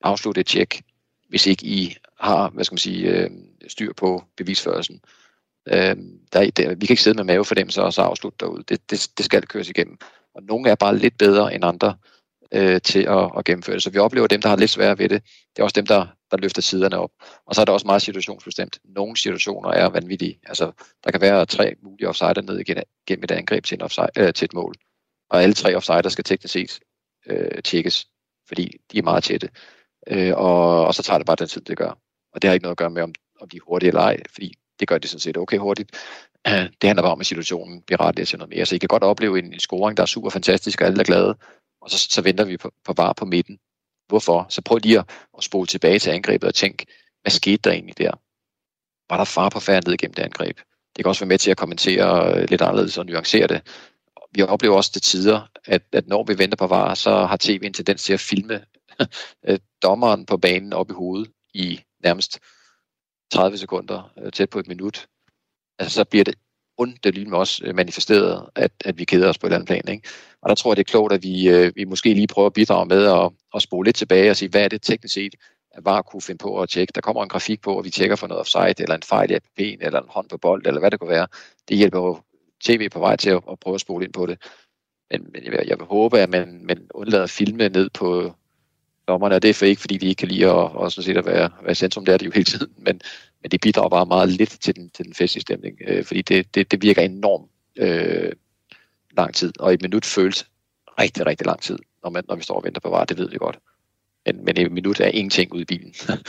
afslutte 0.02 0.42
et 0.42 0.48
tjek, 0.48 0.82
hvis 1.30 1.48
ikke 1.48 1.66
I 1.66 1.96
har 2.20 2.50
hvad 2.50 2.64
skal 2.64 2.74
man 2.74 2.80
sige, 2.80 3.10
øh, 3.10 3.30
styr 3.68 3.94
på 3.94 4.24
bevisførelsen. 4.38 5.02
Øh, 5.68 5.96
der, 6.34 6.52
der, 6.52 6.76
vi 6.76 6.86
kan 6.86 6.94
ikke 6.94 7.04
sidde 7.04 7.16
med 7.16 7.24
mavefornemmelser 7.24 7.82
og 7.82 7.94
så 7.94 8.02
afslutte 8.02 8.38
derude. 8.40 8.64
Det, 8.64 8.92
det, 8.92 9.08
det 9.18 9.26
skal 9.26 9.48
køres 9.48 9.70
igennem. 9.70 9.98
Og 10.36 10.44
nogle 10.44 10.70
er 10.70 10.76
bare 10.76 10.98
lidt 10.98 11.18
bedre 11.18 11.56
end 11.56 11.66
andre 11.66 11.96
øh, 12.52 12.82
til 12.82 13.00
at, 13.00 13.32
at 13.38 13.46
gennemføre 13.46 13.76
det. 13.76 13.84
Så 13.84 13.90
vi 13.90 13.98
oplever 13.98 14.28
dem, 14.28 14.42
der 14.42 14.50
har 14.50 14.56
lidt 14.56 14.70
sværere 14.70 14.98
ved 14.98 15.10
det. 15.10 15.24
Det 15.24 15.60
er 15.60 15.64
også 15.64 15.76
dem, 15.76 15.86
der, 15.86 16.08
der 16.32 16.38
løfter 16.38 16.62
siderne 16.62 16.98
op. 16.98 17.12
Og 17.46 17.56
så 17.56 17.62
er 17.62 17.66
det 17.66 17.74
også 17.74 17.86
meget 17.86 18.02
situationsbestemt. 18.02 18.80
Nogle 18.84 19.18
situationer 19.18 19.70
er 19.70 19.90
vanvittige. 19.90 20.40
Altså, 20.46 20.72
der 21.04 21.12
kan 21.12 21.22
være 21.22 21.46
tre 21.46 21.76
mulige 21.84 22.08
offsider 22.08 22.42
ned 22.42 22.64
gennem 23.08 23.24
et 23.24 23.32
angreb 23.32 23.66
til, 23.66 23.76
en 23.76 23.82
offside, 23.82 24.10
øh, 24.18 24.34
til 24.34 24.46
et 24.46 24.54
mål. 24.54 24.74
Og 25.30 25.44
alle 25.44 25.54
tre 25.54 25.76
offsider 25.76 26.10
skal 26.10 26.24
teknisk 26.24 26.54
set 26.54 26.80
øh, 27.28 27.62
tjekkes, 27.64 28.08
fordi 28.48 28.72
de 28.92 28.98
er 28.98 29.04
meget 29.04 29.24
tætte. 29.24 29.50
Øh, 30.08 30.34
og, 30.36 30.86
og 30.86 30.96
så 30.96 31.04
tager 31.04 31.18
det 31.18 31.28
bare 31.28 31.36
den 31.36 31.48
tid, 31.48 31.62
det 31.62 31.78
gør. 31.78 32.00
Og 32.34 32.42
det 32.42 32.48
har 32.48 32.54
ikke 32.54 32.64
noget 32.64 32.74
at 32.74 32.78
gøre 32.78 32.90
med, 32.90 33.02
om, 33.02 33.14
om 33.42 33.50
de 33.50 33.58
er 33.58 33.62
hurtige 33.68 33.88
eller 33.88 34.02
ej, 34.02 34.18
fordi 34.34 34.54
det 34.80 34.88
gør 34.88 34.98
det 34.98 35.10
sådan 35.10 35.20
set 35.20 35.38
okay 35.38 35.58
hurtigt. 35.58 35.92
Øh, 36.48 36.54
det 36.54 36.84
handler 36.84 37.04
bare 37.04 37.12
om, 37.12 37.20
at 37.20 37.26
situationen 37.26 37.82
bliver 37.82 38.02
ret 38.02 38.28
til 38.28 38.40
noget 38.40 38.54
mere. 38.56 38.66
Så 38.66 38.76
I 38.76 38.78
kan 38.78 38.88
godt 38.88 39.04
opleve 39.04 39.40
en, 39.40 39.54
en 39.54 39.60
scoring, 39.60 39.98
der 39.98 40.04
er 40.04 40.08
super 40.08 40.30
fantastisk, 40.30 40.82
og 40.82 40.88
alle 40.88 41.00
er 41.00 41.04
glade, 41.04 41.38
og 41.82 41.90
så, 41.90 42.08
så 42.10 42.22
venter 42.22 42.44
vi 42.44 42.58
på, 42.58 42.72
på 42.86 42.94
var 42.98 43.14
på 43.14 43.26
midten. 43.26 43.60
Hvorfor? 44.08 44.46
Så 44.50 44.62
prøv 44.62 44.78
lige 44.78 45.00
at, 45.00 45.06
at 45.38 45.44
spole 45.44 45.68
tilbage 45.68 46.00
til 46.00 46.10
angrebet 46.10 46.48
og 46.48 46.56
tænk, 46.56 46.86
hvad 47.22 47.32
skete 47.32 47.58
der 47.64 47.72
egentlig 47.72 47.98
der? 47.98 48.12
Var 49.10 49.18
der 49.18 49.24
far 49.24 49.50
på 49.50 49.60
færd 49.60 49.86
ned 49.86 49.94
igennem 49.94 50.14
det 50.14 50.24
angreb? 50.24 50.58
Det 50.96 51.06
kan 51.06 51.10
også 51.10 51.22
være 51.22 51.30
med 51.30 51.38
til 51.38 51.52
at 51.52 51.58
kommentere 51.58 52.34
øh, 52.36 52.50
lidt 52.50 52.62
anderledes 52.62 52.98
og 52.98 53.06
nuancere 53.06 53.48
det. 53.48 53.62
Vi 54.32 54.42
oplever 54.42 54.76
også 54.76 54.92
til 54.92 55.02
tider, 55.02 55.42
at, 55.66 55.82
at 55.92 56.08
når 56.08 56.24
vi 56.24 56.38
venter 56.38 56.58
på 56.58 56.68
varer, 56.68 56.94
så 56.94 57.26
har 57.26 57.38
tv 57.38 57.62
en 57.64 57.74
tendens 57.74 58.04
til 58.04 58.14
at 58.14 58.20
filme 58.20 58.62
øh, 59.48 59.60
dommeren 59.84 60.26
på 60.26 60.38
banen 60.38 60.74
op 60.74 60.90
i 60.90 60.94
hovedet 60.94 61.32
i 61.54 61.82
nærmest 62.04 62.40
30 63.32 63.58
sekunder, 63.58 64.12
øh, 64.22 64.32
tæt 64.32 64.50
på 64.50 64.60
et 64.60 64.68
minut, 64.68 65.08
altså 65.80 65.96
så 65.96 66.04
bliver 66.04 66.24
det 66.24 66.36
underligt 66.78 67.30
med 67.30 67.38
os 67.38 67.62
øh, 67.64 67.76
manifesteret, 67.76 68.50
at, 68.56 68.72
at 68.86 68.98
vi 68.98 69.06
keder 69.06 69.30
os 69.30 69.38
på 69.38 69.48
et 69.48 69.50
eller 69.50 69.58
andet 69.58 69.68
plan. 69.68 69.96
Ikke? 69.96 70.10
Og 70.42 70.50
der 70.50 70.56
tror 70.56 70.72
jeg, 70.72 70.78
det 70.78 70.88
er 70.88 70.92
klogt, 70.92 71.14
at 71.14 71.24
vi, 71.24 71.50
øh, 71.50 71.72
vi 71.76 71.86
måske 71.86 72.14
lige 72.14 72.28
prøver 72.28 72.46
at 72.46 72.54
bidrage 72.54 72.86
med 72.86 73.06
at, 73.06 73.32
at 73.56 73.62
spole 73.62 73.86
lidt 73.88 73.96
tilbage 73.96 74.30
og 74.30 74.38
sige, 74.38 74.50
hvad 74.50 74.64
er 74.64 74.68
det 74.68 74.82
teknisk 74.82 75.14
set, 75.14 75.36
at 75.72 75.86
VAR 75.86 76.02
kunne 76.02 76.22
finde 76.22 76.38
på 76.38 76.62
at 76.62 76.70
tjekke. 76.70 76.92
Der 76.96 77.02
kommer 77.02 77.24
en 77.24 77.30
grafik 77.30 77.62
på, 77.62 77.78
og 77.78 77.86
vi 77.86 77.90
tjekker 77.90 78.16
for 78.16 78.28
noget 78.28 78.40
offside, 78.40 78.82
eller 78.84 78.96
en 78.96 79.04
fejl 79.04 79.32
i 79.32 79.36
APP'en, 79.36 79.86
eller 79.86 80.02
en 80.02 80.10
hånd 80.10 80.30
på 80.30 80.38
bold, 80.38 80.68
eller 80.68 80.80
hvad 80.80 80.92
det 80.92 81.00
kunne 81.00 81.10
være. 81.10 81.28
Det 81.70 81.78
hjælper 81.78 82.00
jo 82.00 82.22
tv 82.64 82.90
på 82.90 83.00
vej 83.00 83.16
til 83.16 83.30
at, 83.30 83.44
at 83.52 83.60
prøve 83.60 83.76
at 83.76 83.82
spole 83.82 84.06
ind 84.06 84.14
på 84.14 84.26
det. 84.26 84.38
Men, 85.12 85.28
men 85.34 85.44
jeg, 85.44 85.52
vil, 85.52 85.60
jeg 85.68 85.80
vil 85.80 85.88
håbe, 85.88 86.20
at 86.20 86.30
man, 86.30 86.66
man 86.66 86.88
undlader 86.94 87.24
at 87.24 87.30
filme 87.30 87.70
ned 87.70 87.90
på 87.90 88.34
dommerne, 89.10 89.36
og 89.36 89.42
det 89.42 89.62
er 89.62 89.68
ikke, 89.68 89.82
fordi 89.82 89.98
de 89.98 90.08
ikke 90.08 90.20
kan 90.20 90.28
lide 90.28 90.46
at, 90.46 90.52
og 90.52 90.92
sådan 90.92 91.06
set 91.06 91.18
at 91.18 91.26
være, 91.26 91.50
være 91.64 91.76
centrum, 91.76 92.06
det 92.06 92.14
er 92.14 92.18
det 92.18 92.26
jo 92.26 92.32
hele 92.32 92.46
tiden, 92.46 92.72
men, 92.78 93.02
men 93.42 93.52
det 93.52 93.62
bidrager 93.62 93.90
bare 93.90 94.06
meget 94.06 94.30
lidt 94.30 94.58
til 94.62 94.76
den, 94.76 94.90
til 94.90 95.06
den 95.06 95.14
festlige 95.14 95.42
stemning, 95.42 95.78
øh, 95.88 96.06
fordi 96.06 96.22
det, 96.22 96.56
det, 96.56 96.72
det 96.72 96.82
virker 96.82 97.02
enormt 97.02 97.52
øh, 97.78 98.32
lang 99.18 99.36
tid, 99.36 99.54
og 99.60 99.74
et 99.74 99.82
minut 99.82 100.06
føles 100.06 100.48
rigtig, 101.00 101.26
rigtig 101.26 101.48
lang 101.48 101.62
tid, 101.62 101.80
når, 102.04 102.10
man, 102.10 102.24
når 102.28 102.36
vi 102.36 102.44
står 102.44 102.56
og 102.56 102.64
venter 102.64 102.82
på 102.82 102.90
varer, 102.90 103.06
det 103.06 103.18
ved 103.18 103.30
vi 103.30 103.38
godt. 103.38 103.60
Men, 104.26 104.46
men 104.46 104.58
et 104.58 104.72
minut 104.72 105.00
er 105.00 105.08
ingenting 105.08 105.54
ude 105.54 105.62
i 105.62 105.66
bilen. 105.66 105.94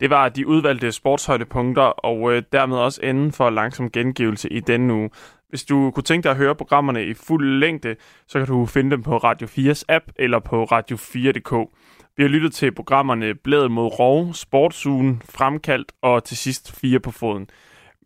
Det 0.00 0.10
var 0.10 0.28
de 0.28 0.46
udvalgte 0.46 0.92
sportshøjdepunkter, 0.92 1.82
og 1.82 2.32
øh, 2.32 2.42
dermed 2.52 2.76
også 2.76 3.00
enden 3.02 3.32
for 3.32 3.50
langsom 3.50 3.90
gengivelse 3.90 4.52
i 4.52 4.60
denne 4.60 4.94
uge. 4.94 5.10
Hvis 5.50 5.64
du 5.64 5.90
kunne 5.90 6.04
tænke 6.04 6.24
dig 6.24 6.30
at 6.30 6.36
høre 6.36 6.54
programmerne 6.54 7.06
i 7.06 7.14
fuld 7.14 7.58
længde, 7.58 7.96
så 8.26 8.38
kan 8.38 8.46
du 8.46 8.66
finde 8.66 8.90
dem 8.90 9.02
på 9.02 9.16
Radio 9.16 9.46
4's 9.46 9.82
app 9.88 10.04
eller 10.16 10.38
på 10.38 10.64
radio4.dk. 10.64 11.70
Vi 12.16 12.22
har 12.22 12.28
lyttet 12.28 12.52
til 12.52 12.72
programmerne 12.72 13.34
Bladet 13.34 13.70
mod 13.70 13.98
Rov, 13.98 14.34
Sportsugen, 14.34 15.22
Fremkaldt 15.24 15.92
og 16.02 16.24
til 16.24 16.36
sidst 16.36 16.80
Fire 16.80 17.00
på 17.00 17.10
Foden. 17.10 17.50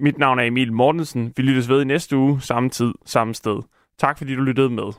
Mit 0.01 0.19
navn 0.19 0.39
er 0.39 0.45
Emil 0.45 0.73
Mortensen. 0.73 1.33
Vi 1.37 1.43
lyttes 1.43 1.69
ved 1.69 1.83
i 1.83 1.85
næste 1.85 2.17
uge, 2.17 2.41
samme 2.41 2.71
tid, 2.71 2.93
samme 3.07 3.35
sted. 3.35 3.63
Tak 3.99 4.19
fordi 4.19 4.35
du 4.35 4.43
lyttede 4.43 4.71
med. 4.71 4.93